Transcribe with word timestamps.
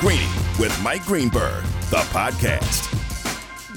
Greeny 0.00 0.28
with 0.58 0.78
Mike 0.82 1.06
Greenberg, 1.06 1.64
the 1.88 1.96
podcast. 2.12 2.92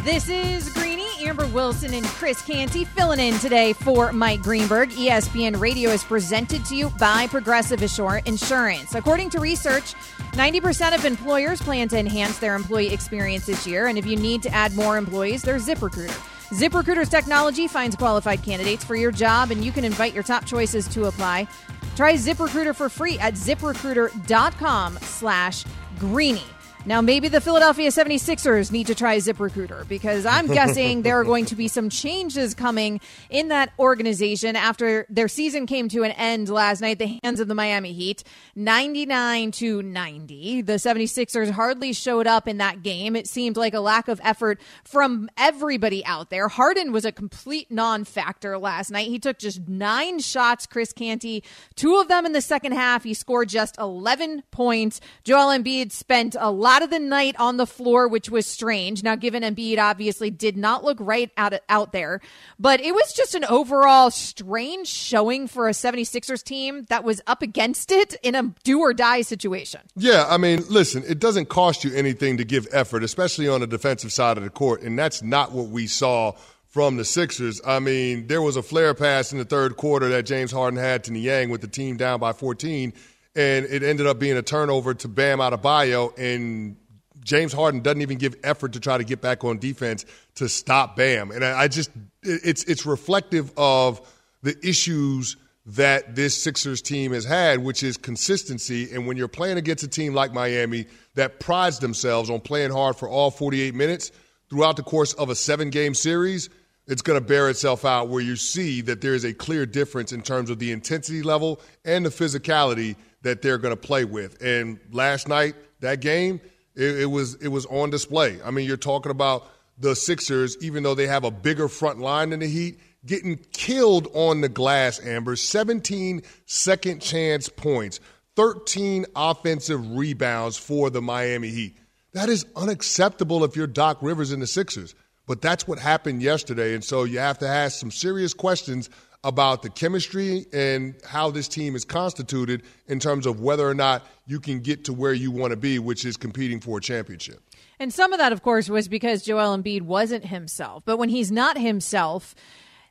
This 0.03 0.27
is 0.27 0.69
Greeny, 0.73 1.07
Amber 1.21 1.47
Wilson, 1.47 1.93
and 1.93 2.05
Chris 2.05 2.41
Canty 2.41 2.83
filling 2.83 3.21
in 3.21 3.39
today 3.39 3.71
for 3.71 4.11
Mike 4.11 4.41
Greenberg. 4.41 4.89
ESPN 4.89 5.57
Radio 5.57 5.91
is 5.91 6.03
presented 6.03 6.65
to 6.65 6.75
you 6.75 6.89
by 6.99 7.27
Progressive 7.27 7.81
Insurance. 7.81 8.95
According 8.95 9.29
to 9.29 9.39
research, 9.39 9.93
90% 10.33 10.93
of 10.93 11.05
employers 11.05 11.61
plan 11.61 11.87
to 11.87 11.97
enhance 11.97 12.37
their 12.37 12.55
employee 12.55 12.93
experience 12.93 13.45
this 13.45 13.65
year, 13.65 13.87
and 13.87 13.97
if 13.97 14.05
you 14.05 14.17
need 14.17 14.43
to 14.43 14.53
add 14.53 14.75
more 14.75 14.97
employees, 14.97 15.41
there's 15.41 15.65
ZipRecruiter. 15.65 16.09
ZipRecruiter's 16.49 17.09
technology 17.09 17.65
finds 17.69 17.95
qualified 17.95 18.43
candidates 18.43 18.83
for 18.83 18.97
your 18.97 19.11
job, 19.11 19.51
and 19.51 19.63
you 19.63 19.71
can 19.71 19.85
invite 19.85 20.13
your 20.13 20.23
top 20.23 20.43
choices 20.43 20.85
to 20.89 21.05
apply. 21.05 21.47
Try 21.95 22.15
ZipRecruiter 22.15 22.75
for 22.75 22.89
free 22.89 23.19
at 23.19 23.35
ziprecruiter.com 23.35 24.99
slash 25.01 25.63
greeny. 25.99 26.58
Now, 26.85 27.01
maybe 27.01 27.27
the 27.27 27.41
Philadelphia 27.41 27.89
76ers 27.89 28.71
need 28.71 28.87
to 28.87 28.95
try 28.95 29.17
ZipRecruiter 29.17 29.85
because 29.89 30.25
I'm 30.25 30.47
guessing 30.47 31.01
there 31.01 31.19
are 31.19 31.25
going 31.25 31.43
to 31.45 31.55
be 31.55 31.67
some 31.67 31.89
changes 31.89 32.53
coming 32.53 33.01
in 33.29 33.49
that 33.49 33.73
organization 33.77 34.55
after 34.55 35.05
their 35.09 35.27
season 35.27 35.65
came 35.65 35.89
to 35.89 36.03
an 36.03 36.11
end 36.11 36.47
last 36.47 36.79
night, 36.79 36.97
the 36.97 37.19
hands 37.21 37.41
of 37.41 37.49
the 37.49 37.53
Miami 37.53 37.91
Heat, 37.91 38.23
99 38.55 39.51
to 39.51 39.81
90. 39.81 40.61
The 40.61 40.73
76ers 40.73 41.51
hardly 41.51 41.91
showed 41.91 42.27
up 42.27 42.47
in 42.47 42.59
that 42.59 42.81
game. 42.81 43.13
It 43.17 43.27
seemed 43.27 43.57
like 43.57 43.73
a 43.73 43.81
lack 43.81 44.07
of 44.07 44.21
effort 44.23 44.61
from 44.85 45.29
everybody 45.37 46.05
out 46.05 46.29
there. 46.29 46.47
Harden 46.47 46.93
was 46.93 47.03
a 47.03 47.11
complete 47.11 47.69
non 47.69 48.05
factor 48.05 48.57
last 48.57 48.89
night. 48.89 49.07
He 49.09 49.19
took 49.19 49.37
just 49.37 49.67
nine 49.67 50.19
shots, 50.19 50.65
Chris 50.65 50.93
Canty, 50.93 51.43
two 51.75 51.97
of 51.97 52.07
them 52.07 52.25
in 52.25 52.31
the 52.31 52.41
second 52.41 52.71
half. 52.71 53.03
He 53.03 53.13
scored 53.13 53.49
just 53.49 53.77
11 53.77 54.43
points. 54.49 55.01
Joel 55.25 55.57
Embiid 55.59 55.91
spent 55.91 56.37
a 56.39 56.49
lot 56.49 56.68
lot 56.69 56.83
of 56.83 56.91
the 56.91 56.99
night 56.99 57.35
on 57.39 57.57
the 57.57 57.65
floor, 57.65 58.07
which 58.07 58.29
was 58.29 58.45
strange. 58.45 59.01
Now, 59.01 59.15
given 59.15 59.41
Embiid 59.41 59.79
obviously 59.79 60.29
did 60.29 60.55
not 60.55 60.83
look 60.83 60.97
right 60.99 61.31
out, 61.35 61.55
out 61.67 61.93
there, 61.93 62.21
but 62.59 62.79
it 62.79 62.93
was 62.93 63.11
just 63.11 63.33
an 63.33 63.43
overall 63.45 64.11
strange 64.11 64.87
showing 64.87 65.47
for 65.47 65.67
a 65.67 65.71
76ers 65.71 66.43
team 66.43 66.85
that 66.89 67.03
was 67.03 67.21
up 67.25 67.41
against 67.41 67.91
it 67.91 68.15
in 68.21 68.35
a 68.35 68.53
do 68.63 68.79
or 68.81 68.93
die 68.93 69.21
situation. 69.21 69.81
Yeah, 69.95 70.27
I 70.29 70.37
mean, 70.37 70.63
listen, 70.69 71.03
it 71.07 71.17
doesn't 71.17 71.49
cost 71.49 71.83
you 71.83 71.91
anything 71.95 72.37
to 72.37 72.45
give 72.45 72.67
effort, 72.71 73.03
especially 73.03 73.47
on 73.47 73.61
the 73.61 73.67
defensive 73.67 74.11
side 74.11 74.37
of 74.37 74.43
the 74.43 74.51
court, 74.51 74.83
and 74.83 74.97
that's 74.97 75.23
not 75.23 75.51
what 75.51 75.69
we 75.69 75.87
saw 75.87 76.33
from 76.67 76.97
the 76.97 77.05
Sixers. 77.05 77.59
I 77.65 77.79
mean, 77.79 78.27
there 78.27 78.43
was 78.43 78.55
a 78.55 78.61
flare 78.61 78.93
pass 78.93 79.31
in 79.31 79.39
the 79.39 79.45
third 79.45 79.75
quarter 79.75 80.07
that 80.09 80.27
James 80.27 80.51
Harden 80.51 80.77
had 80.77 81.03
to 81.05 81.11
Niang 81.11 81.49
with 81.49 81.61
the 81.61 81.67
team 81.67 81.97
down 81.97 82.19
by 82.19 82.31
14 82.31 82.93
and 83.35 83.65
it 83.65 83.83
ended 83.83 84.07
up 84.07 84.19
being 84.19 84.37
a 84.37 84.41
turnover 84.41 84.93
to 84.93 85.07
Bam 85.07 85.39
Adebayo, 85.39 86.17
and 86.17 86.77
James 87.23 87.53
Harden 87.53 87.81
doesn't 87.81 88.01
even 88.01 88.17
give 88.17 88.35
effort 88.43 88.73
to 88.73 88.79
try 88.79 88.97
to 88.97 89.03
get 89.03 89.21
back 89.21 89.43
on 89.43 89.59
defense 89.59 90.05
to 90.35 90.49
stop 90.49 90.95
Bam. 90.95 91.31
And 91.31 91.43
I, 91.43 91.61
I 91.61 91.67
just 91.67 91.91
it's 92.23 92.63
it's 92.63 92.85
reflective 92.85 93.51
of 93.57 94.01
the 94.41 94.55
issues 94.67 95.37
that 95.65 96.15
this 96.15 96.41
Sixers 96.41 96.81
team 96.81 97.13
has 97.13 97.25
had, 97.25 97.59
which 97.59 97.83
is 97.83 97.97
consistency. 97.97 98.91
And 98.91 99.05
when 99.05 99.17
you're 99.17 99.27
playing 99.27 99.57
against 99.57 99.83
a 99.83 99.87
team 99.87 100.13
like 100.13 100.33
Miami 100.33 100.87
that 101.15 101.39
prides 101.39 101.79
themselves 101.79 102.29
on 102.29 102.39
playing 102.39 102.71
hard 102.71 102.95
for 102.95 103.07
all 103.07 103.29
48 103.29 103.75
minutes 103.75 104.11
throughout 104.49 104.77
the 104.77 104.83
course 104.83 105.13
of 105.13 105.29
a 105.29 105.35
seven 105.35 105.69
game 105.69 105.93
series, 105.93 106.49
it's 106.87 107.03
going 107.03 107.19
to 107.19 107.25
bear 107.25 107.49
itself 107.49 107.85
out 107.85 108.09
where 108.09 108.21
you 108.21 108.35
see 108.35 108.81
that 108.81 109.01
there 109.01 109.13
is 109.13 109.23
a 109.23 109.33
clear 109.33 109.67
difference 109.67 110.11
in 110.11 110.23
terms 110.23 110.49
of 110.49 110.57
the 110.57 110.71
intensity 110.71 111.21
level 111.21 111.61
and 111.85 112.03
the 112.03 112.09
physicality 112.09 112.95
that 113.21 113.41
they're 113.41 113.57
going 113.57 113.75
to 113.75 113.81
play 113.81 114.05
with. 114.05 114.41
And 114.41 114.79
last 114.91 115.27
night, 115.27 115.55
that 115.81 116.01
game, 116.01 116.41
it, 116.75 117.01
it, 117.01 117.05
was 117.05 117.35
it 117.35 117.49
was 117.49 117.65
on 117.67 117.89
display. 117.89 118.39
I 118.43 118.51
mean, 118.51 118.67
you're 118.67 118.77
talking 118.77 119.11
about 119.11 119.49
the 119.77 119.95
Sixers, 119.95 120.57
even 120.61 120.83
though 120.83 120.95
they 120.95 121.07
have 121.07 121.23
a 121.23 121.31
bigger 121.31 121.67
front 121.67 121.99
line 121.99 122.31
than 122.31 122.39
the 122.41 122.47
Heat, 122.47 122.79
getting 123.05 123.37
killed 123.53 124.07
on 124.13 124.41
the 124.41 124.49
glass. 124.49 124.99
Amber, 125.05 125.35
17 125.35 126.21
second 126.45 127.01
chance 127.01 127.49
points, 127.49 127.99
13 128.35 129.05
offensive 129.15 129.95
rebounds 129.95 130.57
for 130.57 130.89
the 130.89 131.01
Miami 131.01 131.49
Heat. 131.49 131.77
That 132.13 132.29
is 132.29 132.45
unacceptable 132.55 133.43
if 133.43 133.55
you're 133.55 133.67
Doc 133.67 133.99
Rivers 134.01 134.31
and 134.31 134.41
the 134.41 134.47
Sixers. 134.47 134.95
But 135.27 135.41
that's 135.41 135.67
what 135.67 135.77
happened 135.77 136.23
yesterday, 136.23 136.73
and 136.73 136.83
so 136.83 137.03
you 137.03 137.19
have 137.19 137.37
to 137.39 137.47
ask 137.47 137.79
some 137.79 137.91
serious 137.91 138.33
questions 138.33 138.89
about 139.23 139.61
the 139.61 139.69
chemistry 139.69 140.45
and 140.53 140.95
how 141.05 141.29
this 141.29 141.47
team 141.47 141.75
is 141.75 141.83
constituted 141.83 142.63
in 142.87 142.99
terms 142.99 143.25
of 143.25 143.41
whether 143.41 143.67
or 143.67 143.73
not 143.73 144.05
you 144.25 144.39
can 144.39 144.59
get 144.59 144.85
to 144.85 144.93
where 144.93 145.13
you 145.13 145.29
want 145.29 145.51
to 145.51 145.57
be, 145.57 145.77
which 145.77 146.05
is 146.05 146.15
competing 146.15 146.59
for 146.59 146.77
a 146.77 146.81
championship. 146.81 147.41
And 147.79 147.93
some 147.93 148.13
of 148.13 148.19
that, 148.19 148.31
of 148.31 148.43
course, 148.43 148.69
was 148.69 148.87
because 148.87 149.23
Joel 149.23 149.57
Embiid 149.57 149.81
wasn't 149.83 150.25
himself. 150.25 150.83
But 150.85 150.97
when 150.97 151.09
he's 151.09 151.31
not 151.31 151.57
himself, 151.57 152.35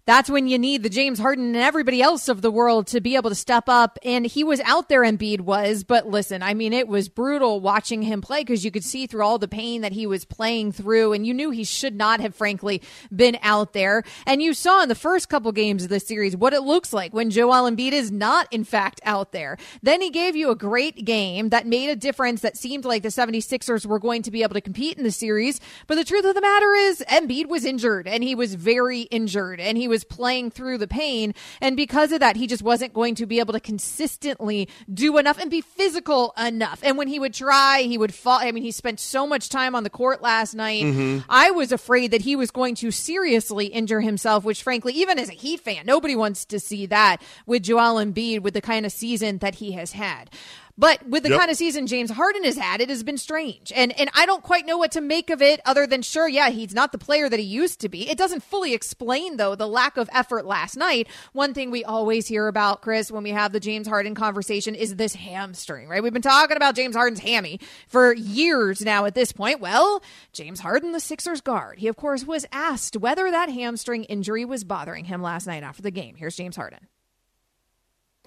that's 0.09 0.31
when 0.31 0.47
you 0.47 0.59
need 0.59 0.83
the 0.83 0.89
James 0.89 1.19
Harden 1.19 1.49
and 1.49 1.57
everybody 1.57 2.01
else 2.01 2.31
of 2.31 2.41
the 2.41 2.51
world 2.51 2.87
to 2.87 3.01
be 3.03 3.15
able 3.17 3.29
to 3.29 3.37
step 3.37 3.65
up. 3.69 3.99
And 4.03 4.25
he 4.25 4.43
was 4.43 4.59
out 4.61 4.89
there, 4.89 5.03
Embiid 5.03 5.43
was. 5.43 5.85
But 5.85 6.09
listen, 6.09 6.43
I 6.43 6.55
mean, 6.55 6.73
it 6.73 6.89
was 6.89 7.11
brutal 7.11 7.61
watching 7.61 8.01
him 8.01 8.23
play 8.23 8.41
because 8.41 8.65
you 8.65 8.71
could 8.71 8.85
see 8.85 9.07
through 9.07 9.23
all 9.23 9.37
the 9.37 9.47
pain 9.47 9.83
that 9.83 9.93
he 9.93 10.07
was 10.07 10.25
playing 10.25 10.73
through. 10.73 11.13
And 11.13 11.27
you 11.27 11.35
knew 11.35 11.51
he 11.51 11.63
should 11.63 11.95
not 11.95 12.21
have, 12.21 12.35
frankly, 12.35 12.81
been 13.15 13.37
out 13.43 13.75
there. 13.75 14.03
And 14.25 14.41
you 14.41 14.55
saw 14.55 14.83
in 14.83 14.89
the 14.89 14.95
first 14.95 15.29
couple 15.29 15.53
games 15.53 15.83
of 15.83 15.91
the 15.91 16.01
series 16.01 16.35
what 16.35 16.55
it 16.55 16.63
looks 16.63 16.95
like 16.95 17.13
when 17.13 17.29
Joel 17.29 17.71
Embiid 17.71 17.93
is 17.93 18.11
not, 18.11 18.51
in 18.51 18.65
fact, 18.65 19.03
out 19.05 19.33
there. 19.33 19.59
Then 19.83 20.01
he 20.01 20.09
gave 20.09 20.35
you 20.35 20.49
a 20.49 20.57
great 20.57 21.05
game 21.05 21.51
that 21.51 21.67
made 21.67 21.91
a 21.91 21.97
difference 21.97 22.41
that 22.41 22.57
seemed 22.57 22.87
like 22.87 23.03
the 23.03 23.11
76ers 23.11 23.85
were 23.85 23.99
going 23.99 24.23
to 24.23 24.31
be 24.31 24.43
able 24.43 24.55
to 24.55 24.63
compete 24.63 24.97
in 24.97 25.05
the 25.05 25.13
series. 25.13 25.61
But 25.87 25.97
the 25.97 26.05
truth 26.05 26.25
of 26.25 26.35
the 26.35 26.41
matter 26.41 26.73
is, 26.73 27.05
Embiid 27.11 27.49
was 27.49 27.67
injured 27.67 28.09
and 28.09 28.25
he 28.25 28.35
was 28.35 28.55
very 28.55 29.03
injured 29.03 29.61
and 29.61 29.77
he 29.77 29.87
was 29.87 29.98
was 29.99 30.05
playing 30.05 30.51
through 30.53 30.79
the 30.79 30.87
pain. 30.87 31.35
And 31.61 31.77
because 31.77 32.13
of 32.13 32.21
that, 32.21 32.37
he 32.37 32.47
just 32.47 32.63
wasn't 32.63 32.93
going 32.93 33.17
to 33.17 33.27
be 33.27 33.41
able 33.41 33.53
to 33.53 33.61
consistently 33.61 34.69
do 34.93 35.19
enough 35.19 35.39
and 35.39 35.51
be 35.51 35.61
physical 35.61 36.33
enough. 36.39 36.81
And 36.85 36.97
when 36.97 37.09
he 37.09 37.19
would 37.19 37.35
try, 37.35 37.83
he 37.83 37.99
would 37.99 38.15
fall. 38.15 38.39
I 38.41 38.53
mean, 38.53 38.63
he 38.63 38.71
spent 38.71 39.01
so 39.01 39.27
much 39.27 39.49
time 39.49 39.75
on 39.75 39.83
the 39.83 39.91
court 39.91 40.23
last 40.23 40.55
night. 40.55 40.85
Mm-hmm. 40.85 41.19
I 41.29 41.51
was 41.51 41.73
afraid 41.73 42.13
that 42.13 42.21
he 42.21 42.37
was 42.37 42.53
going 42.53 42.77
to 42.77 42.93
seriously 42.93 43.67
injure 43.67 44.01
himself, 44.01 44.45
which 44.45 44.63
frankly, 44.63 44.93
even 44.93 45.19
as 45.19 45.29
a 45.29 45.33
Heat 45.33 45.61
fan, 45.61 45.85
nobody 45.85 46.15
wants 46.15 46.45
to 46.45 46.61
see 46.61 46.87
that 46.87 47.21
with 47.47 47.65
Joel 47.65 47.97
Embiid 47.97 48.43
with 48.43 48.55
the 48.55 48.61
kind 48.61 48.87
of 48.87 48.93
season 48.93 49.39
that 49.39 49.57
he 49.57 49.73
has 49.73 49.93
had. 49.93 50.31
But 50.79 51.05
with 51.09 51.25
the 51.25 51.31
yep. 51.31 51.41
kind 51.41 51.51
of 51.51 51.57
season 51.57 51.89
James 51.89 52.13
Harden 52.13 52.45
has 52.45 52.57
had, 52.57 52.81
it 52.81 52.89
has 52.89 53.03
been 53.03 53.19
strange. 53.19 53.73
And 53.75 53.99
and 53.99 54.09
I 54.15 54.27
don't 54.27 54.45
quite 54.45 54.65
know 54.65 54.79
what 54.79 54.93
to 54.93 55.01
make 55.01 55.29
of 55.29 55.43
it 55.43 55.61
other 55.67 55.89
than 55.89 56.03
sure, 56.03 56.29
yeah, 56.29 56.51
he's 56.51 56.73
not 56.73 56.93
the 56.93 56.99
player 56.99 57.29
that 57.29 57.41
he 57.41 57.45
used 57.45 57.81
to 57.81 57.89
be. 57.89 58.09
It 58.09 58.17
doesn't 58.17 58.45
fully 58.45 58.75
explain 58.75 59.39
though 59.39 59.57
the 59.57 59.67
lack 59.67 59.97
of 59.97 60.09
effort 60.13 60.47
last 60.47 60.77
night. 60.77 61.09
One 61.33 61.53
thing 61.53 61.73
we 61.73 61.83
always 61.83 62.29
hear 62.29 62.47
about 62.47 62.81
Chris 62.81 63.11
when 63.11 63.25
we 63.25 63.31
have 63.31 63.53
the 63.53 63.59
James 63.59 63.89
Harden 63.89 64.15
conversation 64.15 64.77
is 64.77 64.95
this 64.95 65.17
hamstring, 65.17 65.89
right? 65.89 66.03
We've 66.03 66.13
been 66.13 66.23
talking 66.23 66.57
about 66.57 66.77
James 66.77 66.95
Harden's 66.95 67.21
hammy 67.21 67.59
for 67.89 68.15
years 68.15 68.81
now 68.81 69.05
at 69.05 69.17
this 69.17 69.33
point. 69.33 69.61
Well, 69.61 70.01
James 70.33 70.61
Harden, 70.61 70.93
the 70.93 71.01
Sixers 71.01 71.41
guard, 71.41 71.81
he 71.81 71.89
of 71.89 71.97
course 71.97 72.25
was 72.25 72.47
asked 72.53 72.97
whether 72.97 73.29
that 73.29 73.49
hamstring 73.49 74.05
injury 74.05 74.45
was 74.45 74.63
bothering 74.63 75.07
him 75.07 75.23
last 75.23 75.49
night 75.49 75.65
after 75.65 75.83
the 75.83 75.91
game. 75.91 76.15
Here's 76.15 76.37
James 76.37 76.55
Harden. 76.55 76.87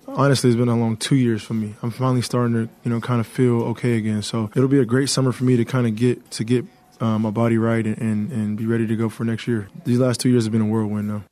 Honestly, 0.08 0.50
it's 0.50 0.58
been 0.58 0.68
a 0.68 0.78
long 0.78 0.98
two 0.98 1.16
years 1.16 1.42
for 1.42 1.54
me. 1.54 1.76
I'm 1.82 1.92
finally 1.92 2.22
starting 2.22 2.54
to, 2.54 2.74
you 2.84 2.92
know, 2.92 3.00
kind 3.00 3.20
of 3.20 3.28
feel 3.28 3.62
okay 3.70 3.98
again. 3.98 4.22
So 4.22 4.50
it'll 4.56 4.68
be 4.68 4.80
a 4.80 4.86
great 4.86 5.10
summer 5.10 5.32
for 5.32 5.44
me 5.44 5.58
to 5.58 5.66
kind 5.66 5.88
of 5.88 5.96
get 5.96 6.32
to 6.32 6.44
get 6.44 6.66
um, 7.00 7.22
my 7.24 7.32
body 7.32 7.58
right 7.58 7.86
and, 7.86 7.98
and, 7.98 8.32
and 8.32 8.58
be 8.58 8.66
ready 8.66 8.88
to 8.88 8.96
go 8.96 9.10
for 9.10 9.24
next 9.24 9.48
year. 9.48 9.70
These 9.86 10.00
last 10.00 10.20
two 10.20 10.30
years 10.30 10.46
have 10.46 10.52
been 10.52 10.62
a 10.62 10.66
whirlwind 10.66 11.10
though 11.10 11.24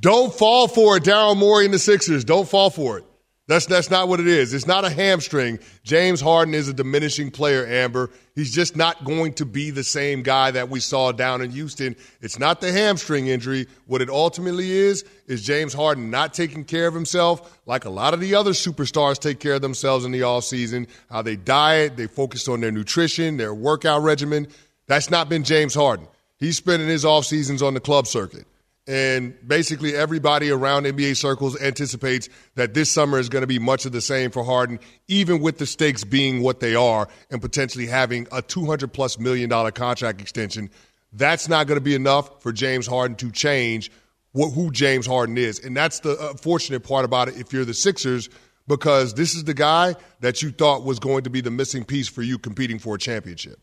Don't 0.00 0.32
fall 0.34 0.68
for 0.68 0.96
it, 0.96 1.04
Daryl 1.04 1.36
Morey 1.36 1.64
and 1.64 1.74
the 1.74 1.78
Sixers. 1.78 2.24
Don't 2.24 2.48
fall 2.48 2.70
for 2.70 2.98
it. 2.98 3.04
That's 3.48 3.66
that's 3.66 3.90
not 3.90 4.06
what 4.06 4.20
it 4.20 4.28
is. 4.28 4.54
It's 4.54 4.68
not 4.68 4.84
a 4.84 4.90
hamstring. 4.90 5.58
James 5.82 6.20
Harden 6.20 6.54
is 6.54 6.68
a 6.68 6.72
diminishing 6.72 7.32
player, 7.32 7.66
Amber. 7.66 8.10
He's 8.36 8.54
just 8.54 8.76
not 8.76 9.04
going 9.04 9.34
to 9.34 9.44
be 9.44 9.70
the 9.70 9.82
same 9.82 10.22
guy 10.22 10.52
that 10.52 10.68
we 10.68 10.78
saw 10.78 11.10
down 11.10 11.42
in 11.42 11.50
Houston. 11.50 11.96
It's 12.20 12.38
not 12.38 12.60
the 12.60 12.70
hamstring 12.70 13.26
injury. 13.26 13.66
What 13.86 14.00
it 14.00 14.08
ultimately 14.08 14.70
is 14.70 15.04
is 15.26 15.42
James 15.42 15.74
Harden 15.74 16.08
not 16.08 16.34
taking 16.34 16.64
care 16.64 16.86
of 16.86 16.94
himself 16.94 17.58
like 17.66 17.84
a 17.84 17.90
lot 17.90 18.14
of 18.14 18.20
the 18.20 18.36
other 18.36 18.52
superstars 18.52 19.18
take 19.18 19.40
care 19.40 19.54
of 19.54 19.62
themselves 19.62 20.04
in 20.04 20.12
the 20.12 20.22
off 20.22 20.44
season. 20.44 20.86
How 21.10 21.22
they 21.22 21.34
diet, 21.34 21.96
they 21.96 22.06
focus 22.06 22.46
on 22.46 22.60
their 22.60 22.72
nutrition, 22.72 23.38
their 23.38 23.54
workout 23.54 24.02
regimen. 24.02 24.46
That's 24.86 25.10
not 25.10 25.28
been 25.28 25.42
James 25.42 25.74
Harden. 25.74 26.06
He's 26.38 26.56
spending 26.56 26.88
his 26.88 27.04
off 27.04 27.24
seasons 27.24 27.60
on 27.60 27.74
the 27.74 27.80
club 27.80 28.06
circuit. 28.06 28.46
And 28.86 29.36
basically, 29.46 29.94
everybody 29.94 30.50
around 30.50 30.84
NBA 30.84 31.16
circles 31.16 31.60
anticipates 31.60 32.28
that 32.56 32.74
this 32.74 32.90
summer 32.90 33.20
is 33.20 33.28
going 33.28 33.42
to 33.42 33.46
be 33.46 33.60
much 33.60 33.86
of 33.86 33.92
the 33.92 34.00
same 34.00 34.32
for 34.32 34.42
Harden, 34.42 34.80
even 35.06 35.40
with 35.40 35.58
the 35.58 35.66
stakes 35.66 36.02
being 36.02 36.42
what 36.42 36.58
they 36.58 36.74
are 36.74 37.08
and 37.30 37.40
potentially 37.40 37.86
having 37.86 38.26
a 38.32 38.42
200 38.42 38.92
plus 38.92 39.20
million 39.20 39.48
dollar 39.48 39.70
contract 39.70 40.20
extension. 40.20 40.68
That's 41.12 41.48
not 41.48 41.68
going 41.68 41.76
to 41.76 41.84
be 41.84 41.94
enough 41.94 42.42
for 42.42 42.52
James 42.52 42.86
Harden 42.86 43.16
to 43.18 43.30
change 43.30 43.90
what, 44.32 44.50
who 44.50 44.70
James 44.72 45.06
Harden 45.06 45.38
is. 45.38 45.60
And 45.60 45.76
that's 45.76 46.00
the 46.00 46.18
uh, 46.18 46.30
unfortunate 46.30 46.82
part 46.82 47.04
about 47.04 47.28
it 47.28 47.36
if 47.36 47.52
you're 47.52 47.64
the 47.64 47.74
Sixers 47.74 48.28
because 48.66 49.14
this 49.14 49.34
is 49.34 49.44
the 49.44 49.54
guy 49.54 49.94
that 50.20 50.42
you 50.42 50.50
thought 50.50 50.84
was 50.84 50.98
going 50.98 51.24
to 51.24 51.30
be 51.30 51.40
the 51.40 51.50
missing 51.50 51.84
piece 51.84 52.08
for 52.08 52.22
you 52.22 52.38
competing 52.38 52.78
for 52.78 52.96
a 52.96 52.98
championship. 52.98 53.58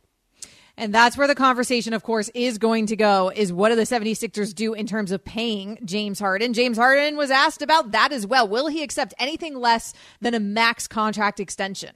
And 0.80 0.96
that's 0.96 1.18
where 1.18 1.28
the 1.28 1.36
conversation, 1.36 1.94
of 1.94 2.04
course, 2.04 2.30
is 2.34 2.58
going 2.58 2.86
to 2.86 2.96
go 2.96 3.34
is 3.36 3.52
what 3.52 3.68
do 3.68 3.76
the 3.76 3.82
76ers 3.82 4.56
do 4.56 4.74
in 4.74 4.88
terms 4.88 5.12
of 5.12 5.26
paying 5.26 5.78
James 5.84 6.20
Harden? 6.20 6.54
James 6.54 6.78
Harden 6.78 7.18
was 7.18 7.30
asked 7.30 7.62
about 7.62 7.92
that 7.92 8.14
as 8.14 8.26
well. 8.26 8.48
Will 8.48 8.68
he 8.68 8.82
accept 8.82 9.14
anything 9.20 9.58
less 9.58 9.94
than 10.22 10.34
a 10.34 10.40
max 10.40 10.88
contract 10.88 11.42
extension? 11.42 11.92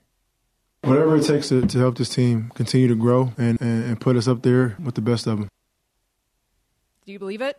Whatever 0.81 1.15
it 1.15 1.25
takes 1.25 1.47
to, 1.47 1.65
to 1.65 1.79
help 1.79 1.97
this 1.97 2.09
team 2.09 2.51
continue 2.55 2.89
to 2.89 2.95
grow 2.95 3.31
and, 3.37 3.59
and, 3.61 3.85
and 3.85 4.01
put 4.01 4.17
us 4.17 4.27
up 4.27 4.43
there 4.43 4.75
with 4.83 4.95
the 4.95 5.01
best 5.01 5.27
of 5.27 5.39
them. 5.39 5.47
Do 7.05 7.13
you 7.13 7.19
believe 7.19 7.41
it? 7.41 7.57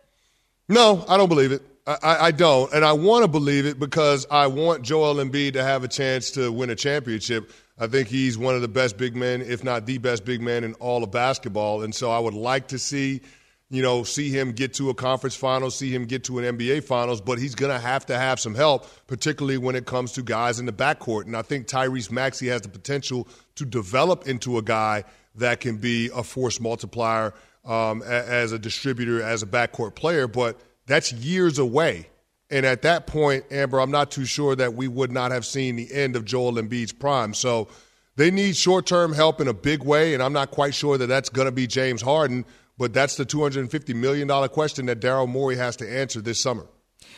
No, 0.69 1.03
I 1.09 1.17
don't 1.17 1.29
believe 1.29 1.51
it. 1.51 1.63
I, 1.87 2.17
I, 2.27 2.31
don't. 2.31 2.71
And 2.71 2.85
I 2.85 2.93
want 2.93 3.23
to 3.23 3.27
believe 3.27 3.65
it 3.65 3.79
because 3.79 4.27
I 4.29 4.45
want 4.45 4.83
Joel 4.83 5.15
Embiid 5.15 5.53
to 5.53 5.63
have 5.63 5.83
a 5.83 5.87
chance 5.87 6.31
to 6.31 6.51
win 6.51 6.69
a 6.69 6.75
championship. 6.75 7.51
I 7.77 7.87
think 7.87 8.07
he's 8.07 8.37
one 8.37 8.55
of 8.55 8.61
the 8.61 8.67
best 8.67 8.97
big 8.97 9.15
men, 9.15 9.41
if 9.41 9.63
not 9.63 9.85
the 9.85 9.97
best 9.97 10.25
big 10.25 10.41
man 10.41 10.63
in 10.63 10.73
all 10.75 11.03
of 11.03 11.11
basketball. 11.11 11.83
And 11.83 11.93
so 11.93 12.09
I 12.11 12.19
would 12.19 12.33
like 12.33 12.69
to 12.69 12.79
see, 12.79 13.21
you 13.69 13.81
know, 13.81 14.03
see 14.03 14.29
him 14.29 14.53
get 14.53 14.73
to 14.75 14.89
a 14.89 14.93
conference 14.93 15.35
final, 15.35 15.69
see 15.69 15.93
him 15.93 16.05
get 16.05 16.23
to 16.25 16.39
an 16.39 16.57
NBA 16.57 16.85
finals, 16.85 17.19
but 17.19 17.37
he's 17.37 17.55
going 17.55 17.71
to 17.71 17.79
have 17.79 18.05
to 18.05 18.17
have 18.17 18.39
some 18.39 18.55
help, 18.55 18.87
particularly 19.07 19.57
when 19.57 19.75
it 19.75 19.85
comes 19.85 20.13
to 20.13 20.21
guys 20.21 20.59
in 20.59 20.65
the 20.65 20.73
backcourt. 20.73 21.25
And 21.25 21.35
I 21.35 21.41
think 21.41 21.67
Tyrese 21.67 22.11
Maxey 22.11 22.47
has 22.47 22.61
the 22.61 22.69
potential 22.69 23.27
to 23.55 23.65
develop 23.65 24.27
into 24.27 24.57
a 24.57 24.61
guy 24.61 25.03
that 25.35 25.59
can 25.59 25.77
be 25.77 26.09
a 26.15 26.23
force 26.23 26.61
multiplier 26.61 27.33
um, 27.65 28.01
as 28.03 28.53
a 28.53 28.59
distributor, 28.59 29.21
as 29.21 29.43
a 29.43 29.47
backcourt 29.47 29.95
player. 29.95 30.27
But– 30.27 30.59
that's 30.87 31.11
years 31.11 31.59
away. 31.59 32.07
And 32.49 32.65
at 32.65 32.83
that 32.83 33.07
point, 33.07 33.45
Amber, 33.51 33.79
I'm 33.79 33.91
not 33.91 34.11
too 34.11 34.25
sure 34.25 34.55
that 34.55 34.75
we 34.75 34.87
would 34.87 35.11
not 35.11 35.31
have 35.31 35.45
seen 35.45 35.75
the 35.75 35.91
end 35.91 36.15
of 36.15 36.25
Joel 36.25 36.53
Embiid's 36.53 36.93
prime. 36.93 37.33
So 37.33 37.67
they 38.15 38.31
need 38.31 38.55
short 38.55 38.85
term 38.85 39.13
help 39.13 39.41
in 39.41 39.47
a 39.47 39.53
big 39.53 39.83
way, 39.83 40.13
and 40.13 40.21
I'm 40.21 40.33
not 40.33 40.51
quite 40.51 40.75
sure 40.75 40.97
that 40.97 41.07
that's 41.07 41.29
going 41.29 41.47
to 41.47 41.51
be 41.51 41.67
James 41.67 42.01
Harden, 42.01 42.45
but 42.77 42.93
that's 42.93 43.17
the 43.17 43.25
$250 43.25 43.95
million 43.95 44.27
question 44.49 44.85
that 44.85 44.99
Daryl 44.99 45.27
Morey 45.27 45.55
has 45.55 45.75
to 45.77 45.89
answer 45.91 46.21
this 46.21 46.39
summer. 46.39 46.67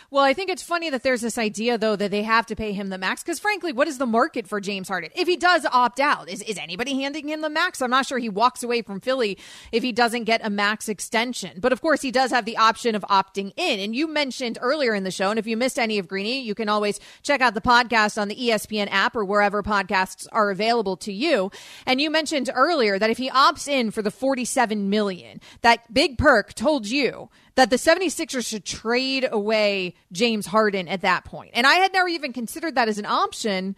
Well, 0.09 0.23
I 0.23 0.33
think 0.33 0.49
it's 0.49 0.63
funny 0.63 0.89
that 0.89 1.03
there's 1.03 1.19
this 1.19 1.37
idea 1.37 1.77
though 1.77 1.97
that 1.97 2.11
they 2.11 2.23
have 2.23 2.45
to 2.45 2.55
pay 2.55 2.71
him 2.71 2.87
the 2.87 2.97
max 2.97 3.23
because 3.23 3.39
frankly, 3.39 3.73
what 3.73 3.89
is 3.89 3.97
the 3.97 4.05
market 4.05 4.47
for 4.47 4.61
James 4.61 4.87
Harden? 4.87 5.09
If 5.13 5.27
he 5.27 5.35
does 5.35 5.65
opt 5.65 5.99
out, 5.99 6.29
is 6.29 6.41
is 6.43 6.57
anybody 6.57 7.01
handing 7.01 7.27
him 7.27 7.41
the 7.41 7.49
max? 7.49 7.81
I'm 7.81 7.89
not 7.89 8.05
sure 8.05 8.17
he 8.17 8.29
walks 8.29 8.63
away 8.63 8.81
from 8.81 9.01
Philly 9.01 9.37
if 9.73 9.83
he 9.83 9.91
doesn't 9.91 10.23
get 10.23 10.39
a 10.45 10.49
max 10.49 10.87
extension. 10.87 11.59
But 11.59 11.73
of 11.73 11.81
course, 11.81 12.01
he 12.01 12.11
does 12.11 12.31
have 12.31 12.45
the 12.45 12.55
option 12.55 12.95
of 12.95 13.03
opting 13.09 13.51
in. 13.57 13.81
And 13.81 13.93
you 13.93 14.07
mentioned 14.07 14.57
earlier 14.61 14.95
in 14.95 15.03
the 15.03 15.11
show, 15.11 15.29
and 15.29 15.37
if 15.37 15.45
you 15.45 15.57
missed 15.57 15.77
any 15.77 15.99
of 15.99 16.07
Greeny, 16.07 16.39
you 16.39 16.55
can 16.55 16.69
always 16.69 17.01
check 17.21 17.41
out 17.41 17.53
the 17.53 17.59
podcast 17.59 18.19
on 18.19 18.29
the 18.29 18.35
ESPN 18.35 18.87
app 18.89 19.13
or 19.13 19.25
wherever 19.25 19.61
podcasts 19.61 20.25
are 20.31 20.51
available 20.51 20.95
to 20.97 21.11
you. 21.11 21.51
And 21.85 21.99
you 21.99 22.09
mentioned 22.09 22.49
earlier 22.53 22.97
that 22.97 23.09
if 23.09 23.17
he 23.17 23.29
opts 23.29 23.67
in 23.67 23.91
for 23.91 24.01
the 24.01 24.11
47 24.11 24.89
million, 24.89 25.41
that 25.63 25.93
big 25.93 26.17
perk 26.17 26.53
told 26.53 26.87
you 26.87 27.29
that 27.57 27.71
the 27.71 27.75
76ers 27.75 28.47
should 28.47 28.63
trade 28.63 29.27
away 29.29 29.95
James 30.11 30.45
Harden 30.45 30.87
at 30.87 31.01
that 31.01 31.25
point. 31.25 31.49
And 31.53 31.65
I 31.65 31.73
had 31.73 31.91
never 31.91 32.07
even 32.07 32.31
considered 32.31 32.75
that 32.75 32.87
as 32.87 32.99
an 32.99 33.05
option. 33.07 33.75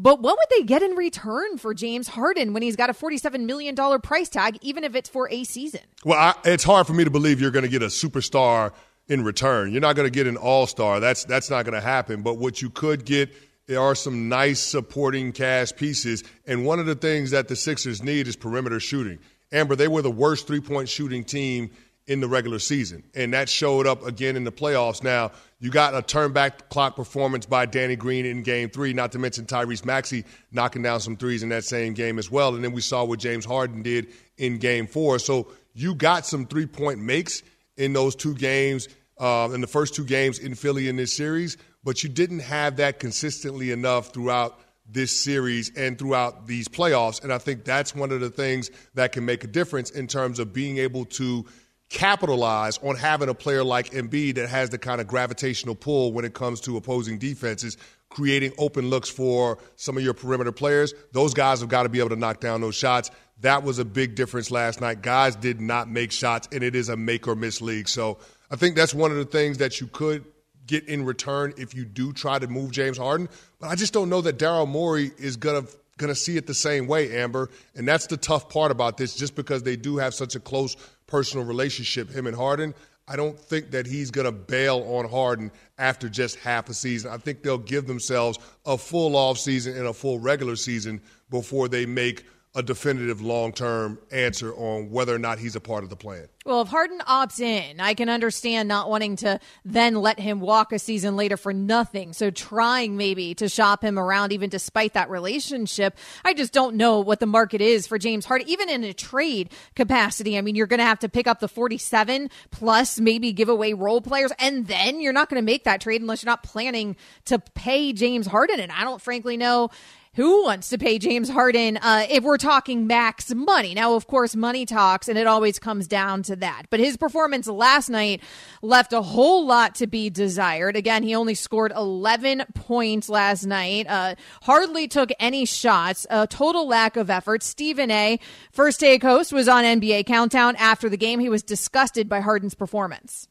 But 0.00 0.20
what 0.20 0.36
would 0.36 0.58
they 0.58 0.64
get 0.64 0.82
in 0.82 0.96
return 0.96 1.56
for 1.56 1.72
James 1.72 2.08
Harden 2.08 2.52
when 2.52 2.62
he's 2.62 2.74
got 2.74 2.90
a 2.90 2.92
$47 2.92 3.44
million 3.44 3.76
price 4.00 4.28
tag, 4.28 4.58
even 4.62 4.82
if 4.82 4.96
it's 4.96 5.08
for 5.08 5.30
a 5.30 5.44
season? 5.44 5.82
Well, 6.04 6.18
I, 6.18 6.34
it's 6.44 6.64
hard 6.64 6.88
for 6.88 6.92
me 6.92 7.04
to 7.04 7.10
believe 7.10 7.40
you're 7.40 7.52
going 7.52 7.64
to 7.64 7.70
get 7.70 7.84
a 7.84 7.86
superstar 7.86 8.72
in 9.06 9.22
return. 9.22 9.70
You're 9.70 9.80
not 9.80 9.94
going 9.94 10.08
to 10.08 10.12
get 10.14 10.26
an 10.26 10.36
all 10.36 10.66
star. 10.66 10.98
That's, 10.98 11.22
that's 11.24 11.50
not 11.50 11.64
going 11.64 11.74
to 11.74 11.80
happen. 11.80 12.22
But 12.22 12.36
what 12.36 12.60
you 12.60 12.68
could 12.68 13.04
get 13.04 13.30
there 13.66 13.78
are 13.78 13.94
some 13.94 14.28
nice 14.28 14.58
supporting 14.58 15.30
cast 15.30 15.76
pieces. 15.76 16.24
And 16.48 16.66
one 16.66 16.80
of 16.80 16.86
the 16.86 16.96
things 16.96 17.30
that 17.30 17.46
the 17.46 17.54
Sixers 17.54 18.02
need 18.02 18.26
is 18.26 18.34
perimeter 18.34 18.80
shooting. 18.80 19.20
Amber, 19.52 19.76
they 19.76 19.86
were 19.86 20.02
the 20.02 20.10
worst 20.10 20.48
three 20.48 20.60
point 20.60 20.88
shooting 20.88 21.22
team 21.22 21.70
in 22.10 22.18
the 22.18 22.26
regular 22.26 22.58
season. 22.58 23.04
And 23.14 23.32
that 23.34 23.48
showed 23.48 23.86
up 23.86 24.04
again 24.04 24.34
in 24.34 24.42
the 24.42 24.50
playoffs. 24.50 25.00
Now, 25.00 25.30
you 25.60 25.70
got 25.70 25.94
a 25.94 26.02
turn 26.02 26.32
back 26.32 26.68
clock 26.68 26.96
performance 26.96 27.46
by 27.46 27.66
Danny 27.66 27.94
Green 27.94 28.26
in 28.26 28.42
game 28.42 28.68
three, 28.68 28.92
not 28.92 29.12
to 29.12 29.20
mention 29.20 29.46
Tyrese 29.46 29.84
Maxey 29.84 30.24
knocking 30.50 30.82
down 30.82 30.98
some 30.98 31.16
threes 31.16 31.44
in 31.44 31.50
that 31.50 31.62
same 31.62 31.94
game 31.94 32.18
as 32.18 32.28
well. 32.28 32.56
And 32.56 32.64
then 32.64 32.72
we 32.72 32.80
saw 32.80 33.04
what 33.04 33.20
James 33.20 33.44
Harden 33.44 33.82
did 33.82 34.08
in 34.38 34.58
game 34.58 34.88
four. 34.88 35.20
So 35.20 35.52
you 35.72 35.94
got 35.94 36.26
some 36.26 36.46
three 36.46 36.66
point 36.66 36.98
makes 36.98 37.44
in 37.76 37.92
those 37.92 38.16
two 38.16 38.34
games, 38.34 38.88
um, 39.20 39.54
in 39.54 39.60
the 39.60 39.68
first 39.68 39.94
two 39.94 40.04
games 40.04 40.40
in 40.40 40.56
Philly 40.56 40.88
in 40.88 40.96
this 40.96 41.12
series, 41.12 41.58
but 41.84 42.02
you 42.02 42.08
didn't 42.08 42.40
have 42.40 42.78
that 42.78 42.98
consistently 42.98 43.70
enough 43.70 44.12
throughout 44.12 44.58
this 44.92 45.16
series 45.16 45.70
and 45.76 45.96
throughout 45.96 46.48
these 46.48 46.66
playoffs. 46.66 47.22
And 47.22 47.32
I 47.32 47.38
think 47.38 47.64
that's 47.64 47.94
one 47.94 48.10
of 48.10 48.20
the 48.20 48.30
things 48.30 48.72
that 48.94 49.12
can 49.12 49.24
make 49.24 49.44
a 49.44 49.46
difference 49.46 49.90
in 49.90 50.08
terms 50.08 50.40
of 50.40 50.52
being 50.52 50.78
able 50.78 51.04
to 51.04 51.46
capitalize 51.90 52.78
on 52.78 52.96
having 52.96 53.28
a 53.28 53.34
player 53.34 53.64
like 53.64 53.90
Embiid 53.90 54.36
that 54.36 54.48
has 54.48 54.70
the 54.70 54.78
kind 54.78 55.00
of 55.00 55.08
gravitational 55.08 55.74
pull 55.74 56.12
when 56.12 56.24
it 56.24 56.32
comes 56.32 56.60
to 56.62 56.76
opposing 56.76 57.18
defenses, 57.18 57.76
creating 58.08 58.52
open 58.58 58.88
looks 58.88 59.10
for 59.10 59.58
some 59.76 59.96
of 59.96 60.02
your 60.02 60.14
perimeter 60.14 60.52
players. 60.52 60.94
Those 61.12 61.34
guys 61.34 61.60
have 61.60 61.68
got 61.68 61.82
to 61.82 61.88
be 61.88 61.98
able 61.98 62.10
to 62.10 62.16
knock 62.16 62.40
down 62.40 62.60
those 62.60 62.76
shots. 62.76 63.10
That 63.40 63.64
was 63.64 63.80
a 63.80 63.84
big 63.84 64.14
difference 64.14 64.50
last 64.50 64.80
night. 64.80 65.02
Guys 65.02 65.34
did 65.34 65.60
not 65.60 65.88
make 65.88 66.12
shots, 66.12 66.48
and 66.52 66.62
it 66.62 66.76
is 66.76 66.88
a 66.88 66.96
make 66.96 67.26
or 67.26 67.34
miss 67.34 67.60
league. 67.60 67.88
So 67.88 68.18
I 68.50 68.56
think 68.56 68.76
that's 68.76 68.94
one 68.94 69.10
of 69.10 69.16
the 69.16 69.24
things 69.24 69.58
that 69.58 69.80
you 69.80 69.88
could 69.88 70.24
get 70.66 70.86
in 70.86 71.04
return 71.04 71.52
if 71.56 71.74
you 71.74 71.84
do 71.84 72.12
try 72.12 72.38
to 72.38 72.46
move 72.46 72.70
James 72.70 72.98
Harden. 72.98 73.28
But 73.58 73.68
I 73.68 73.74
just 73.74 73.92
don't 73.92 74.08
know 74.08 74.20
that 74.20 74.38
Daryl 74.38 74.68
Morey 74.68 75.10
is 75.18 75.36
going 75.36 75.66
to 75.66 75.72
going 76.00 76.08
to 76.08 76.18
see 76.18 76.36
it 76.36 76.46
the 76.46 76.54
same 76.54 76.86
way, 76.86 77.20
Amber. 77.20 77.50
And 77.76 77.86
that's 77.86 78.06
the 78.06 78.16
tough 78.16 78.48
part 78.48 78.70
about 78.70 78.96
this, 78.96 79.14
just 79.14 79.36
because 79.36 79.62
they 79.62 79.76
do 79.76 79.98
have 79.98 80.14
such 80.14 80.34
a 80.34 80.40
close 80.40 80.76
personal 81.10 81.44
relationship, 81.44 82.10
him 82.10 82.26
and 82.26 82.36
Harden. 82.36 82.74
I 83.08 83.16
don't 83.16 83.38
think 83.38 83.72
that 83.72 83.86
he's 83.86 84.10
going 84.10 84.26
to 84.26 84.32
bail 84.32 84.84
on 84.86 85.08
Harden 85.08 85.50
after 85.78 86.08
just 86.08 86.36
half 86.36 86.68
a 86.68 86.74
season. 86.74 87.10
I 87.10 87.16
think 87.16 87.42
they'll 87.42 87.58
give 87.58 87.86
themselves 87.86 88.38
a 88.64 88.78
full 88.78 89.16
off 89.16 89.36
season 89.38 89.76
and 89.76 89.88
a 89.88 89.92
full 89.92 90.20
regular 90.20 90.54
season 90.54 91.00
before 91.28 91.68
they 91.68 91.86
make 91.86 92.24
a 92.52 92.62
definitive 92.62 93.20
long 93.20 93.52
term 93.52 93.98
answer 94.10 94.52
on 94.54 94.90
whether 94.90 95.14
or 95.14 95.18
not 95.18 95.38
he's 95.38 95.54
a 95.54 95.60
part 95.60 95.84
of 95.84 95.90
the 95.90 95.96
plan. 95.96 96.26
Well, 96.44 96.62
if 96.62 96.68
Harden 96.68 96.98
opts 97.00 97.38
in, 97.38 97.80
I 97.80 97.94
can 97.94 98.08
understand 98.08 98.66
not 98.66 98.90
wanting 98.90 99.16
to 99.16 99.38
then 99.64 99.94
let 99.94 100.18
him 100.18 100.40
walk 100.40 100.72
a 100.72 100.78
season 100.78 101.14
later 101.14 101.36
for 101.36 101.52
nothing. 101.52 102.12
So 102.12 102.30
trying 102.30 102.96
maybe 102.96 103.34
to 103.34 103.48
shop 103.48 103.84
him 103.84 103.98
around 103.98 104.32
even 104.32 104.50
despite 104.50 104.94
that 104.94 105.10
relationship. 105.10 105.96
I 106.24 106.34
just 106.34 106.52
don't 106.52 106.74
know 106.74 107.00
what 107.00 107.20
the 107.20 107.26
market 107.26 107.60
is 107.60 107.86
for 107.86 107.98
James 107.98 108.24
Harden, 108.24 108.48
even 108.48 108.68
in 108.68 108.82
a 108.82 108.94
trade 108.94 109.52
capacity. 109.76 110.36
I 110.36 110.40
mean, 110.40 110.56
you're 110.56 110.66
going 110.66 110.78
to 110.78 110.84
have 110.84 111.00
to 111.00 111.08
pick 111.08 111.28
up 111.28 111.38
the 111.38 111.48
47 111.48 112.30
plus 112.50 112.98
maybe 112.98 113.32
give 113.32 113.48
away 113.48 113.74
role 113.74 114.00
players. 114.00 114.32
And 114.40 114.66
then 114.66 114.98
you're 114.98 115.12
not 115.12 115.28
going 115.28 115.40
to 115.40 115.46
make 115.46 115.64
that 115.64 115.80
trade 115.80 116.00
unless 116.00 116.24
you're 116.24 116.30
not 116.30 116.42
planning 116.42 116.96
to 117.26 117.38
pay 117.38 117.92
James 117.92 118.26
Harden. 118.26 118.58
And 118.58 118.72
I 118.72 118.82
don't 118.82 119.00
frankly 119.00 119.36
know 119.36 119.70
who 120.16 120.42
wants 120.42 120.68
to 120.70 120.78
pay 120.78 120.98
James 120.98 121.30
Harden 121.30 121.76
uh, 121.76 122.04
if 122.10 122.24
we're 122.24 122.36
talking 122.36 122.88
max 122.88 123.32
money? 123.32 123.74
Now, 123.74 123.94
of 123.94 124.08
course, 124.08 124.34
money 124.34 124.66
talks, 124.66 125.08
and 125.08 125.16
it 125.16 125.28
always 125.28 125.60
comes 125.60 125.86
down 125.86 126.24
to 126.24 126.36
that. 126.36 126.64
But 126.68 126.80
his 126.80 126.96
performance 126.96 127.46
last 127.46 127.88
night 127.88 128.20
left 128.60 128.92
a 128.92 129.02
whole 129.02 129.46
lot 129.46 129.76
to 129.76 129.86
be 129.86 130.10
desired. 130.10 130.74
Again, 130.74 131.04
he 131.04 131.14
only 131.14 131.34
scored 131.34 131.72
11 131.76 132.44
points 132.54 133.08
last 133.08 133.46
night, 133.46 133.86
uh, 133.88 134.16
hardly 134.42 134.88
took 134.88 135.10
any 135.20 135.44
shots, 135.44 136.08
a 136.10 136.26
total 136.26 136.66
lack 136.66 136.96
of 136.96 137.08
effort. 137.08 137.44
Stephen 137.44 137.92
A., 137.92 138.18
first 138.50 138.80
take 138.80 139.02
host, 139.02 139.32
was 139.32 139.48
on 139.48 139.62
NBA 139.62 140.06
Countdown 140.06 140.56
after 140.56 140.88
the 140.88 140.96
game. 140.96 141.20
He 141.20 141.28
was 141.28 141.44
disgusted 141.44 142.08
by 142.08 142.20
Harden's 142.20 142.54
performance. 142.54 143.28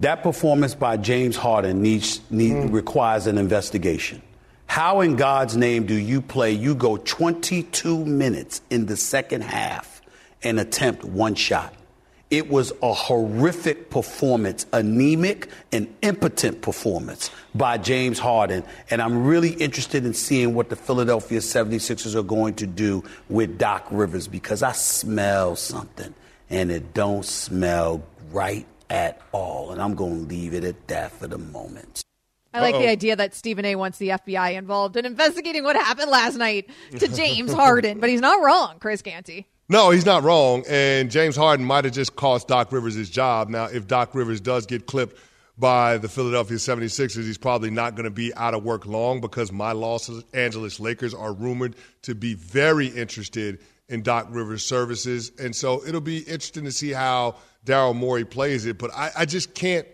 That 0.00 0.22
performance 0.22 0.74
by 0.74 0.98
James 0.98 1.36
Harden 1.36 1.80
needs, 1.80 2.20
need, 2.30 2.52
mm. 2.52 2.72
requires 2.72 3.26
an 3.26 3.38
investigation. 3.38 4.22
How 4.68 5.00
in 5.00 5.16
God's 5.16 5.56
name 5.56 5.86
do 5.86 5.94
you 5.94 6.20
play? 6.20 6.52
You 6.52 6.74
go 6.74 6.98
22 6.98 8.04
minutes 8.04 8.60
in 8.68 8.84
the 8.84 8.96
second 8.96 9.40
half 9.40 10.02
and 10.42 10.60
attempt 10.60 11.04
one 11.04 11.34
shot. 11.34 11.74
It 12.30 12.50
was 12.50 12.74
a 12.82 12.92
horrific 12.92 13.88
performance, 13.88 14.66
anemic 14.74 15.48
and 15.72 15.92
impotent 16.02 16.60
performance 16.60 17.30
by 17.54 17.78
James 17.78 18.18
Harden. 18.18 18.62
And 18.90 19.00
I'm 19.00 19.24
really 19.24 19.52
interested 19.52 20.04
in 20.04 20.12
seeing 20.12 20.54
what 20.54 20.68
the 20.68 20.76
Philadelphia 20.76 21.38
76ers 21.38 22.14
are 22.14 22.22
going 22.22 22.54
to 22.56 22.66
do 22.66 23.02
with 23.30 23.56
Doc 23.56 23.86
Rivers 23.90 24.28
because 24.28 24.62
I 24.62 24.72
smell 24.72 25.56
something 25.56 26.14
and 26.50 26.70
it 26.70 26.92
don't 26.92 27.24
smell 27.24 28.02
right 28.30 28.66
at 28.90 29.18
all. 29.32 29.70
And 29.72 29.80
I'm 29.80 29.94
going 29.94 30.24
to 30.24 30.28
leave 30.28 30.52
it 30.52 30.64
at 30.64 30.88
that 30.88 31.12
for 31.12 31.26
the 31.26 31.38
moment. 31.38 32.04
I 32.58 32.62
like 32.62 32.74
Uh-oh. 32.74 32.82
the 32.82 32.88
idea 32.88 33.16
that 33.16 33.34
Stephen 33.34 33.64
A 33.64 33.76
wants 33.76 33.98
the 33.98 34.08
FBI 34.08 34.54
involved 34.54 34.96
in 34.96 35.06
investigating 35.06 35.64
what 35.64 35.76
happened 35.76 36.10
last 36.10 36.36
night 36.36 36.68
to 36.98 37.08
James 37.14 37.52
Harden, 37.52 38.00
but 38.00 38.10
he's 38.10 38.20
not 38.20 38.42
wrong, 38.42 38.78
Chris 38.78 39.02
Canty. 39.02 39.46
No, 39.68 39.90
he's 39.90 40.06
not 40.06 40.22
wrong. 40.22 40.64
And 40.68 41.10
James 41.10 41.36
Harden 41.36 41.64
might 41.64 41.84
have 41.84 41.92
just 41.92 42.16
cost 42.16 42.48
Doc 42.48 42.72
Rivers 42.72 42.94
his 42.94 43.10
job. 43.10 43.48
Now, 43.50 43.66
if 43.66 43.86
Doc 43.86 44.14
Rivers 44.14 44.40
does 44.40 44.66
get 44.66 44.86
clipped 44.86 45.18
by 45.58 45.98
the 45.98 46.08
Philadelphia 46.08 46.56
76ers. 46.56 47.24
He's 47.24 47.38
probably 47.38 47.70
not 47.70 47.96
going 47.96 48.04
to 48.04 48.10
be 48.10 48.32
out 48.34 48.54
of 48.54 48.62
work 48.64 48.86
long 48.86 49.20
because 49.20 49.50
my 49.50 49.72
Los 49.72 50.08
Angeles 50.32 50.78
Lakers 50.78 51.14
are 51.14 51.32
rumored 51.32 51.74
to 52.02 52.14
be 52.14 52.34
very 52.34 52.86
interested 52.86 53.58
in 53.88 54.02
Doc 54.02 54.28
Rivers' 54.30 54.64
services. 54.64 55.32
And 55.38 55.54
so 55.54 55.84
it'll 55.84 56.00
be 56.00 56.18
interesting 56.18 56.64
to 56.64 56.72
see 56.72 56.92
how 56.92 57.36
Daryl 57.66 57.94
Morey 57.94 58.24
plays 58.24 58.66
it. 58.66 58.78
But 58.78 58.92
I, 58.94 59.10
I 59.18 59.24
just 59.24 59.54
can't 59.54 59.86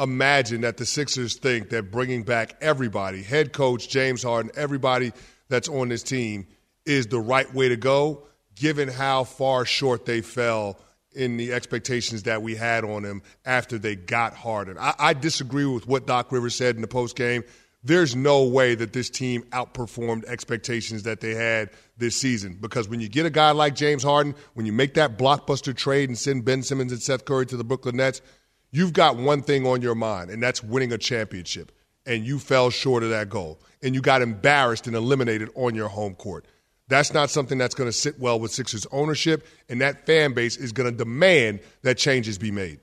imagine 0.00 0.62
that 0.62 0.78
the 0.78 0.86
Sixers 0.86 1.36
think 1.36 1.68
that 1.70 1.90
bringing 1.90 2.22
back 2.22 2.56
everybody, 2.60 3.22
head 3.22 3.52
coach, 3.52 3.88
James 3.88 4.22
Harden, 4.22 4.50
everybody 4.56 5.12
that's 5.48 5.68
on 5.68 5.90
this 5.90 6.02
team, 6.02 6.46
is 6.86 7.06
the 7.08 7.20
right 7.20 7.52
way 7.54 7.68
to 7.68 7.76
go, 7.76 8.26
given 8.54 8.88
how 8.88 9.24
far 9.24 9.64
short 9.64 10.06
they 10.06 10.22
fell 10.22 10.78
in 11.12 11.36
the 11.36 11.52
expectations 11.52 12.22
that 12.22 12.42
we 12.42 12.54
had 12.54 12.84
on 12.84 13.02
them 13.02 13.22
after 13.44 13.78
they 13.78 13.96
got 13.96 14.32
Harden. 14.34 14.78
I, 14.78 14.94
I 14.98 15.12
disagree 15.12 15.66
with 15.66 15.86
what 15.86 16.06
Doc 16.06 16.32
Rivers 16.32 16.54
said 16.54 16.76
in 16.76 16.82
the 16.82 16.88
post 16.88 17.16
game. 17.16 17.44
There's 17.82 18.14
no 18.14 18.44
way 18.44 18.74
that 18.74 18.92
this 18.92 19.08
team 19.08 19.42
outperformed 19.50 20.24
expectations 20.26 21.04
that 21.04 21.20
they 21.20 21.34
had 21.34 21.70
this 21.96 22.14
season 22.14 22.58
because 22.60 22.88
when 22.88 23.00
you 23.00 23.08
get 23.08 23.24
a 23.26 23.30
guy 23.30 23.52
like 23.52 23.74
James 23.74 24.02
Harden, 24.02 24.34
when 24.54 24.66
you 24.66 24.72
make 24.72 24.94
that 24.94 25.16
blockbuster 25.16 25.74
trade 25.74 26.10
and 26.10 26.18
send 26.18 26.44
Ben 26.44 26.62
Simmons 26.62 26.92
and 26.92 27.02
Seth 27.02 27.24
Curry 27.24 27.46
to 27.46 27.56
the 27.56 27.64
Brooklyn 27.64 27.96
Nets, 27.96 28.20
you've 28.70 28.92
got 28.92 29.16
one 29.16 29.42
thing 29.42 29.66
on 29.66 29.82
your 29.82 29.94
mind, 29.94 30.30
and 30.30 30.42
that's 30.42 30.62
winning 30.62 30.92
a 30.92 30.98
championship. 30.98 31.72
And 32.06 32.24
you 32.24 32.38
fell 32.38 32.70
short 32.70 33.02
of 33.02 33.10
that 33.10 33.28
goal. 33.28 33.60
And 33.82 33.94
you 33.94 34.00
got 34.00 34.22
embarrassed 34.22 34.86
and 34.86 34.96
eliminated 34.96 35.50
on 35.54 35.74
your 35.74 35.88
home 35.88 36.14
court. 36.14 36.46
That's 36.88 37.14
not 37.14 37.30
something 37.30 37.56
that's 37.56 37.74
going 37.74 37.88
to 37.88 37.92
sit 37.92 38.18
well 38.18 38.40
with 38.40 38.50
Sixers 38.50 38.86
ownership, 38.90 39.46
and 39.68 39.80
that 39.80 40.06
fan 40.06 40.32
base 40.32 40.56
is 40.56 40.72
going 40.72 40.90
to 40.90 40.96
demand 40.96 41.60
that 41.82 41.98
changes 41.98 42.36
be 42.36 42.50
made. 42.50 42.80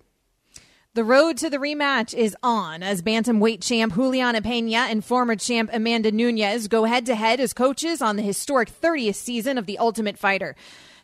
The 0.93 1.03
road 1.03 1.37
to 1.37 1.49
the 1.51 1.57
rematch 1.57 2.15
is 2.15 2.35
on 2.41 2.81
as 2.81 3.03
bantamweight 3.03 3.61
champ 3.61 3.93
Julianna 3.93 4.41
Peña 4.41 4.89
and 4.89 5.05
former 5.05 5.35
champ 5.35 5.69
Amanda 5.71 6.11
Nunes 6.11 6.67
go 6.67 6.85
head 6.85 7.05
to 7.05 7.13
head 7.13 7.39
as 7.39 7.53
coaches 7.53 8.01
on 8.01 8.15
the 8.15 8.23
historic 8.23 8.71
30th 8.81 9.13
season 9.13 9.59
of 9.59 9.67
The 9.67 9.77
Ultimate 9.77 10.17
Fighter. 10.17 10.55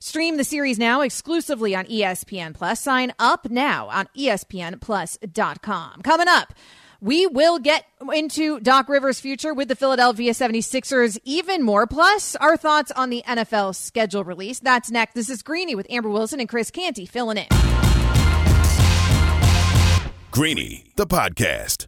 Stream 0.06 0.36
the 0.36 0.44
series 0.44 0.78
now 0.78 1.00
exclusively 1.00 1.74
on 1.74 1.86
ESPN 1.86 2.54
Plus. 2.54 2.82
Sign 2.82 3.14
up 3.20 3.50
now 3.50 3.88
on 3.88 4.06
espnplus.com. 4.18 6.02
Coming 6.02 6.28
up, 6.28 6.54
we 7.00 7.26
will 7.26 7.58
get 7.58 7.86
into 8.14 8.60
Doc 8.60 8.90
Rivers' 8.90 9.22
future 9.22 9.54
with 9.54 9.70
the 9.70 9.78
Philadelphia 9.78 10.34
76ers 10.34 11.18
even 11.24 11.64
more. 11.64 11.88
Plus, 11.88 12.36
our 12.36 12.58
thoughts 12.58 12.92
on 12.92 13.12
the 13.12 13.24
NFL 13.26 13.76
schedule 13.76 14.26
release. 14.26 14.60
That's 14.60 14.92
next. 14.92 15.14
This 15.14 15.30
is 15.30 15.42
Greeny 15.42 15.74
with 15.74 15.88
Amber 15.90 16.10
Wilson 16.10 16.42
and 16.42 16.50
Chris 16.50 16.70
Canty 16.70 17.06
filling 17.06 17.38
in. 17.38 17.48
Greeny, 20.32 20.84
the 20.98 21.08
podcast. 21.08 21.88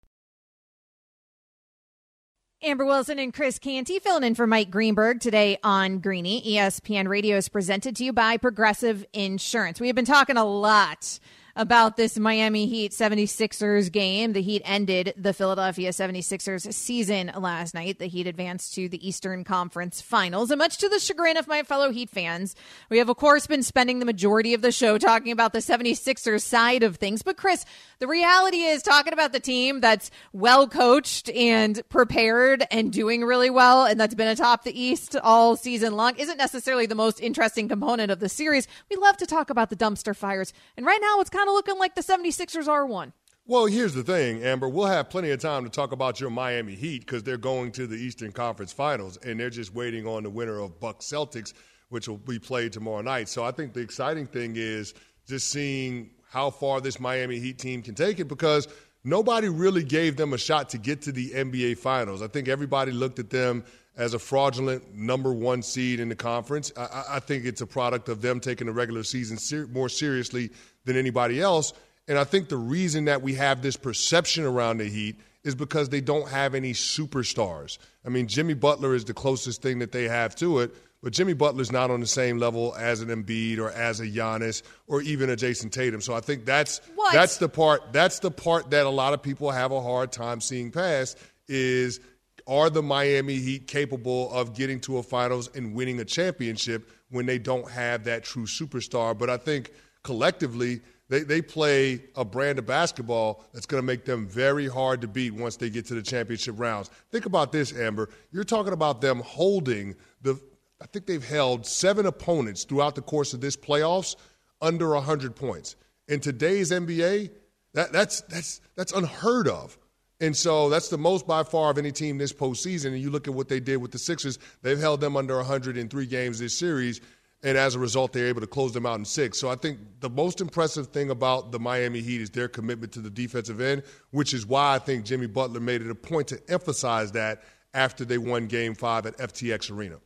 Amber 2.63 2.85
Wilson 2.85 3.17
and 3.17 3.33
Chris 3.33 3.57
Canty 3.57 3.97
filling 3.97 4.23
in 4.23 4.35
for 4.35 4.45
Mike 4.45 4.69
Greenberg 4.69 5.19
today 5.19 5.57
on 5.63 5.97
Greeny. 5.97 6.43
ESPN 6.43 7.07
Radio 7.07 7.37
is 7.37 7.49
presented 7.49 7.95
to 7.95 8.03
you 8.03 8.13
by 8.13 8.37
Progressive 8.37 9.03
Insurance. 9.13 9.81
We 9.81 9.87
have 9.87 9.95
been 9.95 10.05
talking 10.05 10.37
a 10.37 10.45
lot 10.45 11.19
about 11.55 11.97
this 11.97 12.17
Miami 12.17 12.65
Heat 12.67 12.91
76ers 12.91 13.91
game. 13.91 14.33
The 14.33 14.41
Heat 14.41 14.61
ended 14.65 15.13
the 15.17 15.33
Philadelphia 15.33 15.89
76ers 15.89 16.73
season 16.73 17.31
last 17.37 17.73
night. 17.73 17.99
The 17.99 18.07
Heat 18.07 18.27
advanced 18.27 18.73
to 18.75 18.89
the 18.89 19.05
Eastern 19.07 19.43
Conference 19.43 20.01
Finals. 20.01 20.51
And 20.51 20.59
much 20.59 20.77
to 20.77 20.89
the 20.89 20.99
chagrin 20.99 21.37
of 21.37 21.47
my 21.47 21.63
fellow 21.63 21.91
Heat 21.91 22.09
fans, 22.09 22.55
we 22.89 22.97
have, 22.97 23.09
of 23.09 23.17
course, 23.17 23.47
been 23.47 23.63
spending 23.63 23.99
the 23.99 24.05
majority 24.05 24.53
of 24.53 24.61
the 24.61 24.71
show 24.71 24.97
talking 24.97 25.31
about 25.31 25.53
the 25.53 25.59
76ers 25.59 26.41
side 26.41 26.83
of 26.83 26.97
things. 26.97 27.21
But, 27.21 27.37
Chris, 27.37 27.65
the 27.99 28.07
reality 28.07 28.63
is 28.63 28.81
talking 28.83 29.13
about 29.13 29.31
the 29.31 29.39
team 29.39 29.81
that's 29.81 30.11
well 30.33 30.67
coached 30.67 31.29
and 31.29 31.81
prepared 31.89 32.65
and 32.71 32.91
doing 32.91 33.23
really 33.23 33.49
well 33.49 33.85
and 33.85 33.99
that's 33.99 34.15
been 34.15 34.27
atop 34.27 34.63
the 34.63 34.79
East 34.79 35.15
all 35.21 35.55
season 35.55 35.95
long 35.95 36.15
isn't 36.17 36.37
necessarily 36.37 36.85
the 36.85 36.95
most 36.95 37.19
interesting 37.19 37.67
component 37.67 38.11
of 38.11 38.19
the 38.19 38.29
series. 38.29 38.67
We 38.89 38.95
love 38.95 39.17
to 39.17 39.25
talk 39.25 39.49
about 39.49 39.69
the 39.69 39.75
dumpster 39.75 40.15
fires. 40.15 40.53
And 40.77 40.85
right 40.85 40.99
now, 41.01 41.19
it's 41.19 41.29
kind 41.29 41.40
of 41.47 41.53
looking 41.53 41.77
like 41.77 41.95
the 41.95 42.01
76ers 42.01 42.67
are 42.67 42.85
one. 42.85 43.13
Well, 43.47 43.65
here's 43.65 43.93
the 43.93 44.03
thing, 44.03 44.43
Amber. 44.43 44.69
We'll 44.69 44.85
have 44.85 45.09
plenty 45.09 45.31
of 45.31 45.39
time 45.39 45.63
to 45.63 45.69
talk 45.69 45.91
about 45.91 46.21
your 46.21 46.29
Miami 46.29 46.75
Heat 46.75 46.99
because 46.99 47.23
they're 47.23 47.37
going 47.37 47.71
to 47.73 47.87
the 47.87 47.95
Eastern 47.95 48.31
Conference 48.31 48.71
Finals 48.71 49.17
and 49.17 49.39
they're 49.39 49.49
just 49.49 49.73
waiting 49.73 50.05
on 50.05 50.23
the 50.23 50.29
winner 50.29 50.59
of 50.59 50.79
Bucks 50.79 51.05
Celtics, 51.05 51.53
which 51.89 52.07
will 52.07 52.17
be 52.17 52.39
played 52.39 52.71
tomorrow 52.71 53.01
night. 53.01 53.27
So 53.27 53.43
I 53.43 53.51
think 53.51 53.73
the 53.73 53.81
exciting 53.81 54.27
thing 54.27 54.53
is 54.55 54.93
just 55.27 55.51
seeing 55.51 56.11
how 56.29 56.49
far 56.49 56.81
this 56.81 56.99
Miami 56.99 57.39
Heat 57.39 57.57
team 57.57 57.81
can 57.81 57.95
take 57.95 58.19
it 58.19 58.29
because 58.29 58.67
nobody 59.03 59.49
really 59.49 59.83
gave 59.83 60.17
them 60.17 60.33
a 60.33 60.37
shot 60.37 60.69
to 60.69 60.77
get 60.77 61.01
to 61.01 61.11
the 61.11 61.31
NBA 61.31 61.77
Finals. 61.79 62.21
I 62.21 62.27
think 62.27 62.47
everybody 62.47 62.91
looked 62.91 63.19
at 63.19 63.29
them 63.31 63.65
as 63.97 64.13
a 64.13 64.19
fraudulent 64.19 64.95
number 64.95 65.33
one 65.33 65.61
seed 65.61 65.99
in 65.99 66.09
the 66.09 66.15
conference. 66.15 66.71
I, 66.77 67.03
I 67.13 67.19
think 67.19 67.45
it's 67.45 67.61
a 67.61 67.67
product 67.67 68.07
of 68.07 68.21
them 68.21 68.39
taking 68.39 68.67
the 68.67 68.73
regular 68.73 69.03
season 69.03 69.37
ser- 69.37 69.67
more 69.67 69.89
seriously 69.89 70.51
than 70.85 70.97
anybody 70.97 71.41
else. 71.41 71.73
And 72.07 72.17
I 72.17 72.23
think 72.23 72.49
the 72.49 72.57
reason 72.57 73.05
that 73.05 73.21
we 73.21 73.35
have 73.35 73.61
this 73.61 73.77
perception 73.77 74.43
around 74.43 74.77
the 74.79 74.85
Heat 74.85 75.19
is 75.43 75.55
because 75.55 75.89
they 75.89 76.01
don't 76.01 76.29
have 76.29 76.53
any 76.53 76.73
superstars. 76.73 77.77
I 78.05 78.09
mean, 78.09 78.27
Jimmy 78.27 78.53
Butler 78.53 78.93
is 78.93 79.05
the 79.05 79.13
closest 79.13 79.61
thing 79.61 79.79
that 79.79 79.91
they 79.91 80.07
have 80.07 80.35
to 80.37 80.59
it, 80.59 80.75
but 81.01 81.13
Jimmy 81.13 81.33
Butler's 81.33 81.71
not 81.71 81.89
on 81.89 81.99
the 81.99 82.07
same 82.07 82.37
level 82.37 82.75
as 82.77 83.01
an 83.01 83.09
Embiid 83.09 83.57
or 83.57 83.71
as 83.71 83.99
a 83.99 84.05
Giannis 84.05 84.61
or 84.87 85.01
even 85.01 85.29
a 85.31 85.35
Jayson 85.35 85.71
Tatum. 85.71 86.01
So 86.01 86.13
I 86.13 86.19
think 86.19 86.45
that's 86.45 86.79
What? 86.95 87.13
that's 87.13 87.37
the 87.37 87.49
part 87.49 87.91
that's 87.91 88.19
the 88.19 88.29
part 88.29 88.69
that 88.71 88.85
a 88.85 88.89
lot 88.89 89.13
of 89.13 89.23
people 89.23 89.49
have 89.49 89.71
a 89.71 89.81
hard 89.81 90.11
time 90.11 90.41
seeing 90.41 90.71
past 90.71 91.17
is 91.47 91.99
are 92.47 92.69
the 92.69 92.83
Miami 92.83 93.37
Heat 93.37 93.67
capable 93.67 94.31
of 94.31 94.53
getting 94.53 94.79
to 94.81 94.97
a 94.97 95.03
finals 95.03 95.49
and 95.55 95.73
winning 95.73 95.99
a 95.99 96.05
championship 96.05 96.89
when 97.09 97.25
they 97.25 97.39
don't 97.39 97.69
have 97.69 98.03
that 98.03 98.23
true 98.23 98.45
superstar? 98.45 99.17
But 99.17 99.29
I 99.29 99.37
think 99.37 99.71
collectively 100.03 100.81
they, 101.11 101.23
they 101.23 101.41
play 101.41 102.01
a 102.15 102.23
brand 102.23 102.57
of 102.57 102.65
basketball 102.65 103.43
that's 103.53 103.65
going 103.65 103.83
to 103.83 103.85
make 103.85 104.05
them 104.05 104.25
very 104.27 104.69
hard 104.69 105.01
to 105.01 105.09
beat 105.09 105.31
once 105.31 105.57
they 105.57 105.69
get 105.69 105.85
to 105.87 105.93
the 105.93 106.01
championship 106.01 106.57
rounds. 106.57 106.89
Think 107.11 107.25
about 107.25 107.51
this, 107.51 107.77
Amber. 107.77 108.09
You're 108.31 108.45
talking 108.45 108.71
about 108.71 109.01
them 109.01 109.19
holding 109.19 109.97
the, 110.21 110.39
I 110.81 110.85
think 110.85 111.07
they've 111.07 111.27
held 111.27 111.65
seven 111.65 112.05
opponents 112.05 112.63
throughout 112.63 112.95
the 112.95 113.01
course 113.01 113.33
of 113.33 113.41
this 113.41 113.57
playoffs 113.57 114.15
under 114.61 114.93
100 114.93 115.35
points. 115.35 115.75
In 116.07 116.21
today's 116.21 116.71
NBA, 116.71 117.31
that, 117.73 117.91
that's, 117.91 118.21
that's, 118.21 118.61
that's 118.77 118.93
unheard 118.93 119.49
of. 119.49 119.77
And 120.21 120.37
so 120.37 120.69
that's 120.69 120.87
the 120.87 120.97
most 120.97 121.27
by 121.27 121.43
far 121.43 121.71
of 121.71 121.77
any 121.77 121.91
team 121.91 122.19
this 122.19 122.31
postseason. 122.31 122.93
And 122.93 122.99
you 122.99 123.09
look 123.09 123.27
at 123.27 123.33
what 123.33 123.49
they 123.49 123.59
did 123.59 123.77
with 123.77 123.91
the 123.91 123.99
Sixers, 123.99 124.39
they've 124.61 124.79
held 124.79 125.01
them 125.01 125.17
under 125.17 125.35
100 125.35 125.75
in 125.75 125.89
three 125.89 126.05
games 126.05 126.39
this 126.39 126.57
series. 126.57 127.01
And 127.43 127.57
as 127.57 127.73
a 127.73 127.79
result, 127.79 128.13
they're 128.13 128.27
able 128.27 128.41
to 128.41 128.47
close 128.47 128.71
them 128.71 128.85
out 128.85 128.99
in 128.99 129.05
six. 129.05 129.39
So 129.39 129.49
I 129.49 129.55
think 129.55 129.79
the 129.99 130.09
most 130.09 130.41
impressive 130.41 130.87
thing 130.87 131.09
about 131.09 131.51
the 131.51 131.59
Miami 131.59 132.01
Heat 132.01 132.21
is 132.21 132.29
their 132.29 132.47
commitment 132.47 132.91
to 132.93 132.99
the 132.99 133.09
defensive 133.09 133.59
end, 133.59 133.83
which 134.11 134.33
is 134.33 134.45
why 134.45 134.75
I 134.75 134.79
think 134.79 135.05
Jimmy 135.05 135.27
Butler 135.27 135.59
made 135.59 135.81
it 135.81 135.89
a 135.89 135.95
point 135.95 136.27
to 136.27 136.39
emphasize 136.49 137.11
that 137.13 137.41
after 137.73 138.05
they 138.05 138.17
won 138.17 138.47
game 138.47 138.75
five 138.75 139.05
at 139.05 139.17
FTX 139.17 139.71
Arena. 139.71 139.97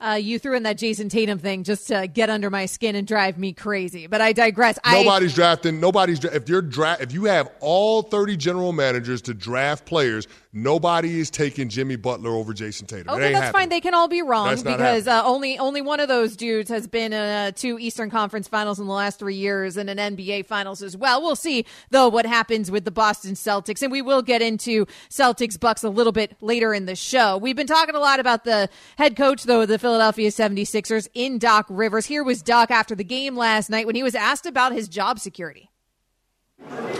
Uh, 0.00 0.12
you 0.12 0.38
threw 0.38 0.54
in 0.54 0.62
that 0.62 0.78
Jayson 0.78 1.08
Tatum 1.08 1.40
thing 1.40 1.64
just 1.64 1.88
to 1.88 2.06
get 2.06 2.30
under 2.30 2.50
my 2.50 2.66
skin 2.66 2.94
and 2.94 3.04
drive 3.04 3.36
me 3.36 3.52
crazy. 3.52 4.06
But 4.06 4.20
I 4.20 4.32
digress. 4.32 4.78
I, 4.84 5.02
Nobody's 5.02 5.34
drafting. 5.34 5.80
Nobody's 5.80 6.20
dra- 6.20 6.34
if 6.34 6.48
you're 6.48 6.62
dra- 6.62 6.98
if 7.00 7.12
you 7.12 7.24
have 7.24 7.50
all 7.58 8.02
30 8.02 8.36
general 8.36 8.72
managers 8.72 9.20
to 9.22 9.34
draft 9.34 9.86
players, 9.86 10.28
Nobody 10.52 11.20
is 11.20 11.30
taking 11.30 11.68
Jimmy 11.68 11.96
Butler 11.96 12.30
over 12.30 12.54
Jayson 12.54 12.86
Tatum. 12.86 13.10
Okay, 13.10 13.32
that's 13.32 13.46
happening. 13.46 13.52
fine. 13.52 13.68
They 13.68 13.80
can 13.80 13.92
all 13.92 14.08
be 14.08 14.22
wrong 14.22 14.48
That's 14.48 14.62
because 14.62 15.06
uh, 15.06 15.22
only 15.24 15.58
only 15.58 15.82
one 15.82 16.00
of 16.00 16.08
those 16.08 16.36
dudes 16.36 16.70
has 16.70 16.86
been 16.86 17.12
in 17.12 17.20
uh, 17.20 17.50
two 17.50 17.78
Eastern 17.78 18.08
Conference 18.08 18.48
Finals 18.48 18.80
in 18.80 18.86
the 18.86 18.92
last 18.92 19.18
three 19.18 19.34
years 19.34 19.76
and 19.76 19.90
an 19.90 20.16
NBA 20.16 20.46
Finals 20.46 20.82
as 20.82 20.96
well. 20.96 21.20
We'll 21.20 21.36
see 21.36 21.66
though 21.90 22.08
what 22.08 22.24
happens 22.24 22.70
with 22.70 22.86
the 22.86 22.90
Boston 22.90 23.34
Celtics, 23.34 23.82
and 23.82 23.92
we 23.92 24.00
will 24.00 24.22
get 24.22 24.40
into 24.40 24.86
Celtics 25.10 25.60
Bucks 25.60 25.84
a 25.84 25.90
little 25.90 26.12
bit 26.12 26.34
later 26.40 26.72
in 26.72 26.86
the 26.86 26.96
show. 26.96 27.36
We've 27.36 27.56
been 27.56 27.66
talking 27.66 27.94
a 27.94 28.00
lot 28.00 28.18
about 28.18 28.44
the 28.44 28.70
head 28.96 29.16
coach 29.16 29.42
though 29.42 29.62
of 29.62 29.68
the 29.68 29.78
Philadelphia 29.78 30.30
76ers 30.30 31.08
in 31.12 31.38
Doc 31.38 31.66
Rivers. 31.68 32.06
Here 32.06 32.24
was 32.24 32.42
Doc 32.42 32.70
after 32.70 32.94
the 32.94 33.04
game 33.04 33.36
last 33.36 33.68
night 33.68 33.84
when 33.84 33.96
he 33.96 34.02
was 34.02 34.14
asked 34.14 34.46
about 34.46 34.72
his 34.72 34.88
job 34.88 35.18
security. 35.18 35.70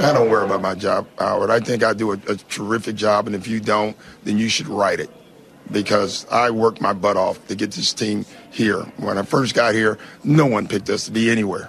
I 0.00 0.12
don't 0.12 0.30
worry 0.30 0.44
about 0.44 0.62
my 0.62 0.76
job, 0.76 1.08
Howard. 1.18 1.50
I 1.50 1.58
think 1.58 1.82
I 1.82 1.92
do 1.92 2.12
a, 2.12 2.14
a, 2.28 2.36
terrific 2.36 2.94
job, 2.94 3.26
and 3.26 3.34
if 3.34 3.48
you 3.48 3.58
don't, 3.58 3.96
then 4.22 4.38
you 4.38 4.48
should 4.48 4.68
write 4.68 5.00
it 5.00 5.10
because 5.72 6.24
I 6.30 6.50
worked 6.50 6.80
my 6.80 6.92
butt 6.92 7.16
off 7.16 7.44
to 7.48 7.56
get 7.56 7.72
this 7.72 7.92
team 7.92 8.24
here. 8.52 8.82
When 8.98 9.18
I 9.18 9.22
first 9.22 9.56
got 9.56 9.74
here, 9.74 9.98
no 10.22 10.46
one 10.46 10.68
picked 10.68 10.88
us 10.88 11.06
to 11.06 11.10
be 11.10 11.28
anywhere. 11.30 11.68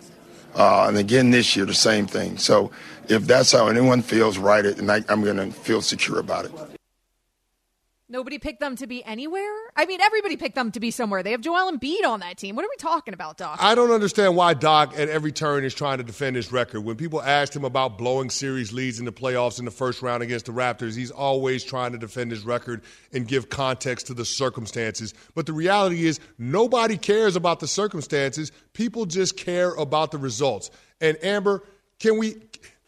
Uh, 0.54 0.86
and 0.88 0.98
again 0.98 1.32
this 1.32 1.56
year, 1.56 1.66
the 1.66 1.74
same 1.74 2.06
thing. 2.06 2.38
So 2.38 2.70
if 3.08 3.26
that's 3.26 3.52
how 3.52 3.68
anyone 3.68 4.04
feels, 4.04 4.38
write 4.38 4.68
it, 4.68 4.78
and 4.78 4.92
I, 4.92 5.04
I'm 5.10 5.24
going 5.24 5.38
to 5.38 5.52
feel 5.52 5.82
secure 5.82 6.20
about 6.20 6.46
it. 6.46 6.52
Nobody 8.08 8.38
picked 8.38 8.60
them 8.60 8.76
to 8.76 8.86
be 8.86 9.04
anywhere? 9.06 9.59
I 9.76 9.86
mean, 9.86 10.02
everybody 10.02 10.36
picked 10.38 10.56
them 10.56 10.72
to 10.72 10.80
be 10.80 10.92
somewhere. 10.92 11.24
They 11.24 11.32
have 11.32 11.42
Joel 11.42 11.72
Embiid 11.72 12.06
on 12.06 12.20
that 12.22 12.38
team. 12.38 12.56
What 12.56 12.66
are 12.66 12.70
we 12.70 12.76
talking 12.78 13.14
about, 13.14 13.38
Doc? 13.38 13.58
I 13.62 13.76
don't 13.76 13.92
understand 13.92 14.36
why 14.36 14.54
Doc 14.54 14.94
at 14.98 15.10
every 15.10 15.32
turn 15.32 15.64
is 15.64 15.74
trying 15.74 16.00
to 16.00 16.04
defend 16.04 16.36
his 16.36 16.52
record. 16.52 16.82
When 16.82 16.96
people 16.96 17.22
asked 17.22 17.56
him 17.56 17.64
about 17.64 17.98
blowing 17.98 18.30
series 18.30 18.74
leads 18.74 19.00
in 19.00 19.06
the 19.06 19.12
playoffs 19.12 19.60
in 19.60 19.66
the 19.66 19.72
first 19.72 20.02
round 20.02 20.24
against 20.24 20.48
the 20.48 20.52
Raptors, 20.52 20.96
he's 20.96 21.12
always 21.12 21.64
trying 21.64 21.92
to 21.92 21.98
defend 21.98 22.32
his 22.32 22.44
record 22.44 22.82
and 23.14 23.28
give 23.28 23.50
context 23.50 24.08
to 24.08 24.14
the 24.14 24.26
circumstances. 24.26 25.14
But 25.36 25.46
the 25.46 25.54
reality 25.54 26.06
is, 26.06 26.20
nobody 26.38 26.98
cares 26.98 27.36
about 27.36 27.60
the 27.60 27.68
circumstances. 27.68 28.52
People 28.74 29.06
just 29.06 29.38
care 29.38 29.74
about 29.76 30.12
the 30.12 30.18
results. 30.18 30.72
And 31.02 31.18
Amber, 31.24 31.64
can 32.00 32.18
we 32.18 32.36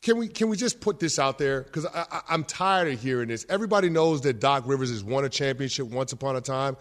can 0.02 0.18
we 0.18 0.28
can 0.28 0.50
we 0.50 0.58
just 0.58 0.82
put 0.82 1.00
this 1.00 1.20
out 1.20 1.38
there? 1.38 1.62
Because 1.62 1.86
I'm 2.28 2.44
tired 2.44 2.92
of 2.92 3.02
hearing 3.02 3.28
this. 3.28 3.46
Everybody 3.50 3.90
knows 3.90 4.22
that 4.22 4.40
Doc 4.40 4.64
Rivers 4.66 4.90
has 4.90 5.04
won 5.04 5.26
a 5.26 5.30
championship 5.30 5.88
once 5.88 6.12
upon 6.12 6.36
a 6.36 6.42
time. 6.42 6.76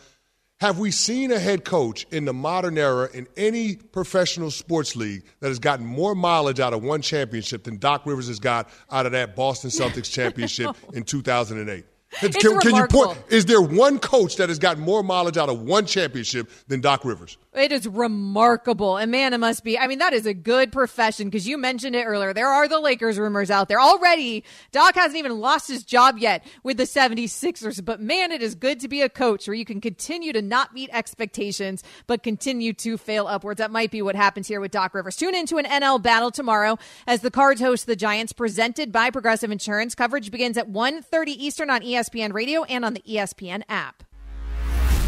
Have 0.60 0.78
we 0.78 0.90
seen 0.90 1.32
a 1.32 1.38
head 1.38 1.64
coach 1.64 2.06
in 2.10 2.26
the 2.26 2.34
modern 2.34 2.76
era 2.76 3.08
in 3.14 3.26
any 3.36 3.76
professional 3.76 4.50
sports 4.50 4.94
league 4.94 5.24
that 5.40 5.48
has 5.48 5.58
gotten 5.58 5.86
more 5.86 6.14
mileage 6.14 6.60
out 6.60 6.74
of 6.74 6.82
one 6.82 7.00
championship 7.00 7.64
than 7.64 7.78
Doc 7.78 8.04
Rivers 8.04 8.28
has 8.28 8.38
got 8.38 8.68
out 8.90 9.06
of 9.06 9.12
that 9.12 9.34
Boston 9.34 9.70
Celtics 9.70 10.10
championship 10.12 10.76
in 10.92 11.04
2008? 11.04 11.84
It's 12.22 12.36
can, 12.36 12.58
can 12.58 12.74
you 12.74 12.86
point? 12.88 13.22
Is 13.28 13.46
there 13.46 13.62
one 13.62 14.00
coach 14.00 14.36
that 14.36 14.48
has 14.48 14.58
gotten 14.58 14.82
more 14.82 15.02
mileage 15.02 15.36
out 15.36 15.48
of 15.48 15.62
one 15.62 15.86
championship 15.86 16.50
than 16.66 16.80
Doc 16.80 17.04
Rivers? 17.04 17.38
It 17.54 17.70
is 17.70 17.86
remarkable. 17.86 18.96
And 18.96 19.12
man, 19.12 19.32
it 19.32 19.38
must 19.38 19.62
be. 19.62 19.78
I 19.78 19.86
mean, 19.86 20.00
that 20.00 20.12
is 20.12 20.26
a 20.26 20.34
good 20.34 20.72
profession 20.72 21.28
because 21.28 21.46
you 21.46 21.56
mentioned 21.56 21.94
it 21.94 22.04
earlier. 22.04 22.34
There 22.34 22.48
are 22.48 22.66
the 22.66 22.80
Lakers 22.80 23.16
rumors 23.16 23.50
out 23.50 23.68
there 23.68 23.80
already. 23.80 24.44
Doc 24.72 24.96
hasn't 24.96 25.18
even 25.18 25.38
lost 25.38 25.68
his 25.68 25.84
job 25.84 26.18
yet 26.18 26.44
with 26.64 26.78
the 26.78 26.84
76ers. 26.84 27.84
But 27.84 28.00
man, 28.00 28.32
it 28.32 28.42
is 28.42 28.56
good 28.56 28.80
to 28.80 28.88
be 28.88 29.02
a 29.02 29.08
coach 29.08 29.46
where 29.46 29.54
you 29.54 29.64
can 29.64 29.80
continue 29.80 30.32
to 30.32 30.42
not 30.42 30.74
meet 30.74 30.90
expectations, 30.92 31.84
but 32.08 32.24
continue 32.24 32.72
to 32.74 32.98
fail 32.98 33.28
upwards. 33.28 33.58
That 33.58 33.70
might 33.70 33.92
be 33.92 34.02
what 34.02 34.16
happens 34.16 34.48
here 34.48 34.60
with 34.60 34.72
Doc 34.72 34.94
Rivers. 34.94 35.16
Tune 35.16 35.34
into 35.34 35.58
an 35.58 35.64
NL 35.64 36.02
battle 36.02 36.32
tomorrow 36.32 36.76
as 37.06 37.20
the 37.20 37.30
Cards 37.30 37.60
host 37.60 37.86
the 37.86 37.96
Giants 37.96 38.32
presented 38.32 38.90
by 38.90 39.10
Progressive 39.10 39.52
Insurance. 39.52 39.94
Coverage 39.94 40.30
begins 40.32 40.56
at 40.56 40.70
1.30 40.70 41.28
Eastern 41.28 41.70
on 41.70 41.82
ESPN 41.82 41.99
Radio 42.32 42.64
and 42.64 42.84
on 42.84 42.94
the 42.94 43.02
ESPN 43.02 43.62
app. 43.68 44.02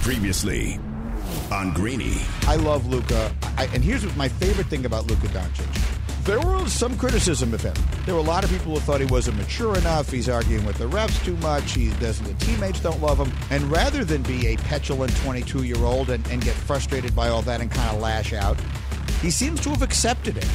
Previously 0.02 0.78
on 1.50 1.72
Greeny. 1.72 2.16
I 2.46 2.56
love 2.56 2.86
Luka, 2.86 3.34
and 3.58 3.84
here's 3.84 4.04
what 4.04 4.16
my 4.16 4.28
favorite 4.28 4.66
thing 4.66 4.84
about 4.84 5.06
Luka 5.06 5.28
Doncic. 5.28 6.24
There 6.24 6.38
was 6.38 6.72
some 6.72 6.96
criticism 6.96 7.52
of 7.52 7.62
him. 7.62 7.74
There 8.06 8.14
were 8.14 8.20
a 8.20 8.24
lot 8.24 8.44
of 8.44 8.50
people 8.50 8.72
who 8.72 8.80
thought 8.80 9.00
he 9.00 9.06
wasn't 9.06 9.38
mature 9.38 9.76
enough. 9.76 10.10
He's 10.10 10.28
arguing 10.28 10.64
with 10.64 10.78
the 10.78 10.88
refs 10.88 11.22
too 11.24 11.36
much. 11.38 11.72
He 11.72 11.90
doesn't. 11.94 12.24
The 12.24 12.44
teammates 12.44 12.80
don't 12.80 13.00
love 13.00 13.18
him. 13.18 13.32
And 13.50 13.64
rather 13.72 14.04
than 14.04 14.22
be 14.22 14.46
a 14.48 14.56
petulant 14.58 15.16
22 15.16 15.64
year 15.64 15.78
old 15.78 16.10
and, 16.10 16.24
and 16.28 16.40
get 16.40 16.54
frustrated 16.54 17.16
by 17.16 17.28
all 17.28 17.42
that 17.42 17.60
and 17.60 17.70
kind 17.70 17.94
of 17.94 18.00
lash 18.00 18.32
out, 18.32 18.56
he 19.20 19.30
seems 19.30 19.60
to 19.62 19.70
have 19.70 19.82
accepted 19.82 20.36
it. 20.36 20.48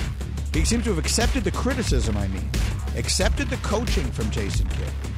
He 0.54 0.63
seems 0.63 0.86
to 0.86 0.91
have 0.91 1.00
accepted 1.00 1.43
the 1.43 1.52
criticism. 1.52 2.15
I 2.15 2.30
mean, 2.30 2.50
accepted 2.95 3.50
the 3.50 3.58
coaching 3.58 4.10
from 4.12 4.32
Jason 4.32 4.69
Kidd. 4.69 5.16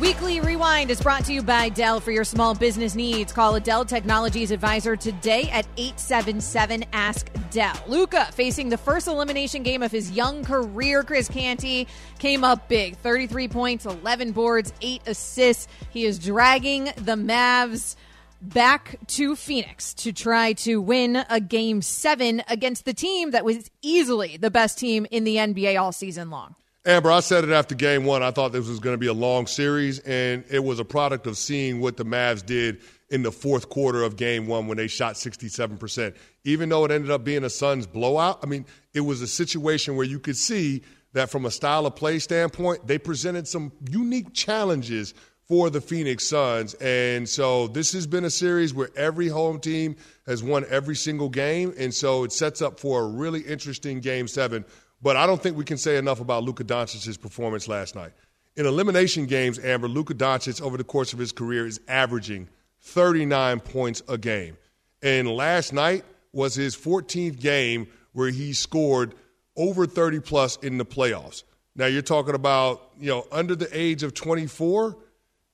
Weekly 0.00 0.40
Rewind 0.40 0.90
is 0.90 1.02
brought 1.02 1.26
to 1.26 1.32
you 1.34 1.42
by 1.42 1.68
Dell 1.68 2.00
for 2.00 2.10
your 2.10 2.24
small 2.24 2.54
business 2.54 2.94
needs. 2.94 3.34
Call 3.34 3.56
a 3.56 3.60
Dell 3.60 3.84
Technologies 3.84 4.50
advisor 4.50 4.96
today 4.96 5.42
at 5.50 5.66
877 5.76 6.86
Ask 6.94 7.28
Dell. 7.50 7.76
Luka 7.86 8.24
facing 8.32 8.70
the 8.70 8.78
first 8.78 9.08
elimination 9.08 9.62
game 9.62 9.82
of 9.82 9.92
his 9.92 10.10
young 10.10 10.42
career. 10.42 11.02
Chris 11.02 11.28
Canty 11.28 11.86
came 12.18 12.44
up 12.44 12.66
big 12.66 12.96
33 12.96 13.48
points, 13.48 13.84
11 13.84 14.32
boards, 14.32 14.72
8 14.80 15.02
assists. 15.06 15.68
He 15.90 16.06
is 16.06 16.18
dragging 16.18 16.84
the 16.96 17.16
Mavs 17.16 17.94
back 18.40 18.96
to 19.06 19.36
Phoenix 19.36 19.92
to 19.92 20.14
try 20.14 20.54
to 20.54 20.80
win 20.80 21.26
a 21.28 21.40
game 21.40 21.82
seven 21.82 22.42
against 22.48 22.86
the 22.86 22.94
team 22.94 23.32
that 23.32 23.44
was 23.44 23.70
easily 23.82 24.38
the 24.38 24.50
best 24.50 24.78
team 24.78 25.06
in 25.10 25.24
the 25.24 25.36
NBA 25.36 25.78
all 25.78 25.92
season 25.92 26.30
long. 26.30 26.54
Amber, 26.86 27.10
I 27.10 27.20
said 27.20 27.44
it 27.44 27.50
after 27.50 27.74
game 27.74 28.04
one. 28.04 28.22
I 28.22 28.30
thought 28.30 28.52
this 28.52 28.66
was 28.66 28.80
going 28.80 28.94
to 28.94 28.98
be 28.98 29.06
a 29.06 29.12
long 29.12 29.46
series, 29.46 29.98
and 29.98 30.44
it 30.50 30.60
was 30.64 30.78
a 30.78 30.84
product 30.84 31.26
of 31.26 31.36
seeing 31.36 31.78
what 31.78 31.98
the 31.98 32.06
Mavs 32.06 32.44
did 32.44 32.80
in 33.10 33.22
the 33.22 33.30
fourth 33.30 33.68
quarter 33.68 34.02
of 34.02 34.16
game 34.16 34.46
one 34.46 34.66
when 34.66 34.78
they 34.78 34.86
shot 34.86 35.16
67%. 35.16 36.14
Even 36.44 36.70
though 36.70 36.86
it 36.86 36.90
ended 36.90 37.10
up 37.10 37.22
being 37.22 37.44
a 37.44 37.50
Suns 37.50 37.86
blowout, 37.86 38.38
I 38.42 38.46
mean, 38.46 38.64
it 38.94 39.00
was 39.00 39.20
a 39.20 39.26
situation 39.26 39.94
where 39.94 40.06
you 40.06 40.18
could 40.18 40.38
see 40.38 40.82
that 41.12 41.28
from 41.28 41.44
a 41.44 41.50
style 41.50 41.84
of 41.84 41.96
play 41.96 42.18
standpoint, 42.18 42.86
they 42.86 42.96
presented 42.96 43.46
some 43.46 43.72
unique 43.90 44.32
challenges 44.32 45.12
for 45.48 45.68
the 45.68 45.82
Phoenix 45.82 46.26
Suns. 46.28 46.72
And 46.74 47.28
so 47.28 47.66
this 47.66 47.92
has 47.92 48.06
been 48.06 48.24
a 48.24 48.30
series 48.30 48.72
where 48.72 48.88
every 48.96 49.28
home 49.28 49.60
team 49.60 49.96
has 50.24 50.42
won 50.42 50.64
every 50.70 50.96
single 50.96 51.28
game, 51.28 51.74
and 51.76 51.92
so 51.92 52.24
it 52.24 52.32
sets 52.32 52.62
up 52.62 52.80
for 52.80 53.02
a 53.02 53.06
really 53.06 53.40
interesting 53.40 54.00
game 54.00 54.28
seven. 54.28 54.64
But 55.02 55.16
I 55.16 55.26
don't 55.26 55.42
think 55.42 55.56
we 55.56 55.64
can 55.64 55.78
say 55.78 55.96
enough 55.96 56.20
about 56.20 56.44
Luka 56.44 56.64
Doncic's 56.64 57.16
performance 57.16 57.68
last 57.68 57.94
night. 57.94 58.12
In 58.56 58.66
elimination 58.66 59.26
games, 59.26 59.58
Amber, 59.58 59.88
Luka 59.88 60.14
Doncic 60.14 60.60
over 60.60 60.76
the 60.76 60.84
course 60.84 61.12
of 61.12 61.18
his 61.18 61.32
career 61.32 61.66
is 61.66 61.80
averaging 61.88 62.48
39 62.80 63.60
points 63.60 64.02
a 64.08 64.18
game. 64.18 64.56
And 65.02 65.28
last 65.30 65.72
night 65.72 66.04
was 66.32 66.54
his 66.54 66.76
14th 66.76 67.40
game 67.40 67.88
where 68.12 68.30
he 68.30 68.52
scored 68.52 69.14
over 69.56 69.86
30 69.86 70.20
plus 70.20 70.56
in 70.56 70.78
the 70.78 70.84
playoffs. 70.84 71.44
Now 71.76 71.86
you're 71.86 72.02
talking 72.02 72.34
about, 72.34 72.90
you 72.98 73.08
know, 73.08 73.26
under 73.32 73.54
the 73.54 73.68
age 73.72 74.02
of 74.02 74.14
24, 74.14 74.96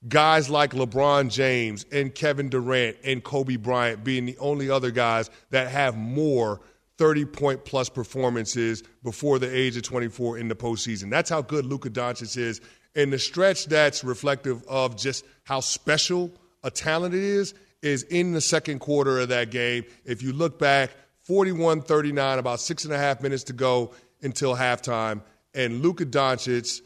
guys 0.07 0.49
like 0.49 0.71
LeBron 0.71 1.31
James 1.31 1.85
and 1.91 2.13
Kevin 2.13 2.49
Durant 2.49 2.97
and 3.03 3.23
Kobe 3.23 3.55
Bryant 3.55 4.03
being 4.03 4.25
the 4.25 4.37
only 4.39 4.69
other 4.69 4.91
guys 4.91 5.29
that 5.51 5.69
have 5.69 5.95
more 5.95 6.59
30 6.97 7.25
point 7.25 7.65
plus 7.65 7.89
performances 7.89 8.83
before 9.03 9.39
the 9.39 9.55
age 9.55 9.77
of 9.77 9.83
24 9.83 10.37
in 10.37 10.47
the 10.47 10.55
postseason. 10.55 11.09
That's 11.09 11.29
how 11.29 11.41
good 11.41 11.65
Luka 11.65 11.89
Doncic 11.89 12.37
is. 12.37 12.61
And 12.95 13.13
the 13.13 13.19
stretch 13.19 13.65
that's 13.65 14.03
reflective 14.03 14.63
of 14.67 14.97
just 14.97 15.23
how 15.43 15.59
special 15.59 16.31
a 16.63 16.71
talent 16.71 17.13
it 17.13 17.23
is 17.23 17.53
is 17.81 18.03
in 18.03 18.33
the 18.33 18.41
second 18.41 18.79
quarter 18.79 19.19
of 19.19 19.29
that 19.29 19.51
game. 19.51 19.85
If 20.03 20.23
you 20.23 20.33
look 20.33 20.57
back, 20.57 20.91
41 21.23 21.81
39, 21.81 22.39
about 22.39 22.59
six 22.59 22.85
and 22.85 22.93
a 22.93 22.97
half 22.97 23.21
minutes 23.21 23.43
to 23.45 23.53
go 23.53 23.93
until 24.21 24.55
halftime. 24.55 25.21
And 25.53 25.81
Luka 25.81 26.05
Doncic 26.05 26.81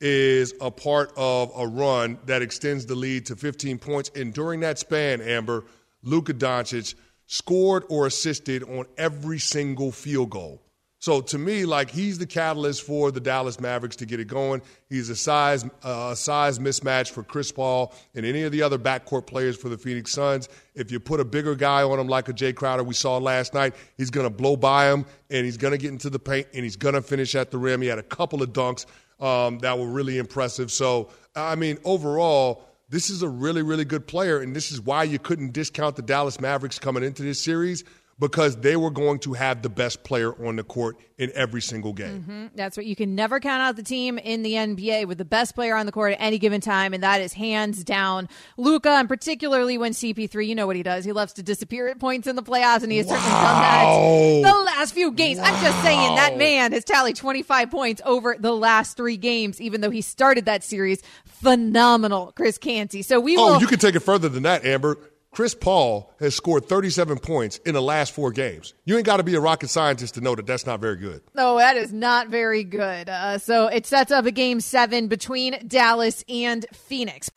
is 0.00 0.54
a 0.60 0.70
part 0.70 1.12
of 1.16 1.50
a 1.56 1.66
run 1.66 2.18
that 2.26 2.42
extends 2.42 2.86
the 2.86 2.94
lead 2.94 3.26
to 3.26 3.36
15 3.36 3.78
points. 3.78 4.10
And 4.14 4.32
during 4.32 4.60
that 4.60 4.78
span, 4.78 5.20
Amber, 5.20 5.64
Luka 6.02 6.34
Doncic 6.34 6.94
scored 7.26 7.84
or 7.88 8.06
assisted 8.06 8.62
on 8.62 8.86
every 8.96 9.38
single 9.38 9.92
field 9.92 10.30
goal. 10.30 10.62
So 10.98 11.20
to 11.20 11.38
me, 11.38 11.66
like 11.66 11.90
he's 11.90 12.18
the 12.18 12.26
catalyst 12.26 12.82
for 12.82 13.10
the 13.10 13.20
Dallas 13.20 13.60
Mavericks 13.60 13.96
to 13.96 14.06
get 14.06 14.18
it 14.18 14.28
going. 14.28 14.62
He's 14.88 15.10
a 15.10 15.14
size 15.14 15.64
uh, 15.82 16.14
size 16.14 16.58
mismatch 16.58 17.10
for 17.10 17.22
Chris 17.22 17.52
Paul 17.52 17.94
and 18.14 18.24
any 18.24 18.42
of 18.42 18.50
the 18.50 18.62
other 18.62 18.78
backcourt 18.78 19.26
players 19.26 19.56
for 19.56 19.68
the 19.68 19.76
Phoenix 19.76 20.10
Suns. 20.10 20.48
If 20.74 20.90
you 20.90 20.98
put 20.98 21.20
a 21.20 21.24
bigger 21.24 21.54
guy 21.54 21.82
on 21.82 22.00
him 22.00 22.08
like 22.08 22.28
a 22.28 22.32
Jae 22.32 22.54
Crowder 22.54 22.82
we 22.82 22.94
saw 22.94 23.18
last 23.18 23.52
night, 23.52 23.74
he's 23.98 24.10
going 24.10 24.26
to 24.26 24.34
blow 24.34 24.56
by 24.56 24.90
him 24.90 25.04
and 25.30 25.44
he's 25.44 25.58
going 25.58 25.72
to 25.72 25.78
get 25.78 25.92
into 25.92 26.10
the 26.10 26.18
paint 26.18 26.48
and 26.54 26.64
he's 26.64 26.76
going 26.76 26.94
to 26.94 27.02
finish 27.02 27.34
at 27.34 27.50
the 27.50 27.58
rim. 27.58 27.82
He 27.82 27.88
had 27.88 27.98
a 27.98 28.02
couple 28.02 28.42
of 28.42 28.52
dunks 28.52 28.86
um, 29.20 29.58
that 29.58 29.78
were 29.78 29.88
really 29.88 30.16
impressive. 30.16 30.72
So 30.72 31.10
I 31.36 31.54
mean, 31.56 31.78
overall 31.84 32.64
this 32.88 33.10
is 33.10 33.22
a 33.22 33.28
really, 33.28 33.62
really 33.62 33.84
good 33.84 34.06
player, 34.06 34.40
and 34.40 34.54
this 34.54 34.70
is 34.70 34.80
why 34.80 35.02
you 35.02 35.18
couldn't 35.18 35.52
discount 35.52 35.96
the 35.96 36.02
Dallas 36.02 36.40
Mavericks 36.40 36.78
coming 36.78 37.02
into 37.02 37.22
this 37.22 37.42
series. 37.42 37.84
Because 38.18 38.56
they 38.56 38.76
were 38.76 38.90
going 38.90 39.18
to 39.20 39.34
have 39.34 39.60
the 39.60 39.68
best 39.68 40.02
player 40.02 40.32
on 40.46 40.56
the 40.56 40.62
court 40.62 40.96
in 41.18 41.30
every 41.34 41.60
single 41.60 41.92
game. 41.92 42.22
Mm-hmm. 42.22 42.46
That's 42.54 42.76
what 42.76 42.86
you 42.86 42.96
can 42.96 43.14
never 43.14 43.40
count 43.40 43.60
out 43.60 43.76
the 43.76 43.82
team 43.82 44.16
in 44.16 44.42
the 44.42 44.54
NBA 44.54 45.06
with 45.06 45.18
the 45.18 45.26
best 45.26 45.54
player 45.54 45.76
on 45.76 45.84
the 45.84 45.92
court 45.92 46.12
at 46.12 46.20
any 46.20 46.38
given 46.38 46.62
time, 46.62 46.94
and 46.94 47.02
that 47.02 47.20
is 47.20 47.34
hands 47.34 47.84
down 47.84 48.28
Luka, 48.56 48.90
And 48.90 49.08
particularly 49.08 49.76
when 49.76 49.92
CP3, 49.92 50.46
you 50.46 50.54
know 50.54 50.66
what 50.66 50.76
he 50.76 50.82
does. 50.82 51.04
He 51.04 51.12
loves 51.12 51.34
to 51.34 51.42
disappear 51.42 51.88
at 51.88 51.98
points 51.98 52.26
in 52.26 52.36
the 52.36 52.42
playoffs, 52.42 52.82
and 52.82 52.90
he 52.90 52.98
has 52.98 53.06
wow. 53.06 53.16
certainly 53.16 54.42
done 54.42 54.44
that 54.44 54.52
the 54.52 54.64
last 54.64 54.94
few 54.94 55.12
games. 55.12 55.38
Wow. 55.38 55.44
I'm 55.46 55.62
just 55.62 55.82
saying 55.82 56.14
that 56.16 56.36
man 56.38 56.72
has 56.72 56.84
tallied 56.84 57.16
25 57.16 57.70
points 57.70 58.02
over 58.04 58.36
the 58.38 58.52
last 58.52 58.96
three 58.96 59.16
games, 59.16 59.60
even 59.60 59.80
though 59.80 59.90
he 59.90 60.00
started 60.00 60.46
that 60.46 60.64
series. 60.64 61.02
Phenomenal, 61.24 62.32
Chris 62.34 62.58
Canty. 62.58 63.02
So 63.02 63.20
we 63.20 63.36
oh, 63.36 63.52
will. 63.52 63.60
you 63.60 63.66
can 63.66 63.78
take 63.78 63.94
it 63.94 64.00
further 64.00 64.28
than 64.28 64.44
that, 64.44 64.64
Amber. 64.64 64.98
Chris 65.36 65.54
Paul 65.54 66.10
has 66.18 66.34
scored 66.34 66.64
37 66.64 67.18
points 67.18 67.58
in 67.66 67.74
the 67.74 67.82
last 67.82 68.14
four 68.14 68.30
games. 68.30 68.72
You 68.86 68.96
ain't 68.96 69.04
got 69.04 69.18
to 69.18 69.22
be 69.22 69.34
a 69.34 69.40
rocket 69.40 69.68
scientist 69.68 70.14
to 70.14 70.22
know 70.22 70.34
that 70.34 70.46
that's 70.46 70.64
not 70.64 70.80
very 70.80 70.96
good. 70.96 71.20
No, 71.34 71.58
that 71.58 71.76
is 71.76 71.92
not 71.92 72.28
very 72.28 72.64
good. 72.64 73.10
Uh, 73.10 73.36
so 73.36 73.66
it 73.66 73.84
sets 73.84 74.10
up 74.10 74.24
a 74.24 74.30
game 74.30 74.60
seven 74.60 75.08
between 75.08 75.58
Dallas 75.68 76.24
and 76.26 76.64
Phoenix. 76.72 77.28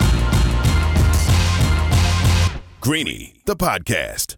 Greeny, 2.79 3.41
the 3.43 3.57
podcast. 3.57 4.37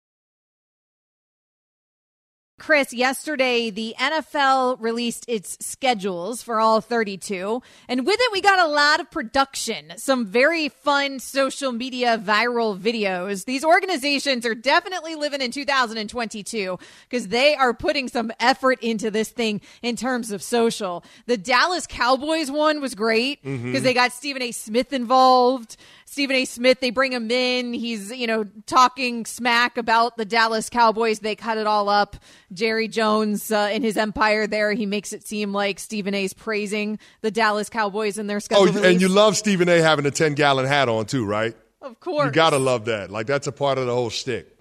Chris, 2.61 2.93
yesterday 2.93 3.71
the 3.71 3.95
NFL 3.97 4.77
released 4.79 5.25
its 5.27 5.57
schedules 5.65 6.43
for 6.43 6.59
all 6.59 6.79
32, 6.79 7.59
and 7.87 8.05
with 8.05 8.19
it 8.19 8.31
we 8.31 8.39
got 8.39 8.59
a 8.59 8.67
lot 8.67 8.99
of 8.99 9.09
production, 9.09 9.91
some 9.97 10.27
very 10.27 10.69
fun 10.69 11.17
social 11.17 11.71
media 11.71 12.19
viral 12.23 12.77
videos. 12.77 13.45
These 13.45 13.65
organizations 13.65 14.45
are 14.45 14.53
definitely 14.53 15.15
living 15.15 15.41
in 15.41 15.49
2022 15.49 16.77
because 17.09 17.29
they 17.29 17.55
are 17.55 17.73
putting 17.73 18.07
some 18.07 18.31
effort 18.39 18.79
into 18.83 19.09
this 19.09 19.29
thing 19.29 19.59
in 19.81 19.95
terms 19.95 20.29
of 20.29 20.43
social. 20.43 21.03
The 21.25 21.37
Dallas 21.37 21.87
Cowboys 21.87 22.51
one 22.51 22.79
was 22.79 22.93
great 22.93 23.41
because 23.41 23.59
mm-hmm. 23.59 23.83
they 23.83 23.95
got 23.95 24.11
Stephen 24.11 24.43
A. 24.43 24.51
Smith 24.51 24.93
involved. 24.93 25.77
Stephen 26.11 26.35
A. 26.35 26.43
Smith, 26.43 26.81
they 26.81 26.89
bring 26.89 27.13
him 27.13 27.31
in. 27.31 27.71
He's, 27.71 28.11
you 28.11 28.27
know, 28.27 28.45
talking 28.65 29.25
smack 29.25 29.77
about 29.77 30.17
the 30.17 30.25
Dallas 30.25 30.69
Cowboys. 30.69 31.19
They 31.19 31.37
cut 31.37 31.57
it 31.57 31.65
all 31.65 31.87
up. 31.87 32.17
Jerry 32.51 32.89
Jones 32.89 33.49
uh, 33.49 33.69
in 33.71 33.81
his 33.81 33.95
empire 33.95 34.45
there, 34.45 34.73
he 34.73 34.85
makes 34.85 35.13
it 35.13 35.25
seem 35.25 35.53
like 35.53 35.79
Stephen 35.79 36.13
A.'s 36.13 36.33
praising 36.33 36.99
the 37.21 37.31
Dallas 37.31 37.69
Cowboys 37.69 38.17
in 38.17 38.27
their 38.27 38.41
schedule. 38.41 38.63
Oh, 38.63 38.67
release. 38.67 38.83
and 38.83 39.01
you 39.01 39.07
love 39.07 39.37
Stephen 39.37 39.69
A. 39.69 39.81
having 39.81 40.05
a 40.05 40.11
10 40.11 40.33
gallon 40.33 40.65
hat 40.65 40.89
on, 40.89 41.05
too, 41.05 41.25
right? 41.25 41.55
Of 41.81 42.01
course. 42.01 42.25
You 42.25 42.31
got 42.33 42.49
to 42.49 42.59
love 42.59 42.85
that. 42.85 43.09
Like, 43.09 43.25
that's 43.25 43.47
a 43.47 43.53
part 43.53 43.77
of 43.77 43.85
the 43.85 43.93
whole 43.93 44.09
stick. 44.09 44.53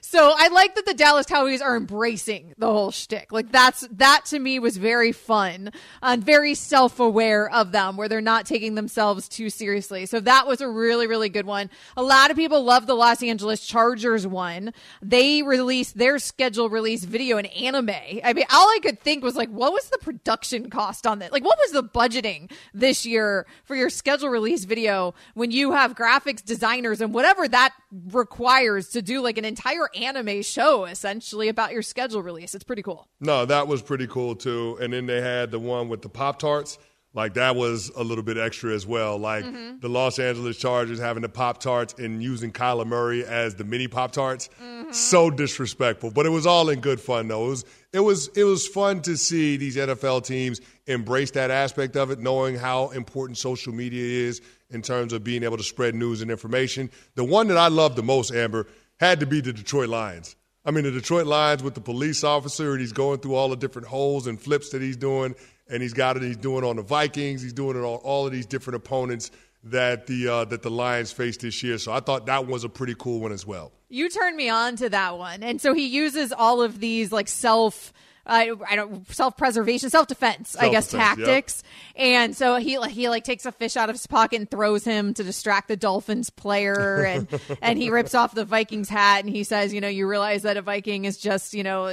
So 0.00 0.32
I 0.36 0.48
like 0.48 0.74
that 0.74 0.86
the 0.86 0.94
Dallas 0.94 1.26
Cowboys 1.26 1.60
are 1.60 1.76
embracing 1.76 2.54
the 2.58 2.66
whole 2.66 2.90
shtick. 2.90 3.32
Like 3.32 3.52
that's 3.52 3.86
that 3.92 4.24
to 4.26 4.38
me 4.38 4.58
was 4.58 4.76
very 4.76 5.12
fun 5.12 5.70
and 6.02 6.24
very 6.24 6.54
self 6.54 6.98
aware 6.98 7.48
of 7.50 7.72
them, 7.72 7.96
where 7.96 8.08
they're 8.08 8.20
not 8.20 8.46
taking 8.46 8.74
themselves 8.74 9.28
too 9.28 9.50
seriously. 9.50 10.06
So 10.06 10.20
that 10.20 10.46
was 10.46 10.60
a 10.60 10.68
really 10.68 11.06
really 11.06 11.28
good 11.28 11.46
one. 11.46 11.70
A 11.96 12.02
lot 12.02 12.30
of 12.30 12.36
people 12.36 12.64
love 12.64 12.86
the 12.86 12.94
Los 12.94 13.22
Angeles 13.22 13.66
Chargers 13.66 14.26
one. 14.26 14.72
They 15.00 15.42
released 15.42 15.96
their 15.96 16.18
schedule 16.18 16.68
release 16.68 17.04
video 17.04 17.38
in 17.38 17.46
anime. 17.46 17.90
I 18.24 18.32
mean, 18.32 18.46
all 18.50 18.66
I 18.66 18.80
could 18.82 19.00
think 19.00 19.22
was 19.22 19.36
like, 19.36 19.50
what 19.50 19.72
was 19.72 19.88
the 19.90 19.98
production 19.98 20.70
cost 20.70 21.06
on 21.06 21.20
that? 21.20 21.32
Like, 21.32 21.44
what 21.44 21.58
was 21.58 21.72
the 21.72 21.84
budgeting 21.84 22.50
this 22.74 23.06
year 23.06 23.46
for 23.64 23.76
your 23.76 23.90
schedule 23.90 24.28
release 24.28 24.64
video 24.64 25.14
when 25.34 25.50
you 25.50 25.72
have 25.72 25.94
graphics 25.94 26.44
designers 26.44 27.00
and 27.00 27.14
whatever 27.14 27.46
that 27.46 27.74
requires 28.12 28.88
to 28.90 29.02
do 29.02 29.20
like 29.20 29.38
an 29.38 29.44
entire 29.44 29.59
entire 29.60 29.88
anime 29.94 30.42
show 30.42 30.84
essentially 30.86 31.48
about 31.48 31.72
your 31.72 31.82
schedule 31.82 32.22
release. 32.22 32.54
It's 32.54 32.64
pretty 32.64 32.82
cool. 32.82 33.08
No, 33.20 33.44
that 33.44 33.68
was 33.68 33.82
pretty 33.82 34.06
cool 34.06 34.34
too. 34.34 34.78
And 34.80 34.92
then 34.92 35.06
they 35.06 35.20
had 35.20 35.50
the 35.50 35.58
one 35.58 35.88
with 35.88 36.02
the 36.02 36.08
Pop 36.08 36.38
Tarts. 36.38 36.78
Like 37.12 37.34
that 37.34 37.56
was 37.56 37.90
a 37.96 38.04
little 38.04 38.22
bit 38.22 38.38
extra 38.38 38.72
as 38.72 38.86
well. 38.86 39.18
Like 39.18 39.44
mm-hmm. 39.44 39.80
the 39.80 39.88
Los 39.88 40.18
Angeles 40.18 40.56
Chargers 40.56 41.00
having 41.00 41.22
the 41.22 41.28
Pop 41.28 41.58
Tarts 41.58 41.94
and 41.98 42.22
using 42.22 42.52
Kyler 42.52 42.86
Murray 42.86 43.24
as 43.24 43.56
the 43.56 43.64
mini 43.64 43.88
Pop 43.88 44.12
Tarts. 44.12 44.48
Mm-hmm. 44.62 44.92
So 44.92 45.28
disrespectful. 45.28 46.12
But 46.12 46.24
it 46.24 46.30
was 46.30 46.46
all 46.46 46.68
in 46.70 46.80
good 46.80 47.00
fun 47.00 47.28
though. 47.28 47.46
It 47.46 47.48
was 47.48 47.64
it 47.92 48.00
was 48.00 48.28
it 48.28 48.44
was 48.44 48.66
fun 48.68 49.02
to 49.02 49.16
see 49.16 49.56
these 49.56 49.76
NFL 49.76 50.24
teams 50.24 50.60
embrace 50.86 51.32
that 51.32 51.50
aspect 51.50 51.96
of 51.96 52.12
it, 52.12 52.20
knowing 52.20 52.54
how 52.54 52.90
important 52.90 53.38
social 53.38 53.74
media 53.74 54.26
is 54.28 54.40
in 54.70 54.80
terms 54.80 55.12
of 55.12 55.24
being 55.24 55.42
able 55.42 55.56
to 55.56 55.64
spread 55.64 55.96
news 55.96 56.22
and 56.22 56.30
information. 56.30 56.90
The 57.16 57.24
one 57.24 57.48
that 57.48 57.56
I 57.56 57.66
love 57.68 57.96
the 57.96 58.04
most, 58.04 58.32
Amber, 58.32 58.68
had 59.00 59.18
to 59.20 59.26
be 59.26 59.40
the 59.40 59.52
Detroit 59.52 59.88
Lions. 59.88 60.36
I 60.64 60.70
mean, 60.70 60.84
the 60.84 60.90
Detroit 60.90 61.26
Lions 61.26 61.62
with 61.62 61.74
the 61.74 61.80
police 61.80 62.22
officer, 62.22 62.72
and 62.72 62.80
he's 62.80 62.92
going 62.92 63.20
through 63.20 63.34
all 63.34 63.48
the 63.48 63.56
different 63.56 63.88
holes 63.88 64.26
and 64.26 64.38
flips 64.38 64.68
that 64.70 64.82
he's 64.82 64.98
doing, 64.98 65.34
and 65.70 65.82
he's 65.82 65.94
got 65.94 66.18
it. 66.18 66.22
He's 66.22 66.36
doing 66.36 66.64
it 66.64 66.68
on 66.68 66.76
the 66.76 66.82
Vikings. 66.82 67.40
He's 67.40 67.54
doing 67.54 67.76
it 67.76 67.80
on 67.80 67.98
all 68.04 68.26
of 68.26 68.32
these 68.32 68.44
different 68.44 68.76
opponents 68.76 69.30
that 69.64 70.06
the 70.06 70.28
uh, 70.28 70.44
that 70.46 70.62
the 70.62 70.70
Lions 70.70 71.12
faced 71.12 71.40
this 71.40 71.62
year. 71.62 71.78
So 71.78 71.92
I 71.92 72.00
thought 72.00 72.26
that 72.26 72.46
was 72.46 72.62
a 72.62 72.68
pretty 72.68 72.94
cool 72.98 73.20
one 73.20 73.32
as 73.32 73.46
well. 73.46 73.72
You 73.88 74.10
turned 74.10 74.36
me 74.36 74.50
on 74.50 74.76
to 74.76 74.90
that 74.90 75.16
one, 75.16 75.42
and 75.42 75.60
so 75.60 75.72
he 75.72 75.86
uses 75.86 76.30
all 76.30 76.60
of 76.60 76.78
these 76.78 77.10
like 77.10 77.28
self 77.28 77.94
uh, 78.30 78.54
I 78.68 78.76
don't 78.76 79.12
self 79.12 79.36
preservation, 79.36 79.90
self 79.90 80.06
defense, 80.06 80.56
I 80.56 80.68
guess 80.68 80.88
tactics. 80.88 81.64
Yep. 81.96 82.06
And 82.06 82.36
so 82.36 82.56
he 82.56 82.78
he 82.88 83.08
like 83.08 83.24
takes 83.24 83.44
a 83.44 83.50
fish 83.50 83.76
out 83.76 83.88
of 83.88 83.94
his 83.94 84.06
pocket 84.06 84.36
and 84.36 84.48
throws 84.48 84.84
him 84.84 85.12
to 85.14 85.24
distract 85.24 85.66
the 85.66 85.76
Dolphins 85.76 86.30
player, 86.30 87.02
and 87.04 87.28
and 87.62 87.76
he 87.76 87.90
rips 87.90 88.14
off 88.14 88.32
the 88.32 88.44
Vikings 88.44 88.88
hat 88.88 89.24
and 89.24 89.34
he 89.34 89.42
says, 89.42 89.74
you 89.74 89.80
know, 89.80 89.88
you 89.88 90.06
realize 90.06 90.42
that 90.42 90.56
a 90.56 90.62
Viking 90.62 91.06
is 91.06 91.18
just 91.18 91.54
you 91.54 91.64
know 91.64 91.86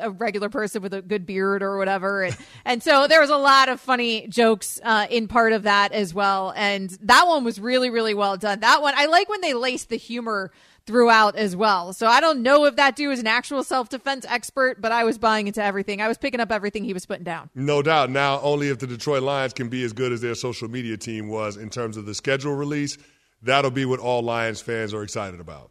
a 0.00 0.10
regular 0.10 0.48
person 0.48 0.82
with 0.82 0.92
a 0.92 1.00
good 1.00 1.26
beard 1.26 1.62
or 1.62 1.78
whatever, 1.78 2.24
and 2.24 2.36
and 2.64 2.82
so 2.82 3.06
there 3.06 3.20
was 3.20 3.30
a 3.30 3.36
lot 3.36 3.68
of 3.68 3.80
funny 3.80 4.26
jokes 4.26 4.80
uh, 4.82 5.06
in 5.08 5.28
part 5.28 5.52
of 5.52 5.62
that 5.62 5.92
as 5.92 6.12
well, 6.12 6.52
and 6.56 6.90
that 7.02 7.28
one 7.28 7.44
was 7.44 7.60
really 7.60 7.90
really 7.90 8.14
well 8.14 8.36
done. 8.36 8.58
That 8.60 8.82
one 8.82 8.94
I 8.96 9.06
like 9.06 9.28
when 9.28 9.42
they 9.42 9.54
lace 9.54 9.84
the 9.84 9.96
humor 9.96 10.50
throughout 10.86 11.36
as 11.36 11.56
well. 11.56 11.92
So 11.92 12.06
I 12.06 12.20
don't 12.20 12.42
know 12.42 12.64
if 12.64 12.76
that 12.76 12.96
dude 12.96 13.12
is 13.12 13.20
an 13.20 13.26
actual 13.26 13.62
self 13.64 13.88
defense 13.88 14.26
expert, 14.28 14.80
but 14.80 14.92
I 14.92 15.04
was 15.04 15.18
buying 15.18 15.46
into 15.46 15.62
everything. 15.62 16.00
I 16.00 16.08
was 16.08 16.18
picking 16.18 16.40
up 16.40 16.52
everything 16.52 16.84
he 16.84 16.92
was 16.92 17.06
putting 17.06 17.24
down. 17.24 17.50
No 17.54 17.82
doubt. 17.82 18.10
Now, 18.10 18.40
only 18.40 18.68
if 18.68 18.78
the 18.78 18.86
Detroit 18.86 19.22
Lions 19.22 19.52
can 19.52 19.68
be 19.68 19.82
as 19.84 19.92
good 19.92 20.12
as 20.12 20.20
their 20.20 20.34
social 20.34 20.68
media 20.68 20.96
team 20.96 21.28
was 21.28 21.56
in 21.56 21.70
terms 21.70 21.96
of 21.96 22.06
the 22.06 22.14
schedule 22.14 22.54
release, 22.54 22.98
that'll 23.42 23.70
be 23.70 23.84
what 23.84 24.00
all 24.00 24.22
Lions 24.22 24.60
fans 24.60 24.92
are 24.92 25.02
excited 25.02 25.40
about. 25.40 25.70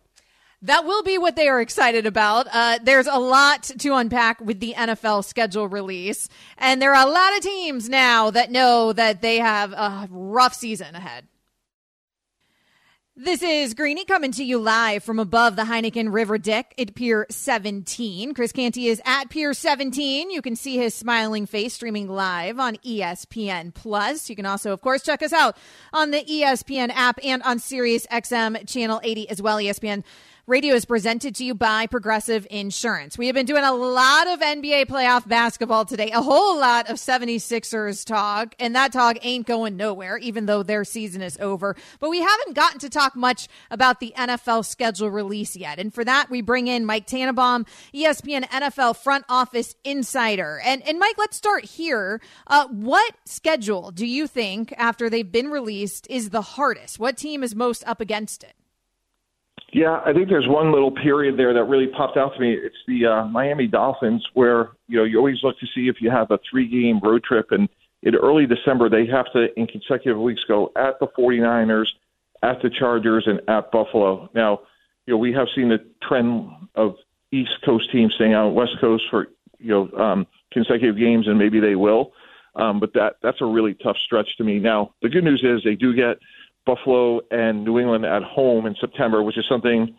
That 0.64 0.86
will 0.86 1.04
be 1.04 1.18
what 1.18 1.36
they 1.36 1.50
are 1.50 1.60
excited 1.60 2.06
about. 2.06 2.48
Uh, 2.50 2.80
there's 2.82 3.08
a 3.08 3.20
lot 3.20 3.64
to 3.64 3.96
unpack 3.96 4.40
with 4.40 4.62
the 4.62 4.74
NFL 4.78 5.26
schedule 5.26 5.68
release. 5.68 6.30
And 6.58 6.82
there 6.82 6.96
are 6.96 7.06
a 7.06 7.12
lot 7.12 7.36
of 7.36 7.42
teams 7.42 7.90
now 7.90 8.32
that 8.32 8.50
know 8.50 8.94
that 8.94 9.22
they 9.22 9.40
have 9.40 9.74
a 9.74 10.08
rough 10.10 10.54
season 10.54 10.96
ahead. 10.96 11.28
This 13.16 13.44
is 13.44 13.76
Greeny 13.76 14.06
coming 14.06 14.32
to 14.32 14.44
you 14.44 14.58
live 14.58 15.04
from 15.04 15.20
above 15.20 15.56
the 15.56 15.62
Heineken 15.62 16.12
River 16.12 16.40
deck 16.40 16.74
at 16.80 16.96
Pier 16.96 17.28
17. 17.30 18.34
Chris 18.34 18.52
Canty 18.52 18.88
is 18.88 19.00
at 19.06 19.30
Pier 19.30 19.54
17. 19.54 20.32
You 20.32 20.42
can 20.42 20.56
see 20.56 20.78
his 20.78 20.96
smiling 20.96 21.46
face 21.46 21.76
streaming 21.76 22.10
live 22.10 22.58
on 22.58 22.78
ESPN 22.78 23.72
Plus. 23.72 24.32
You 24.32 24.36
can 24.36 24.48
also, 24.48 24.74
of 24.74 24.82
course, 24.82 25.04
check 25.04 25.22
us 25.22 25.32
out 25.32 25.56
on 25.94 26.10
the 26.10 26.24
ESPN 26.24 26.90
app 26.90 27.20
and 27.24 27.44
on 27.44 27.60
Sirius 27.60 28.08
XM 28.08 28.68
channel 28.68 29.00
80 29.04 29.30
as 29.30 29.44
well. 29.44 29.58
ESPN 29.58 30.04
Radio 30.46 30.76
is 30.76 30.84
presented 30.84 31.36
to 31.36 31.46
you 31.46 31.56
by 31.56 31.88
Progressive 31.88 32.46
Insurance. 32.52 33.18
We 33.18 33.28
have 33.28 33.34
been 33.34 33.46
doing 33.46 33.64
a 33.64 33.72
lot 33.72 34.28
of 34.28 34.42
NBA 34.42 34.88
playoff 34.88 35.26
basketball 35.26 35.86
today, 35.86 36.12
a 36.12 36.22
whole 36.22 36.60
lot 36.60 36.90
of 36.90 36.98
76ers 36.98 38.06
talk, 38.06 38.54
and 38.60 38.76
that 38.76 38.92
talk 38.92 39.16
ain't 39.22 39.48
going 39.48 39.78
nowhere, 39.78 40.18
even 40.18 40.46
though 40.46 40.62
their 40.62 40.84
season 40.84 41.22
is 41.22 41.38
over. 41.40 41.78
But 42.02 42.10
we 42.10 42.20
haven't 42.20 42.56
gotten 42.56 42.80
to 42.80 42.90
talk 42.90 43.16
much 43.16 43.48
about 43.72 44.02
the 44.02 44.14
NFL 44.18 44.66
schedule 44.66 45.10
release 45.10 45.56
yet. 45.56 45.80
And 45.80 45.94
for 45.94 46.04
that, 46.04 46.30
we 46.30 46.42
bring 46.42 46.68
in 46.68 46.86
Mike 46.86 47.08
Tannenbaum, 47.08 47.66
ESPN 47.94 48.44
NFL 48.50 48.98
front 48.98 49.24
office 49.30 49.76
insider. 49.86 50.60
And, 50.66 50.86
and 50.86 51.00
Mike, 51.00 51.18
let's 51.18 51.38
start 51.38 51.64
here. 51.64 52.20
Uh, 52.48 52.68
what 52.68 53.16
schedule 53.24 53.92
do 53.92 54.06
you 54.06 54.28
think, 54.28 54.74
after 54.76 55.10
they've 55.10 55.32
been 55.32 55.52
released, 55.52 56.06
is 56.10 56.32
the 56.32 56.42
hardest? 56.42 57.00
What 57.00 57.16
team 57.16 57.44
is 57.44 57.56
most 57.56 57.88
up 57.88 58.02
against 58.02 58.44
it? 58.44 58.56
Yeah, 59.74 60.02
I 60.06 60.14
think 60.14 60.30
there's 60.30 60.48
one 60.48 60.72
little 60.72 60.92
period 60.92 61.36
there 61.38 61.52
that 61.56 61.64
really 61.64 61.88
popped 61.88 62.16
out 62.16 62.36
to 62.36 62.40
me. 62.40 62.54
It's 62.54 62.76
the 62.88 63.08
uh, 63.08 63.26
Miami 63.26 63.66
Dolphins, 63.66 64.24
where 64.36 64.70
you 64.88 64.98
know 64.98 65.04
you 65.04 65.18
always 65.18 65.38
look 65.42 65.58
to 65.60 65.66
see 65.74 65.88
if 65.88 65.96
you 66.00 66.12
have 66.12 66.30
a 66.30 66.40
three-game 66.50 67.00
road 67.02 67.24
trip, 67.24 67.48
and 67.50 67.68
in 68.04 68.16
early 68.16 68.46
December 68.46 68.88
they 68.88 69.08
have 69.08 69.26
to, 69.34 69.48
in 69.60 69.66
consecutive 69.66 70.20
weeks, 70.20 70.42
go 70.48 70.72
at 70.76 71.00
the 71.00 71.08
49ers, 71.18 71.88
at 72.44 72.62
the 72.62 72.70
Chargers, 72.70 73.24
and 73.26 73.42
at 73.50 73.72
Buffalo. 73.72 74.30
Now, 74.36 74.60
you 75.08 75.16
know 75.16 75.18
we 75.18 75.34
have 75.34 75.48
seen 75.56 75.70
the 75.70 75.84
trend 76.08 76.52
of 76.76 76.96
East 77.32 77.58
Coast 77.66 77.92
teams 77.92 78.14
staying 78.14 78.34
out 78.34 78.50
West 78.50 78.74
Coast 78.80 79.06
for 79.10 79.28
you 79.58 79.70
know 79.70 80.00
um, 80.00 80.28
consecutive 80.52 81.00
games, 81.00 81.28
and 81.28 81.40
maybe 81.40 81.60
they 81.60 81.76
will. 81.76 82.12
Um, 82.56 82.80
but 82.80 82.94
that 82.94 83.16
that's 83.24 83.42
a 83.42 83.46
really 83.46 83.74
tough 83.74 83.98
stretch 83.98 84.38
to 84.38 84.44
me. 84.44 84.60
Now, 84.60 84.94
the 85.02 85.10
good 85.10 85.24
news 85.24 85.44
is 85.44 85.64
they 85.64 85.74
do 85.74 85.96
get 85.96 86.18
Buffalo 86.66 87.22
and 87.32 87.64
New 87.64 87.80
England 87.80 88.06
at 88.06 88.24
home 88.24 88.66
in 88.66 88.76
September, 88.80 89.22
which 89.22 89.38
is 89.38 89.46
something 89.50 89.96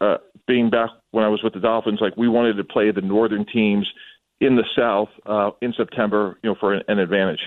uh, 0.00 0.16
being 0.46 0.70
back 0.70 0.90
when 1.10 1.24
I 1.24 1.28
was 1.28 1.42
with 1.42 1.54
the 1.54 1.60
Dolphins, 1.60 1.98
like 2.00 2.16
we 2.16 2.28
wanted 2.28 2.54
to 2.54 2.64
play 2.64 2.90
the 2.90 3.00
northern 3.00 3.46
teams 3.46 3.86
in 4.40 4.56
the 4.56 4.64
South 4.76 5.08
uh, 5.24 5.50
in 5.62 5.72
September, 5.76 6.38
you 6.42 6.50
know, 6.50 6.56
for 6.58 6.74
an, 6.74 6.82
an 6.88 6.98
advantage. 6.98 7.40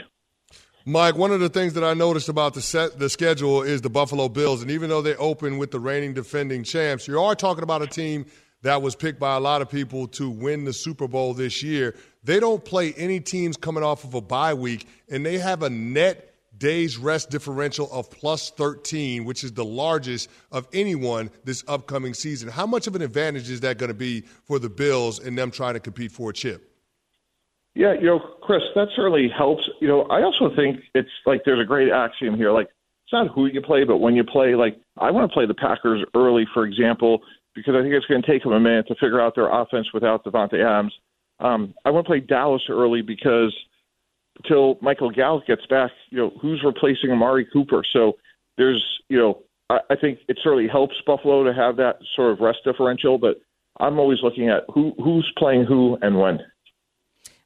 Mike, 0.86 1.16
one 1.16 1.32
of 1.32 1.40
the 1.40 1.50
things 1.50 1.74
that 1.74 1.84
I 1.84 1.94
noticed 1.94 2.30
about 2.30 2.54
the 2.54 2.62
set, 2.62 2.98
the 2.98 3.10
schedule 3.10 3.62
is 3.62 3.82
the 3.82 3.90
Buffalo 3.90 4.28
Bills, 4.28 4.62
and 4.62 4.72
even 4.72 4.90
though 4.90 5.02
they 5.02 5.16
open 5.18 5.58
with 5.58 5.72
the 5.72 5.80
reigning 5.80 6.14
defending 6.14 6.64
champs, 6.64 7.08
you 7.08 7.20
are 7.20 7.36
talking 7.36 7.64
about 7.64 7.82
a 7.82 7.88
team 7.88 8.26
that 8.62 8.82
was 8.82 8.96
picked 8.96 9.20
by 9.20 9.36
a 9.36 9.40
lot 9.40 9.62
of 9.62 9.70
people 9.70 10.08
to 10.08 10.30
win 10.30 10.66
the 10.66 10.74
Super 10.74 11.08
Bowl 11.08 11.34
this 11.34 11.62
year. 11.62 11.96
They 12.24 12.40
don't 12.40 12.64
play 12.64 12.94
any 12.94 13.20
teams 13.20 13.56
coming 13.56 13.84
off 13.84 14.04
of 14.04 14.14
a 14.14 14.22
bye 14.22 14.54
week, 14.54 14.88
and 15.10 15.26
they 15.26 15.38
have 15.38 15.64
a 15.64 15.70
net 15.70 16.29
days 16.60 16.98
rest 16.98 17.30
differential 17.30 17.90
of 17.92 18.10
plus 18.12 18.52
13, 18.52 19.26
which 19.26 19.44
is 19.44 19.54
the 19.54 19.66
largest 19.66 20.30
of 20.52 20.68
anyone 20.74 21.32
this 21.46 21.64
upcoming 21.68 22.14
season. 22.14 22.50
How 22.50 22.68
much 22.68 22.86
of 22.86 22.96
an 22.96 23.02
advantage 23.02 23.50
is 23.50 23.62
that 23.62 23.78
going 23.78 23.88
to 23.88 23.96
be 23.96 24.22
for 24.44 24.60
the 24.60 24.70
Bills 24.70 25.20
and 25.20 25.38
them 25.38 25.50
trying 25.50 25.74
to 25.74 25.80
compete 25.80 26.12
for 26.12 26.30
a 26.30 26.34
chip? 26.34 26.72
Yeah, 27.76 27.94
you 27.94 28.06
know, 28.06 28.20
Chris, 28.42 28.62
that 28.76 28.90
certainly 28.96 29.30
helps. 29.30 29.64
You 29.80 29.88
know, 29.88 30.02
I 30.04 30.22
also 30.22 30.54
think 30.56 30.82
it's 30.94 31.10
like 31.26 31.42
there's 31.46 31.62
a 31.62 31.66
great 31.66 31.92
axiom 31.92 32.36
here. 32.36 32.52
Like, 32.52 32.68
it's 32.68 33.14
not 33.14 33.30
who 33.30 33.46
you 33.46 33.62
play, 33.62 33.86
but 33.86 33.98
when 33.98 34.16
you 34.16 34.24
play. 34.24 34.56
Like, 34.56 34.78
I 34.98 35.12
want 35.12 35.30
to 35.30 35.34
play 35.34 35.46
the 35.46 35.54
Packers 35.54 36.04
early, 36.14 36.46
for 36.54 36.66
example, 36.66 37.22
because 37.56 37.76
I 37.76 37.82
think 37.82 37.94
it's 37.94 38.06
going 38.06 38.22
to 38.22 38.28
take 38.28 38.44
them 38.44 38.52
a 38.52 38.60
minute 38.60 38.88
to 38.88 38.96
figure 38.96 39.22
out 39.22 39.36
their 39.36 39.50
offense 39.50 39.88
without 39.94 40.26
Davante 40.26 40.64
Adams. 40.64 40.94
Um, 41.40 41.74
I 41.86 41.90
want 41.90 42.06
to 42.06 42.10
play 42.10 42.20
Dallas 42.20 42.64
early 42.70 43.02
because– 43.02 43.56
till 44.48 44.78
Michael 44.82 45.12
Gallup 45.12 45.46
gets 45.46 45.66
back, 45.68 45.92
you 46.10 46.18
know, 46.18 46.32
who's 46.42 46.62
replacing 46.64 47.12
Amari 47.12 47.46
Cooper? 47.52 47.84
So 47.92 48.14
there's, 48.58 48.84
you 49.10 49.18
know, 49.18 49.40
I, 49.70 49.80
I 49.90 49.96
think 49.96 50.20
it 50.28 50.40
certainly 50.44 50.68
helps 50.68 50.96
Buffalo 51.06 51.44
to 51.44 51.54
have 51.54 51.78
that 51.78 52.00
sort 52.16 52.32
of 52.32 52.40
rest 52.40 52.60
differential, 52.64 53.18
but 53.18 53.42
I'm 53.80 54.00
always 54.00 54.20
looking 54.22 54.50
at 54.50 54.64
who 54.74 54.94
who's 54.98 55.32
playing 55.38 55.66
who 55.66 55.98
and 56.02 56.20
when. 56.20 56.40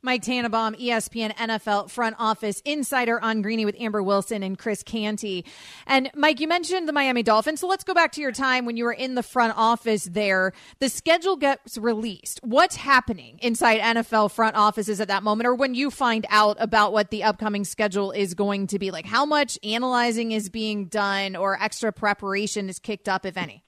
Mike 0.06 0.22
Tannenbaum, 0.22 0.76
ESPN 0.76 1.34
NFL 1.36 1.90
front 1.90 2.18
office 2.20 2.62
insider 2.66 3.22
on 3.22 3.42
Greeny 3.42 3.64
with 3.64 3.80
Amber 3.80 4.04
Wilson 4.04 4.44
and 4.44 4.60
Chris 4.60 4.84
Canty. 4.84 5.46
And 5.88 6.12
Mike, 6.14 6.42
you 6.42 6.48
mentioned 6.50 6.90
the 6.90 6.92
Miami 6.92 7.24
Dolphins. 7.24 7.62
So 7.62 7.68
let's 7.68 7.86
go 7.86 7.94
back 7.94 8.12
to 8.14 8.22
your 8.22 8.34
time 8.34 8.66
when 8.66 8.76
you 8.76 8.84
were 8.84 8.92
in 8.92 9.16
the 9.16 9.24
front 9.24 9.54
office 9.56 10.04
there. 10.04 10.52
The 10.80 10.90
schedule 10.90 11.38
gets 11.38 11.78
released. 11.78 12.42
What's 12.44 12.76
happening 12.76 13.40
inside 13.42 13.80
NFL 13.80 14.32
front 14.32 14.58
offices 14.58 15.00
at 15.00 15.08
that 15.08 15.24
moment 15.24 15.48
or 15.48 15.56
when 15.56 15.74
you 15.74 15.90
find 15.90 16.26
out 16.30 16.58
about 16.60 16.92
what 16.92 17.10
the 17.10 17.24
upcoming 17.24 17.64
schedule 17.64 18.12
is 18.12 18.34
going 18.34 18.68
to 18.68 18.80
be? 18.80 18.92
Like 18.92 19.06
how 19.06 19.26
much 19.26 19.58
analyzing 19.64 20.34
is 20.34 20.50
being 20.50 20.88
done 20.88 21.38
or 21.38 21.58
extra 21.62 21.94
preparation 21.94 22.68
is 22.68 22.78
kicked 22.78 23.08
up, 23.08 23.26
if 23.26 23.38
any? 23.38 23.64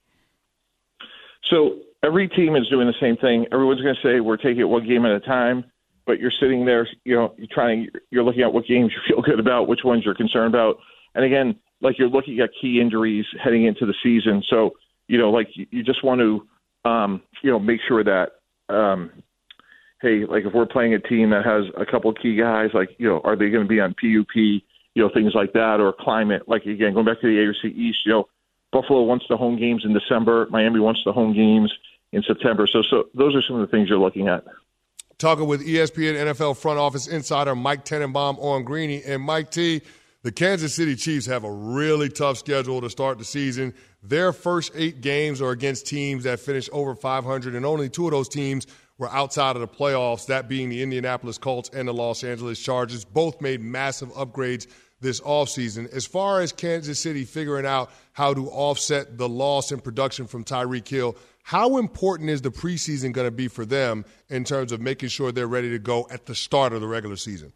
So 1.50 1.78
every 2.04 2.28
team 2.28 2.58
is 2.58 2.68
doing 2.70 2.88
the 2.88 2.94
same 3.00 3.16
thing. 3.16 3.46
Everyone's 3.54 3.82
going 3.82 3.96
to 3.96 4.02
say 4.06 4.20
we're 4.20 4.36
taking 4.36 4.60
it 4.60 4.68
one 4.68 4.86
game 4.86 5.06
at 5.06 5.14
a 5.14 5.22
time 5.22 5.72
but 6.06 6.20
you're 6.20 6.32
sitting 6.40 6.66
there, 6.66 6.88
you 7.04 7.16
know, 7.16 7.34
you're 7.38 7.48
trying, 7.52 7.90
you're 8.12 8.24
looking 8.24 8.44
at 8.44 8.54
what 8.54 8.66
games 8.66 8.92
you 8.94 9.16
feel 9.16 9.22
good 9.22 9.40
about, 9.40 9.68
which 9.68 9.82
ones 9.84 10.04
you're 10.06 10.16
concerned 10.16 10.54
about, 10.54 10.78
and 11.16 11.24
again, 11.24 11.56
like 11.82 11.98
you're 11.98 12.10
looking 12.10 12.40
at 12.40 12.50
key 12.60 12.80
injuries 12.82 13.26
heading 13.42 13.66
into 13.66 13.86
the 13.86 13.94
season. 14.04 14.44
So, 14.50 14.72
you 15.08 15.18
know, 15.18 15.30
like 15.32 15.48
you 15.54 15.84
just 15.84 16.04
want 16.04 16.20
to, 16.22 16.90
um, 16.90 17.22
you 17.42 17.52
know, 17.52 17.60
make 17.60 17.80
sure 17.88 18.04
that, 18.04 18.34
um, 18.70 19.12
hey, 20.02 20.26
like 20.26 20.46
if 20.46 20.54
we're 20.54 20.66
playing 20.66 20.94
a 20.94 21.00
team 21.00 21.30
that 21.32 21.46
has 21.46 21.66
a 21.78 21.86
couple 21.86 22.12
key 22.14 22.36
guys, 22.36 22.70
like 22.74 22.90
you 22.98 23.08
know, 23.08 23.22
are 23.24 23.36
they 23.36 23.50
going 23.50 23.64
to 23.64 23.70
be 23.70 23.80
on 23.80 23.94
PUP, 23.94 24.36
you 24.36 24.62
know, 24.96 25.10
things 25.14 25.34
like 25.34 25.54
that, 25.54 25.80
or 25.80 25.94
climate? 25.94 26.44
Like 26.48 26.66
again, 26.66 26.94
going 26.94 27.06
back 27.06 27.22
to 27.22 27.28
the 27.28 27.54
AFC 27.54 27.74
East, 27.76 28.00
you 28.06 28.12
know, 28.12 28.28
Buffalo 28.72 29.04
wants 29.04 29.26
the 29.30 29.38
home 29.38 29.58
games 29.58 29.84
in 29.86 29.94
December, 29.94 30.48
Miami 30.50 30.80
wants 30.80 31.02
the 31.06 31.14
home 31.14 31.34
games 31.34 31.72
in 32.12 32.24
September. 32.24 32.68
So, 32.68 32.82
so 32.82 33.06
those 33.14 33.36
are 33.36 33.42
some 33.42 33.60
of 33.60 33.68
the 33.68 33.72
things 33.72 33.90
you're 33.90 34.00
looking 34.00 34.28
at 34.28 34.44
talking 35.18 35.48
with 35.48 35.66
ESPN 35.66 36.16
NFL 36.16 36.58
front 36.58 36.80
office 36.80 37.08
insider 37.08 37.56
Mike 37.56 37.86
Tannenbaum 37.86 38.38
on 38.40 38.64
Greeny. 38.64 39.04
And 39.04 39.22
Mike 39.22 39.52
T, 39.52 39.82
the 40.24 40.32
Kansas 40.32 40.74
City 40.74 40.96
Chiefs 40.96 41.26
have 41.28 41.44
a 41.44 41.52
really 41.52 42.10
tough 42.10 42.38
schedule 42.38 42.82
to 42.82 42.90
start 42.90 43.18
the 43.18 43.26
season. 43.26 43.74
Their 44.04 44.34
first 44.34 44.72
eight 44.76 45.02
games 45.02 45.42
are 45.42 45.52
against 45.52 45.88
teams 45.88 46.24
that 46.24 46.40
finished 46.40 46.70
over 46.72 46.96
500, 46.96 47.56
and 47.56 47.66
only 47.66 47.90
two 47.90 48.06
of 48.06 48.12
those 48.12 48.30
teams 48.30 48.68
were 48.98 49.10
outside 49.10 49.56
of 49.56 49.62
the 49.62 49.68
playoffs, 49.68 50.28
that 50.28 50.48
being 50.48 50.70
the 50.70 50.82
Indianapolis 50.82 51.38
Colts 51.38 51.70
and 51.74 51.88
the 51.88 51.94
Los 51.94 52.24
Angeles 52.24 52.60
Chargers. 52.60 53.04
Both 53.04 53.42
made 53.42 53.62
massive 53.62 54.10
upgrades 54.14 54.68
this 55.02 55.20
offseason. 55.22 55.92
As 55.92 56.06
far 56.06 56.42
as 56.42 56.52
Kansas 56.52 57.00
City 57.00 57.26
figuring 57.26 57.66
out 57.66 57.92
how 58.14 58.34
to 58.34 58.50
offset 58.50 59.18
the 59.18 59.28
loss 59.28 59.72
in 59.72 59.80
production 59.80 60.28
from 60.28 60.44
Tyreek 60.44 60.88
Hill, 60.88 61.18
how 61.46 61.78
important 61.78 62.32
is 62.32 62.42
the 62.42 62.50
preseason 62.50 63.12
going 63.12 63.28
to 63.28 63.32
be 63.32 63.48
for 63.48 63.68
them 63.68 64.04
in 64.30 64.44
terms 64.44 64.72
of 64.72 64.82
making 64.82 65.10
sure 65.10 65.32
they're 65.32 65.46
ready 65.46 65.70
to 65.70 65.78
go 65.78 66.08
at 66.10 66.26
the 66.26 66.34
start 66.34 66.74
of 66.74 66.82
the 66.82 66.88
regular 66.88 67.16
season? 67.16 67.54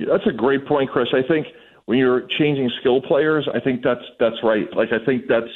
Yeah, 0.00 0.08
that's 0.10 0.26
a 0.26 0.32
great 0.32 0.66
point, 0.66 0.90
Chris. 0.90 1.06
I 1.12 1.22
think 1.22 1.46
when 1.84 1.96
you're 1.96 2.26
changing 2.40 2.68
skill 2.80 3.00
players, 3.00 3.48
I 3.54 3.60
think 3.60 3.84
that's 3.84 4.02
that's 4.18 4.42
right. 4.42 4.66
Like 4.74 4.88
I 4.92 4.98
think 5.04 5.28
that's 5.28 5.46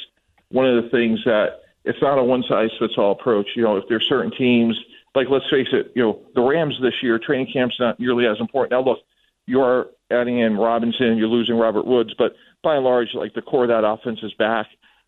one 0.51 0.65
of 0.65 0.81
the 0.81 0.89
things 0.89 1.19
that 1.25 1.63
it's 1.83 2.01
not 2.01 2.17
a 2.17 2.23
one 2.23 2.45
size 2.47 2.69
fits 2.79 2.93
all 2.97 3.11
approach. 3.11 3.47
You 3.57 3.63
know, 3.63 3.75
if 3.75 3.83
there's 3.89 4.05
certain 4.07 4.31
teams, 4.37 4.79
like 5.13 5.27
let's 5.29 5.49
face 5.51 5.67
it, 5.73 5.91
you 5.93 6.03
know, 6.03 6.21
the 6.33 6.41
Rams 6.41 6.75
this 6.81 6.93
year 7.03 7.19
training 7.19 7.51
camp's 7.51 7.75
not 7.77 7.99
nearly 7.99 8.25
as 8.25 8.37
important. 8.39 8.71
Now 8.71 8.89
look, 8.89 8.99
you 9.47 9.59
are 9.59 9.87
adding 10.11 10.39
in 10.39 10.55
Robinson, 10.55 11.17
you're 11.17 11.27
losing 11.27 11.55
Robert 11.55 11.85
Woods, 11.85 12.13
but 12.17 12.35
by 12.63 12.75
and 12.75 12.85
large, 12.85 13.09
like 13.15 13.33
the 13.33 13.41
core 13.41 13.65
of 13.65 13.67
that 13.67 13.85
offense 13.85 14.19
is 14.23 14.33
back. 14.35 14.67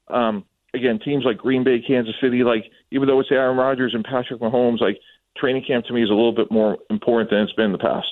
Um, 0.10 0.44
again, 0.74 1.00
teams 1.04 1.24
like 1.26 1.38
Green 1.38 1.64
Bay, 1.64 1.80
Kansas 1.86 2.16
City, 2.22 2.44
like 2.44 2.66
even 2.92 3.08
though 3.08 3.20
it's 3.20 3.32
Aaron 3.32 3.58
Rodgers 3.58 3.94
and 3.94 4.04
Patrick 4.04 4.42
Mahomes, 4.42 4.82
like 4.82 5.00
training 5.38 5.64
camp 5.68 5.86
to 5.86 5.94
me 5.94 6.04
is 6.04 6.10
a 6.10 6.14
little 6.14 6.34
bit 6.34 6.52
more 6.52 6.78
important 6.90 7.30
than 7.30 7.40
it's 7.40 7.54
been 7.54 7.66
in 7.66 7.72
the 7.72 7.78
past. 7.78 8.08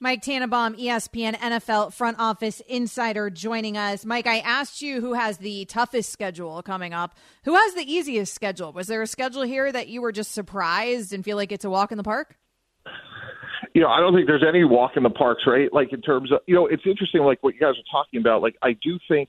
Mike 0.00 0.22
Tannenbaum, 0.22 0.74
ESPN 0.76 1.34
NFL 1.34 1.92
front 1.92 2.18
office 2.18 2.60
insider, 2.68 3.30
joining 3.30 3.76
us. 3.76 4.04
Mike, 4.04 4.26
I 4.26 4.38
asked 4.38 4.82
you 4.82 5.00
who 5.00 5.12
has 5.12 5.38
the 5.38 5.66
toughest 5.66 6.10
schedule 6.10 6.62
coming 6.62 6.92
up. 6.94 7.14
Who 7.44 7.54
has 7.54 7.74
the 7.74 7.82
easiest 7.82 8.34
schedule? 8.34 8.72
Was 8.72 8.86
there 8.86 9.02
a 9.02 9.06
schedule 9.06 9.42
here 9.42 9.70
that 9.70 9.88
you 9.88 10.00
were 10.00 10.10
just 10.10 10.32
surprised 10.32 11.12
and 11.12 11.24
feel 11.24 11.36
like 11.36 11.52
it's 11.52 11.64
a 11.64 11.70
walk 11.70 11.92
in 11.92 11.98
the 11.98 12.04
park? 12.04 12.36
You 13.74 13.82
know, 13.82 13.88
I 13.88 14.00
don't 14.00 14.14
think 14.14 14.26
there's 14.26 14.44
any 14.46 14.64
walk 14.64 14.92
in 14.96 15.02
the 15.04 15.10
parks, 15.10 15.42
right? 15.46 15.72
Like 15.72 15.92
in 15.92 16.00
terms 16.00 16.32
of, 16.32 16.40
you 16.46 16.54
know, 16.54 16.66
it's 16.66 16.82
interesting, 16.86 17.22
like 17.22 17.42
what 17.42 17.54
you 17.54 17.60
guys 17.60 17.74
are 17.74 17.90
talking 17.92 18.18
about. 18.20 18.42
Like 18.42 18.56
I 18.62 18.72
do 18.72 18.98
think 19.06 19.28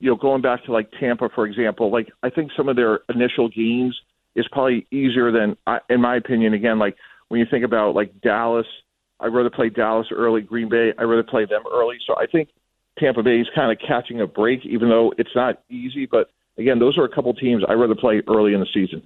you 0.00 0.10
know, 0.10 0.16
going 0.16 0.42
back 0.42 0.64
to 0.64 0.72
like 0.72 0.90
Tampa, 0.98 1.28
for 1.34 1.46
example, 1.46 1.90
like 1.90 2.10
I 2.22 2.30
think 2.30 2.50
some 2.56 2.68
of 2.68 2.76
their 2.76 3.00
initial 3.08 3.48
games 3.48 3.98
is 4.34 4.46
probably 4.50 4.86
easier 4.90 5.30
than, 5.30 5.56
in 5.88 6.00
my 6.00 6.16
opinion, 6.16 6.54
again, 6.54 6.78
like 6.78 6.96
when 7.28 7.40
you 7.40 7.46
think 7.50 7.64
about 7.64 7.94
like 7.94 8.20
Dallas, 8.20 8.66
I'd 9.20 9.32
rather 9.32 9.50
play 9.50 9.68
Dallas 9.68 10.08
early, 10.10 10.42
Green 10.42 10.68
Bay, 10.68 10.92
I'd 10.98 11.04
rather 11.04 11.22
play 11.22 11.44
them 11.44 11.62
early. 11.72 11.96
So 12.06 12.16
I 12.16 12.26
think 12.26 12.48
Tampa 12.98 13.22
Bay 13.22 13.40
is 13.40 13.48
kind 13.54 13.72
of 13.72 13.78
catching 13.86 14.20
a 14.20 14.26
break, 14.26 14.66
even 14.66 14.88
though 14.88 15.14
it's 15.16 15.34
not 15.34 15.62
easy. 15.70 16.06
But 16.06 16.30
again, 16.58 16.78
those 16.78 16.98
are 16.98 17.04
a 17.04 17.08
couple 17.08 17.32
teams 17.34 17.62
I'd 17.66 17.74
rather 17.74 17.94
play 17.94 18.22
early 18.28 18.54
in 18.54 18.60
the 18.60 18.66
season. 18.72 19.02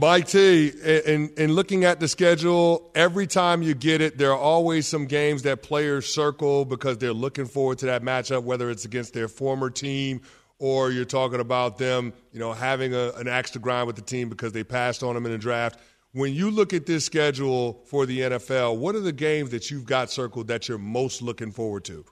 Mike 0.00 0.26
T, 0.26 0.68
in, 0.68 1.30
in 1.36 1.52
looking 1.52 1.84
at 1.84 2.00
the 2.00 2.08
schedule, 2.08 2.90
every 2.94 3.26
time 3.26 3.62
you 3.62 3.74
get 3.74 4.00
it, 4.00 4.16
there 4.16 4.32
are 4.32 4.38
always 4.38 4.88
some 4.88 5.04
games 5.04 5.42
that 5.42 5.62
players 5.62 6.06
circle 6.06 6.64
because 6.64 6.96
they're 6.96 7.12
looking 7.12 7.44
forward 7.44 7.78
to 7.78 7.86
that 7.86 8.02
matchup, 8.02 8.42
whether 8.42 8.70
it's 8.70 8.86
against 8.86 9.12
their 9.12 9.28
former 9.28 9.68
team 9.68 10.22
or 10.58 10.90
you're 10.90 11.04
talking 11.04 11.40
about 11.40 11.76
them, 11.76 12.12
you 12.32 12.38
know, 12.38 12.52
having 12.52 12.94
a, 12.94 13.10
an 13.16 13.28
axe 13.28 13.50
to 13.50 13.58
grind 13.58 13.86
with 13.86 13.96
the 13.96 14.02
team 14.02 14.28
because 14.28 14.52
they 14.52 14.64
passed 14.64 15.02
on 15.02 15.14
them 15.14 15.26
in 15.26 15.32
the 15.32 15.38
draft. 15.38 15.78
When 16.12 16.32
you 16.32 16.50
look 16.50 16.72
at 16.72 16.86
this 16.86 17.04
schedule 17.04 17.82
for 17.86 18.06
the 18.06 18.20
NFL, 18.20 18.78
what 18.78 18.94
are 18.94 19.00
the 19.00 19.12
games 19.12 19.50
that 19.50 19.70
you've 19.70 19.86
got 19.86 20.10
circled 20.10 20.48
that 20.48 20.68
you're 20.68 20.78
most 20.78 21.20
looking 21.20 21.50
forward 21.50 21.84
to? 21.86 22.04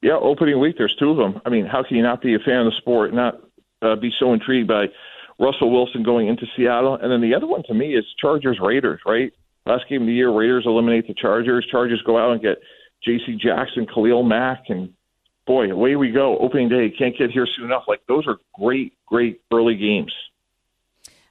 Yeah, 0.00 0.14
opening 0.14 0.58
week, 0.58 0.76
there's 0.78 0.96
two 0.96 1.10
of 1.10 1.16
them. 1.16 1.40
I 1.44 1.50
mean, 1.50 1.66
how 1.66 1.84
can 1.84 1.96
you 1.96 2.02
not 2.02 2.22
be 2.22 2.34
a 2.34 2.38
fan 2.38 2.60
of 2.60 2.72
the 2.72 2.76
sport 2.78 3.12
not 3.14 3.40
uh, 3.82 3.96
be 3.96 4.12
so 4.18 4.32
intrigued 4.32 4.68
by 4.68 4.86
Russell 5.38 5.70
Wilson 5.70 6.02
going 6.02 6.28
into 6.28 6.46
Seattle? 6.56 6.94
And 6.94 7.10
then 7.10 7.20
the 7.20 7.34
other 7.34 7.46
one 7.46 7.62
to 7.64 7.74
me 7.74 7.94
is 7.94 8.04
Chargers 8.20 8.58
Raiders, 8.60 9.00
right? 9.06 9.32
Last 9.66 9.88
game 9.88 10.02
of 10.02 10.06
the 10.06 10.12
year, 10.12 10.30
Raiders 10.30 10.64
eliminate 10.66 11.06
the 11.06 11.14
Chargers. 11.14 11.66
Chargers 11.70 12.02
go 12.04 12.18
out 12.18 12.32
and 12.32 12.42
get 12.42 12.58
J.C. 13.04 13.36
Jackson, 13.36 13.86
Khalil 13.86 14.22
Mack, 14.22 14.64
and 14.68 14.92
boy, 15.46 15.70
away 15.70 15.96
we 15.96 16.10
go. 16.10 16.38
Opening 16.38 16.68
day, 16.68 16.90
can't 16.90 17.16
get 17.16 17.30
here 17.30 17.46
soon 17.46 17.66
enough. 17.66 17.84
Like 17.86 18.00
those 18.08 18.26
are 18.26 18.38
great, 18.54 18.94
great 19.06 19.40
early 19.52 19.76
games. 19.76 20.12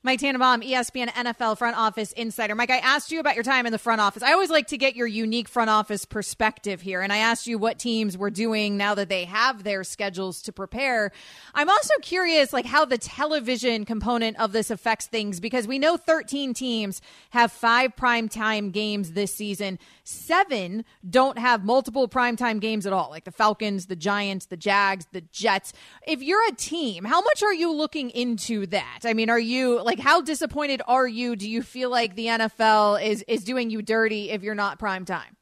Mike 0.04 0.20
Tannenbaum, 0.20 0.62
ESPN 0.62 1.10
NFL 1.10 1.60
front 1.60 1.78
office 1.78 2.12
insider. 2.14 2.56
Mike, 2.56 2.72
I 2.72 2.80
asked 2.80 3.12
you 3.12 3.20
about 3.20 3.36
your 3.36 3.44
time 3.44 3.68
in 3.68 3.72
the 3.72 3.78
front 3.78 4.02
office. 4.02 4.24
I 4.24 4.32
always 4.32 4.50
like 4.50 4.66
to 4.70 4.78
get 4.80 4.96
your 4.96 5.06
unique 5.06 5.48
front 5.48 5.70
office 5.70 6.06
perspective 6.06 6.82
here. 6.82 7.02
And 7.02 7.14
I 7.14 7.18
asked 7.18 7.46
you 7.46 7.60
what 7.60 7.78
teams 7.78 8.18
were 8.18 8.32
doing 8.32 8.78
now 8.78 8.96
that 8.96 9.10
they 9.10 9.26
have 9.26 9.64
their 9.64 9.84
schedules 9.84 10.42
to 10.42 10.52
prepare. 10.52 11.12
I'm 11.54 11.70
also 11.70 11.94
curious, 12.02 12.52
like, 12.52 12.66
how 12.66 12.84
the 12.84 12.98
television 12.98 13.86
component 13.86 14.40
of 14.40 14.54
this 14.54 14.72
affects 14.72 15.06
things 15.06 15.40
because 15.40 15.68
we 15.68 15.78
know 15.78 15.98
13 15.98 16.56
teams 16.56 17.00
have 17.30 17.52
five 17.52 17.96
primetime 17.96 18.72
games 18.72 19.12
this 19.12 19.36
season. 19.36 19.78
Seven 20.04 20.84
don't 21.08 21.38
have 21.38 21.64
multiple 21.64 22.08
primetime 22.10 22.60
games 22.60 22.88
at 22.88 22.94
all, 22.94 23.12
like 23.12 23.26
the 23.26 23.32
Falcons, 23.32 23.86
the 23.86 23.96
Giants, 23.96 24.48
the 24.48 24.58
Jags, 24.58 25.06
the 25.12 25.22
Jets. 25.22 25.74
If 26.08 26.24
you're 26.24 26.48
a 26.50 26.56
team, 26.56 27.04
how 27.04 27.22
much 27.22 27.44
are 27.44 27.54
you 27.54 27.72
looking 27.72 28.10
into 28.10 28.66
that? 28.68 29.02
I 29.06 29.14
mean, 29.14 29.30
are 29.30 29.40
you 29.40 29.80
like 29.84 29.91
how 30.00 30.22
disappointed 30.22 30.82
are 30.88 31.08
you? 31.08 31.36
Do 31.36 31.50
you 31.50 31.62
feel 31.62 31.90
like 31.90 32.16
the 32.16 32.28
NFL 32.28 33.04
is 33.04 33.24
is 33.28 33.44
doing 33.44 33.70
you 33.70 33.82
dirty 33.82 34.30
if 34.30 34.44
you're 34.44 34.56
not 34.56 34.80
prime 34.80 35.06
time? 35.06 35.36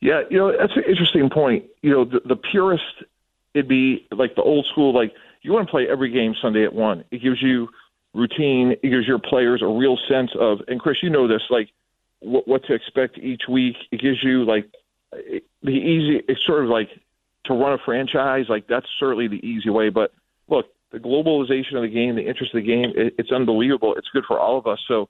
Yeah, 0.00 0.22
you 0.30 0.38
know 0.38 0.56
that's 0.56 0.76
an 0.76 0.84
interesting 0.88 1.28
point. 1.30 1.64
You 1.82 1.90
know, 1.90 2.04
the, 2.04 2.20
the 2.24 2.36
purest 2.36 2.84
it'd 3.54 3.68
be 3.68 4.06
like 4.10 4.34
the 4.36 4.42
old 4.42 4.66
school, 4.66 4.94
like 4.94 5.12
you 5.42 5.52
want 5.52 5.66
to 5.66 5.70
play 5.70 5.88
every 5.88 6.10
game 6.10 6.34
Sunday 6.40 6.64
at 6.64 6.72
one. 6.72 7.04
It 7.10 7.22
gives 7.22 7.42
you 7.42 7.68
routine. 8.14 8.72
It 8.82 8.88
gives 8.88 9.06
your 9.06 9.18
players 9.18 9.62
a 9.62 9.66
real 9.66 9.98
sense 10.08 10.30
of. 10.38 10.60
And 10.68 10.80
Chris, 10.80 10.98
you 11.02 11.10
know 11.10 11.26
this, 11.28 11.42
like 11.50 11.70
what, 12.20 12.46
what 12.46 12.64
to 12.64 12.74
expect 12.74 13.18
each 13.18 13.42
week. 13.48 13.76
It 13.90 14.00
gives 14.00 14.22
you 14.22 14.44
like 14.44 14.70
the 15.10 15.70
easy. 15.70 16.22
It's 16.28 16.44
sort 16.46 16.64
of 16.64 16.70
like 16.70 16.90
to 17.46 17.54
run 17.54 17.72
a 17.72 17.78
franchise. 17.84 18.46
Like 18.48 18.66
that's 18.68 18.86
certainly 18.98 19.28
the 19.28 19.44
easy 19.46 19.70
way. 19.70 19.88
But 19.88 20.12
look, 20.48 20.66
the 20.90 20.98
globalization 20.98 21.76
of 21.76 21.82
the 21.82 21.88
game, 21.88 22.16
the 22.16 22.26
interest 22.26 22.54
of 22.54 22.62
the 22.62 22.66
game, 22.66 22.92
it, 22.96 23.14
it's 23.18 23.30
unbelievable. 23.32 23.94
It's 23.96 24.08
good 24.12 24.24
for 24.26 24.38
all 24.38 24.58
of 24.58 24.66
us. 24.66 24.78
So, 24.88 25.08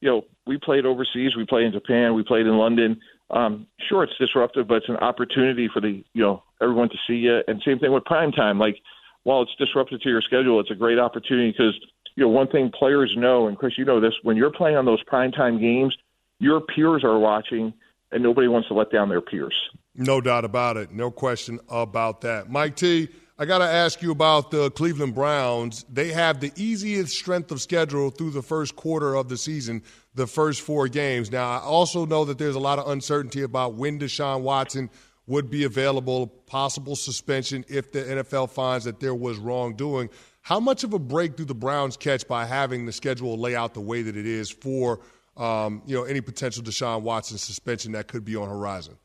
you 0.00 0.08
know, 0.08 0.22
we 0.46 0.58
played 0.58 0.86
overseas, 0.86 1.36
we 1.36 1.44
played 1.46 1.66
in 1.66 1.72
Japan, 1.72 2.14
we 2.14 2.22
played 2.22 2.46
in 2.46 2.56
London. 2.56 3.00
Um, 3.30 3.66
sure, 3.88 4.04
it's 4.04 4.12
disruptive, 4.18 4.68
but 4.68 4.76
it's 4.76 4.88
an 4.88 4.98
opportunity 4.98 5.68
for 5.72 5.80
the 5.80 6.04
you 6.12 6.22
know 6.22 6.42
everyone 6.62 6.88
to 6.90 6.96
see 7.08 7.14
you. 7.14 7.40
And 7.48 7.60
same 7.64 7.78
thing 7.78 7.92
with 7.92 8.04
prime 8.04 8.30
time. 8.30 8.58
Like, 8.58 8.76
while 9.24 9.42
it's 9.42 9.54
disruptive 9.58 10.00
to 10.02 10.08
your 10.08 10.22
schedule, 10.22 10.60
it's 10.60 10.70
a 10.70 10.76
great 10.76 10.98
opportunity 10.98 11.50
because 11.50 11.74
you 12.14 12.22
know 12.22 12.28
one 12.28 12.46
thing 12.48 12.70
players 12.78 13.12
know, 13.16 13.48
and 13.48 13.58
Chris, 13.58 13.72
you 13.76 13.84
know 13.84 14.00
this, 14.00 14.14
when 14.22 14.36
you're 14.36 14.52
playing 14.52 14.76
on 14.76 14.84
those 14.84 15.02
prime 15.04 15.32
time 15.32 15.60
games, 15.60 15.96
your 16.38 16.60
peers 16.60 17.02
are 17.02 17.18
watching, 17.18 17.72
and 18.12 18.22
nobody 18.22 18.46
wants 18.46 18.68
to 18.68 18.74
let 18.74 18.92
down 18.92 19.08
their 19.08 19.20
peers. 19.20 19.54
No 19.96 20.20
doubt 20.20 20.44
about 20.44 20.76
it. 20.76 20.92
No 20.92 21.10
question 21.10 21.58
about 21.68 22.20
that. 22.20 22.48
Mike 22.50 22.76
T. 22.76 23.08
I 23.38 23.44
got 23.44 23.58
to 23.58 23.66
ask 23.66 24.00
you 24.00 24.12
about 24.12 24.50
the 24.50 24.70
Cleveland 24.70 25.14
Browns. 25.14 25.84
They 25.92 26.10
have 26.12 26.40
the 26.40 26.52
easiest 26.56 27.14
strength 27.14 27.50
of 27.50 27.60
schedule 27.60 28.08
through 28.08 28.30
the 28.30 28.40
first 28.40 28.76
quarter 28.76 29.14
of 29.14 29.28
the 29.28 29.36
season, 29.36 29.82
the 30.14 30.26
first 30.26 30.62
four 30.62 30.88
games. 30.88 31.30
Now, 31.30 31.50
I 31.50 31.58
also 31.58 32.06
know 32.06 32.24
that 32.24 32.38
there's 32.38 32.54
a 32.54 32.60
lot 32.60 32.78
of 32.78 32.88
uncertainty 32.88 33.42
about 33.42 33.74
when 33.74 33.98
Deshaun 33.98 34.40
Watson 34.40 34.88
would 35.26 35.50
be 35.50 35.64
available, 35.64 36.28
possible 36.28 36.96
suspension 36.96 37.62
if 37.68 37.92
the 37.92 38.04
NFL 38.04 38.48
finds 38.48 38.86
that 38.86 39.00
there 39.00 39.14
was 39.14 39.36
wrongdoing. 39.36 40.08
How 40.40 40.58
much 40.58 40.82
of 40.82 40.94
a 40.94 40.98
break 40.98 41.36
do 41.36 41.44
the 41.44 41.54
Browns 41.54 41.98
catch 41.98 42.26
by 42.26 42.46
having 42.46 42.86
the 42.86 42.92
schedule 42.92 43.36
lay 43.36 43.54
out 43.54 43.74
the 43.74 43.80
way 43.82 44.00
that 44.00 44.16
it 44.16 44.26
is 44.26 44.48
for 44.48 45.00
um, 45.36 45.82
you 45.84 45.94
know 45.94 46.04
any 46.04 46.22
potential 46.22 46.62
Deshaun 46.62 47.02
Watson 47.02 47.36
suspension 47.36 47.92
that 47.92 48.08
could 48.08 48.24
be 48.24 48.34
on 48.36 48.48
horizon? 48.48 48.96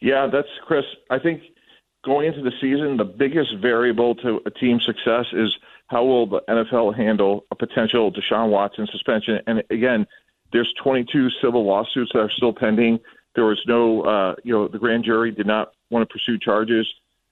Yeah, 0.00 0.28
that's 0.30 0.46
Chris. 0.64 0.84
I 1.10 1.18
think 1.18 1.42
going 2.06 2.28
into 2.28 2.40
the 2.40 2.52
season, 2.60 2.96
the 2.96 3.04
biggest 3.04 3.56
variable 3.60 4.14
to 4.14 4.40
a 4.46 4.50
team's 4.50 4.84
success 4.86 5.26
is 5.32 5.54
how 5.88 6.04
will 6.04 6.26
the 6.26 6.40
NFL 6.48 6.96
handle 6.96 7.44
a 7.50 7.56
potential 7.56 8.12
Deshaun 8.12 8.48
Watson 8.48 8.86
suspension. 8.90 9.40
And 9.46 9.62
again, 9.70 10.06
there's 10.52 10.72
22 10.82 11.28
civil 11.42 11.66
lawsuits 11.66 12.12
that 12.14 12.20
are 12.20 12.30
still 12.30 12.52
pending. 12.52 13.00
There 13.34 13.44
was 13.44 13.60
no, 13.66 14.02
uh, 14.02 14.34
you 14.44 14.52
know, 14.52 14.68
the 14.68 14.78
grand 14.78 15.04
jury 15.04 15.32
did 15.32 15.46
not 15.46 15.72
want 15.90 16.08
to 16.08 16.12
pursue 16.12 16.38
charges. 16.38 16.86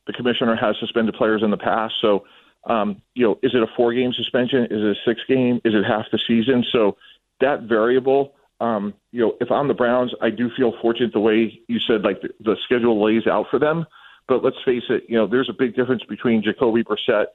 The 0.06 0.12
commissioner 0.12 0.56
has 0.56 0.76
suspended 0.78 1.14
players 1.14 1.42
in 1.42 1.50
the 1.50 1.56
past. 1.56 1.94
So, 2.00 2.24
um, 2.64 3.00
you 3.14 3.24
know, 3.24 3.38
is 3.42 3.54
it 3.54 3.62
a 3.62 3.68
four 3.76 3.94
game 3.94 4.12
suspension? 4.12 4.64
Is 4.64 4.82
it 4.82 4.96
a 4.96 5.00
six 5.06 5.20
game? 5.28 5.60
Is 5.64 5.74
it 5.74 5.84
half 5.84 6.06
the 6.10 6.18
season? 6.26 6.64
So 6.72 6.96
that 7.40 7.62
variable, 7.62 8.34
um, 8.60 8.94
you 9.12 9.20
know, 9.20 9.36
if 9.40 9.50
I'm 9.50 9.68
the 9.68 9.74
Browns, 9.74 10.12
I 10.20 10.30
do 10.30 10.50
feel 10.56 10.74
fortunate 10.82 11.12
the 11.12 11.20
way 11.20 11.60
you 11.68 11.78
said, 11.78 12.02
like 12.02 12.22
the, 12.22 12.30
the 12.40 12.56
schedule 12.64 13.02
lays 13.02 13.26
out 13.26 13.46
for 13.50 13.58
them. 13.58 13.86
But 14.26 14.42
let's 14.42 14.56
face 14.64 14.84
it, 14.88 15.04
you 15.08 15.16
know, 15.16 15.26
there's 15.26 15.48
a 15.48 15.54
big 15.54 15.74
difference 15.74 16.02
between 16.08 16.42
Jacoby 16.42 16.82
Brissett 16.82 17.26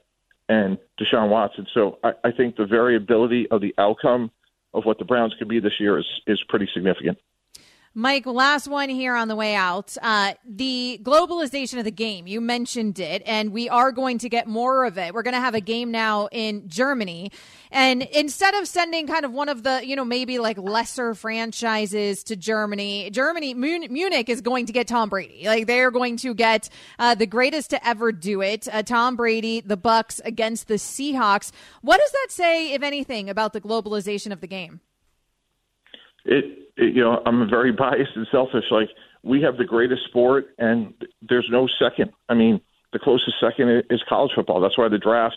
and 0.48 0.78
Deshaun 1.00 1.28
Watson. 1.28 1.66
So 1.72 1.98
I, 2.02 2.12
I 2.24 2.32
think 2.32 2.56
the 2.56 2.66
variability 2.66 3.48
of 3.50 3.60
the 3.60 3.74
outcome 3.78 4.30
of 4.74 4.84
what 4.84 4.98
the 4.98 5.04
Browns 5.04 5.34
could 5.38 5.48
be 5.48 5.60
this 5.60 5.78
year 5.78 5.98
is 5.98 6.06
is 6.26 6.42
pretty 6.48 6.68
significant. 6.74 7.18
Mike, 7.92 8.24
last 8.24 8.68
one 8.68 8.88
here 8.88 9.16
on 9.16 9.26
the 9.26 9.34
way 9.34 9.56
out. 9.56 9.96
Uh, 10.00 10.34
the 10.48 11.00
globalization 11.02 11.76
of 11.78 11.84
the 11.84 11.90
game, 11.90 12.28
you 12.28 12.40
mentioned 12.40 13.00
it, 13.00 13.20
and 13.26 13.52
we 13.52 13.68
are 13.68 13.90
going 13.90 14.18
to 14.18 14.28
get 14.28 14.46
more 14.46 14.84
of 14.84 14.96
it. 14.96 15.12
We're 15.12 15.24
going 15.24 15.34
to 15.34 15.40
have 15.40 15.56
a 15.56 15.60
game 15.60 15.90
now 15.90 16.28
in 16.30 16.68
Germany. 16.68 17.32
And 17.72 18.02
instead 18.02 18.54
of 18.54 18.68
sending 18.68 19.08
kind 19.08 19.24
of 19.24 19.32
one 19.32 19.48
of 19.48 19.64
the, 19.64 19.84
you 19.84 19.96
know, 19.96 20.04
maybe 20.04 20.38
like 20.38 20.56
lesser 20.56 21.16
franchises 21.16 22.22
to 22.24 22.36
Germany, 22.36 23.10
Germany, 23.10 23.54
Munich 23.54 24.28
is 24.28 24.40
going 24.40 24.66
to 24.66 24.72
get 24.72 24.86
Tom 24.86 25.08
Brady. 25.08 25.42
Like 25.46 25.66
they 25.66 25.80
are 25.80 25.90
going 25.90 26.16
to 26.18 26.32
get 26.32 26.68
uh, 27.00 27.16
the 27.16 27.26
greatest 27.26 27.70
to 27.70 27.84
ever 27.84 28.12
do 28.12 28.40
it. 28.40 28.68
Uh, 28.72 28.84
Tom 28.84 29.16
Brady, 29.16 29.62
the 29.62 29.76
Bucs 29.76 30.20
against 30.24 30.68
the 30.68 30.74
Seahawks. 30.74 31.50
What 31.82 31.98
does 31.98 32.12
that 32.12 32.28
say, 32.30 32.72
if 32.72 32.84
anything, 32.84 33.28
about 33.28 33.52
the 33.52 33.60
globalization 33.60 34.30
of 34.30 34.40
the 34.40 34.46
game? 34.46 34.80
It 36.24 36.70
you 36.76 37.02
know, 37.02 37.22
I'm 37.26 37.48
very 37.48 37.72
biased 37.72 38.16
and 38.16 38.26
selfish. 38.30 38.64
Like 38.70 38.88
we 39.22 39.42
have 39.42 39.56
the 39.56 39.64
greatest 39.64 40.04
sport, 40.04 40.46
and 40.58 40.94
there's 41.28 41.48
no 41.50 41.68
second. 41.78 42.12
I 42.28 42.34
mean, 42.34 42.60
the 42.92 42.98
closest 42.98 43.38
second 43.40 43.84
is 43.90 44.02
college 44.08 44.32
football. 44.34 44.60
That's 44.60 44.78
why 44.78 44.88
the 44.88 44.98
draft 44.98 45.36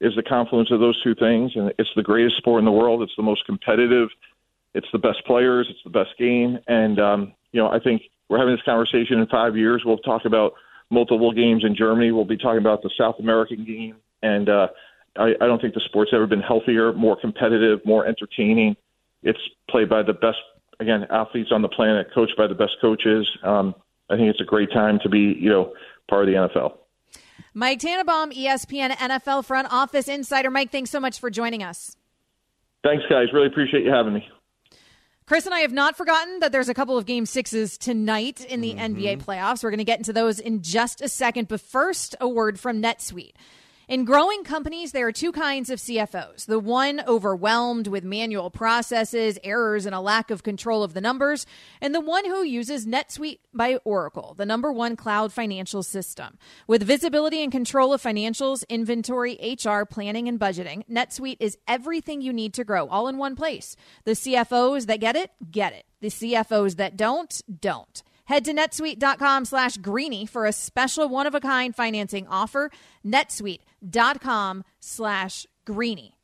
is 0.00 0.14
the 0.16 0.22
confluence 0.22 0.70
of 0.70 0.80
those 0.80 1.00
two 1.02 1.14
things, 1.14 1.52
and 1.54 1.72
it's 1.78 1.90
the 1.96 2.02
greatest 2.02 2.36
sport 2.36 2.60
in 2.60 2.64
the 2.64 2.72
world. 2.72 3.02
It's 3.02 3.16
the 3.16 3.22
most 3.22 3.44
competitive. 3.46 4.08
It's 4.74 4.86
the 4.92 4.98
best 4.98 5.24
players. 5.26 5.66
It's 5.70 5.82
the 5.84 5.90
best 5.90 6.10
game, 6.18 6.58
and 6.66 6.98
um, 6.98 7.32
you 7.52 7.60
know, 7.60 7.68
I 7.68 7.78
think 7.78 8.02
we're 8.28 8.38
having 8.38 8.54
this 8.54 8.64
conversation 8.64 9.18
in 9.18 9.26
five 9.26 9.56
years. 9.56 9.82
We'll 9.84 9.98
talk 9.98 10.24
about 10.24 10.54
multiple 10.90 11.32
games 11.32 11.64
in 11.64 11.76
Germany. 11.76 12.10
We'll 12.10 12.24
be 12.24 12.36
talking 12.36 12.58
about 12.58 12.82
the 12.82 12.90
South 12.98 13.16
American 13.18 13.64
game, 13.64 13.96
and 14.22 14.48
uh, 14.48 14.68
I, 15.16 15.34
I 15.40 15.46
don't 15.46 15.60
think 15.60 15.74
the 15.74 15.82
sport's 15.84 16.10
ever 16.12 16.26
been 16.26 16.40
healthier, 16.40 16.92
more 16.92 17.18
competitive, 17.20 17.80
more 17.84 18.06
entertaining. 18.06 18.76
It's 19.24 19.38
played 19.68 19.88
by 19.88 20.02
the 20.02 20.12
best 20.12 20.38
again, 20.80 21.06
athletes 21.10 21.50
on 21.52 21.62
the 21.62 21.68
planet, 21.68 22.08
coached 22.14 22.36
by 22.36 22.46
the 22.46 22.54
best 22.54 22.72
coaches. 22.80 23.28
Um, 23.42 23.74
I 24.10 24.16
think 24.16 24.28
it's 24.28 24.40
a 24.40 24.44
great 24.44 24.70
time 24.72 24.98
to 25.02 25.08
be, 25.08 25.36
you 25.38 25.50
know, 25.50 25.72
part 26.08 26.28
of 26.28 26.34
the 26.34 26.34
NFL. 26.34 26.76
Mike 27.54 27.80
Tannenbaum, 27.80 28.32
ESPN 28.32 28.90
NFL 28.90 29.44
front 29.44 29.68
office 29.72 30.08
insider. 30.08 30.50
Mike, 30.50 30.70
thanks 30.70 30.90
so 30.90 31.00
much 31.00 31.20
for 31.20 31.30
joining 31.30 31.62
us. 31.62 31.96
Thanks, 32.82 33.04
guys. 33.08 33.28
Really 33.32 33.46
appreciate 33.46 33.84
you 33.84 33.90
having 33.90 34.12
me. 34.12 34.28
Chris 35.26 35.46
and 35.46 35.54
I 35.54 35.60
have 35.60 35.72
not 35.72 35.96
forgotten 35.96 36.40
that 36.40 36.52
there's 36.52 36.68
a 36.68 36.74
couple 36.74 36.98
of 36.98 37.06
game 37.06 37.24
sixes 37.24 37.78
tonight 37.78 38.44
in 38.44 38.60
the 38.60 38.74
mm-hmm. 38.74 38.96
NBA 38.96 39.24
playoffs. 39.24 39.64
We're 39.64 39.70
going 39.70 39.78
to 39.78 39.84
get 39.84 39.98
into 39.98 40.12
those 40.12 40.38
in 40.38 40.60
just 40.60 41.00
a 41.00 41.08
second. 41.08 41.48
But 41.48 41.62
first, 41.62 42.14
a 42.20 42.28
word 42.28 42.60
from 42.60 42.82
NetSuite. 42.82 43.32
In 43.86 44.06
growing 44.06 44.44
companies, 44.44 44.92
there 44.92 45.06
are 45.06 45.12
two 45.12 45.30
kinds 45.30 45.68
of 45.68 45.78
CFOs 45.78 46.46
the 46.46 46.58
one 46.58 47.02
overwhelmed 47.06 47.86
with 47.86 48.02
manual 48.02 48.50
processes, 48.50 49.38
errors, 49.44 49.84
and 49.84 49.94
a 49.94 50.00
lack 50.00 50.30
of 50.30 50.42
control 50.42 50.82
of 50.82 50.94
the 50.94 51.02
numbers, 51.02 51.44
and 51.82 51.94
the 51.94 52.00
one 52.00 52.24
who 52.24 52.42
uses 52.42 52.86
NetSuite 52.86 53.40
by 53.52 53.76
Oracle, 53.84 54.32
the 54.38 54.46
number 54.46 54.72
one 54.72 54.96
cloud 54.96 55.34
financial 55.34 55.82
system. 55.82 56.38
With 56.66 56.82
visibility 56.82 57.42
and 57.42 57.52
control 57.52 57.92
of 57.92 58.02
financials, 58.02 58.66
inventory, 58.70 59.58
HR, 59.62 59.84
planning, 59.84 60.28
and 60.28 60.40
budgeting, 60.40 60.88
NetSuite 60.88 61.36
is 61.40 61.58
everything 61.68 62.22
you 62.22 62.32
need 62.32 62.54
to 62.54 62.64
grow 62.64 62.88
all 62.88 63.06
in 63.06 63.18
one 63.18 63.36
place. 63.36 63.76
The 64.04 64.12
CFOs 64.12 64.86
that 64.86 65.00
get 65.00 65.14
it, 65.14 65.30
get 65.50 65.74
it. 65.74 65.84
The 66.00 66.08
CFOs 66.08 66.76
that 66.76 66.96
don't, 66.96 67.42
don't. 67.60 68.02
Head 68.26 68.44
to 68.46 68.54
netsuite.com 68.54 69.44
slash 69.44 69.76
greeny 69.76 70.26
for 70.26 70.46
a 70.46 70.52
special 70.52 71.08
one 71.08 71.26
of 71.26 71.34
a 71.34 71.40
kind 71.40 71.74
financing 71.74 72.26
offer. 72.26 72.70
netsuite.com 73.04 74.64
slash 74.80 75.46
greeny. 75.66 76.14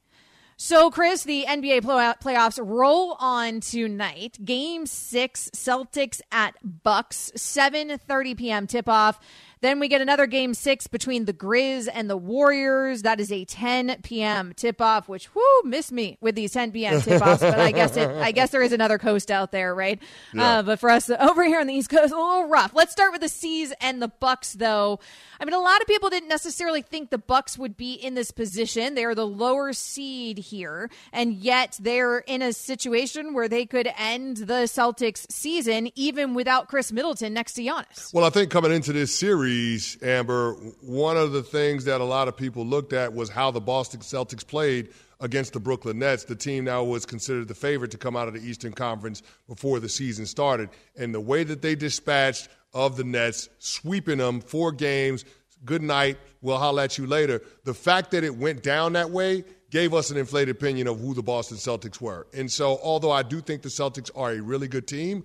So, 0.63 0.91
Chris, 0.91 1.25
the 1.25 1.47
NBA 1.49 1.81
playoffs 1.81 2.59
roll 2.63 3.17
on 3.19 3.61
tonight. 3.61 4.37
Game 4.45 4.85
six, 4.85 5.49
Celtics 5.55 6.21
at 6.31 6.55
Bucks, 6.63 7.33
7.30 7.35 8.37
p.m. 8.37 8.67
tip-off. 8.67 9.19
Then 9.63 9.79
we 9.79 9.89
get 9.89 10.01
another 10.01 10.27
game 10.27 10.55
six 10.55 10.87
between 10.87 11.27
the 11.27 11.35
Grizz 11.35 11.87
and 11.93 12.09
the 12.09 12.17
Warriors. 12.17 13.03
That 13.03 13.21
is 13.21 13.31
a 13.31 13.45
10 13.45 13.99
p.m. 14.03 14.55
tip 14.57 14.81
off, 14.81 15.09
which 15.09 15.35
whoo, 15.35 15.43
miss 15.65 15.93
me 15.93 16.17
with 16.21 16.35
these 16.35 16.53
10 16.53 16.73
p.m. 16.73 17.01
tip 17.03 17.21
offs. 17.21 17.43
but 17.43 17.61
I 17.61 17.71
guess 17.71 17.97
it, 17.97 18.09
I 18.23 18.33
guess 18.33 18.51
there 18.51 18.63
is 18.63 18.73
another 18.73 18.99
coast 18.99 19.31
out 19.31 19.53
there, 19.53 19.75
right? 19.75 20.01
Yeah. 20.33 20.59
Uh, 20.59 20.63
but 20.63 20.81
for 20.81 20.89
us 20.89 21.11
over 21.11 21.45
here 21.45 21.61
on 21.61 21.67
the 21.67 21.75
East 21.75 21.91
Coast, 21.91 22.13
a 22.13 22.17
little 22.17 22.49
rough. 22.49 22.73
Let's 22.75 22.93
start 22.93 23.13
with 23.13 23.21
the 23.21 23.29
C's 23.29 23.73
and 23.81 24.01
the 24.01 24.09
Bucks, 24.09 24.55
though. 24.55 24.99
I 25.39 25.45
mean, 25.45 25.55
a 25.55 25.61
lot 25.61 25.81
of 25.81 25.87
people 25.87 26.11
didn't 26.11 26.29
necessarily 26.29 26.83
think 26.83 27.11
the 27.11 27.19
Bucks 27.19 27.59
would 27.59 27.77
be 27.77 27.95
in 27.95 28.15
this 28.15 28.31
position. 28.31 28.95
They 28.95 29.05
are 29.05 29.15
the 29.15 29.27
lower 29.27 29.73
seed 29.73 30.39
here, 30.39 30.91
and 31.13 31.35
yet 31.35 31.79
they're 31.81 32.19
in 32.19 32.43
a 32.43 32.53
situation 32.53 33.35
where 33.35 33.49
they 33.49 33.65
could 33.67 33.91
end 33.99 34.39
the 34.39 34.65
Celtics 34.65 35.31
season 35.31 35.91
even 35.95 36.35
without 36.35 36.69
Khris 36.69 36.93
Middleton 36.93 37.35
next 37.35 37.55
to 37.55 37.63
Giannis. 37.63 38.13
Well, 38.13 38.25
I 38.25 38.31
think 38.31 38.51
coming 38.51 38.73
into 38.73 38.93
this 38.93 39.15
series 39.15 39.50
series, 39.51 39.99
Amber, 40.03 40.53
one 40.81 41.17
of 41.17 41.33
the 41.33 41.43
things 41.43 41.85
that 41.85 42.01
a 42.01 42.05
lot 42.05 42.29
of 42.29 42.37
people 42.37 42.65
looked 42.65 42.93
at 42.93 43.13
was 43.13 43.29
how 43.29 43.51
the 43.51 43.61
Boston 43.61 43.99
Celtics 43.99 44.47
played 44.47 44.91
against 45.19 45.55
the 45.55 45.59
Brooklyn 45.59 45.99
Nets. 45.99 46.23
The 46.23 46.37
team 46.37 46.65
now 46.65 46.85
was 46.85 47.05
considered 47.05 47.49
the 47.49 47.55
favorite 47.55 47.91
to 47.91 47.99
come 47.99 48.17
out 48.17 48.29
of 48.29 48.35
the 48.35 48.41
Eastern 48.41 48.73
Conference 48.73 49.23
before 49.49 49.81
the 49.81 49.89
season 49.89 50.25
started. 50.25 50.71
And 50.97 51.13
the 51.13 51.21
way 51.21 51.43
that 51.43 51.63
they 51.63 51.75
dispatched 51.75 52.49
of 52.73 52.97
the 52.97 53.03
Nets, 53.03 53.49
sweeping 53.59 54.19
them 54.19 54.41
four 54.41 54.71
games, 54.71 55.25
good 55.65 55.83
night, 55.83 56.17
we'll 56.43 56.59
holler 56.59 56.85
at 56.85 56.97
you 56.97 57.09
later. 57.09 57.43
The 57.65 57.75
fact 57.75 58.13
that 58.13 58.23
it 58.23 58.37
went 58.37 58.63
down 58.63 58.93
that 58.93 59.11
way 59.11 59.43
gave 59.71 59.95
us 59.95 60.13
an 60.13 60.17
inflated 60.17 60.55
opinion 60.55 60.87
of 60.87 61.01
who 61.01 61.13
the 61.13 61.23
Boston 61.25 61.57
Celtics 61.57 62.01
were. 62.01 62.29
And 62.33 62.51
so, 62.51 62.79
although 62.85 63.11
I 63.11 63.25
do 63.25 63.41
think 63.41 63.63
the 63.63 63.69
Celtics 63.69 64.11
are 64.15 64.31
a 64.31 64.41
really 64.41 64.69
good 64.69 64.87
team, 64.87 65.25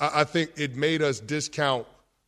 I 0.00 0.24
think 0.24 0.52
it 0.56 0.76
made 0.76 1.02
us 1.02 1.20
discount, 1.20 1.86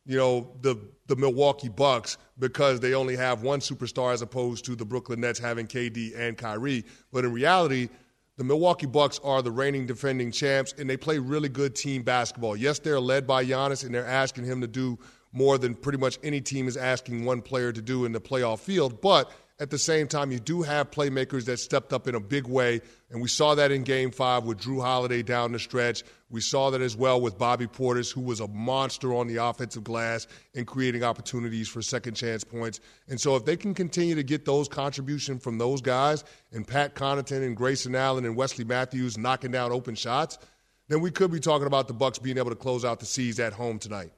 you 0.09 0.17
know, 0.17 0.51
the 0.61 0.75
the 1.05 1.15
Milwaukee 1.15 1.69
Bucks 1.69 2.17
because 2.39 2.79
they 2.79 2.95
only 2.95 3.15
have 3.15 3.43
one 3.43 3.59
superstar 3.59 4.11
as 4.11 4.23
opposed 4.23 4.65
to 4.65 4.75
the 4.75 4.83
Brooklyn 4.83 5.21
Nets 5.21 5.37
having 5.37 5.67
KD 5.67 6.17
and 6.17 6.35
Kyrie. 6.35 6.83
But 7.13 7.25
in 7.25 7.31
reality, 7.31 7.89
the 8.35 8.43
Milwaukee 8.43 8.87
Bucks 8.87 9.19
are 9.23 9.43
the 9.43 9.51
reigning 9.51 9.85
defending 9.85 10.31
champs, 10.31 10.73
and 10.79 10.89
they 10.89 10.97
play 10.97 11.19
really 11.19 11.47
good 11.47 11.75
team 11.75 12.01
basketball. 12.01 12.55
Yes, 12.55 12.79
they're 12.79 12.99
led 12.99 13.27
by 13.27 13.45
Giannis, 13.45 13.85
and 13.85 13.93
they're 13.93 14.05
asking 14.05 14.45
him 14.45 14.61
to 14.61 14.67
do 14.67 14.97
more 15.31 15.59
than 15.59 15.75
pretty 15.75 15.99
much 15.99 16.17
any 16.23 16.41
team 16.41 16.67
is 16.67 16.75
asking 16.75 17.23
one 17.23 17.39
player 17.39 17.71
to 17.71 17.81
do 17.81 18.05
in 18.05 18.11
the 18.11 18.21
playoff 18.21 18.59
field. 18.61 19.01
But 19.01 19.31
at 19.59 19.69
the 19.69 19.77
same 19.77 20.07
time, 20.07 20.31
you 20.31 20.39
do 20.39 20.61
have 20.61 20.89
playmakers 20.89 21.43
that 21.45 21.59
stepped 21.59 21.91
up 21.91 22.07
in 22.07 22.15
a 22.15 22.19
big 22.19 22.47
way, 22.47 22.81
and 23.09 23.21
we 23.21 23.27
saw 23.27 23.55
that 23.55 23.71
in 23.71 23.83
Game 23.83 24.09
Five 24.09 24.45
with 24.45 24.59
Jrue 24.59 24.81
Holiday 24.81 25.21
down 25.21 25.51
the 25.51 25.59
stretch. 25.59 26.03
We 26.29 26.39
saw 26.39 26.69
that 26.69 26.81
as 26.81 26.95
well 26.95 27.19
with 27.19 27.37
Bobby 27.37 27.67
Portis, 27.67 28.13
who 28.13 28.21
was 28.21 28.39
a 28.39 28.47
monster 28.47 29.13
on 29.13 29.27
the 29.27 29.35
offensive 29.37 29.83
glass 29.83 30.27
and 30.55 30.65
creating 30.65 31.03
opportunities 31.03 31.67
for 31.67 31.81
second 31.81 32.13
chance 32.13 32.45
points. 32.45 32.79
And 33.09 33.19
so, 33.19 33.35
if 33.35 33.43
they 33.43 33.57
can 33.57 33.73
continue 33.73 34.15
to 34.15 34.23
get 34.23 34.45
those 34.45 34.69
contributions 34.69 35.43
from 35.43 35.57
those 35.57 35.81
guys, 35.81 36.23
and 36.53 36.65
Pat 36.65 36.95
Connaughton 36.95 37.45
and 37.45 37.57
Grayson 37.57 37.95
Allen 37.95 38.25
and 38.25 38.37
Wesley 38.37 38.63
Matthews 38.63 39.17
knocking 39.17 39.51
down 39.51 39.73
open 39.73 39.95
shots, 39.95 40.37
then 40.87 41.01
we 41.01 41.11
could 41.11 41.31
be 41.31 41.39
talking 41.41 41.67
about 41.67 41.89
the 41.89 41.93
Bucks 41.93 42.17
being 42.17 42.37
able 42.37 42.49
to 42.49 42.55
close 42.55 42.85
out 42.85 43.01
the 43.01 43.05
C's 43.05 43.39
at 43.41 43.51
home 43.51 43.77
tonight. 43.77 44.11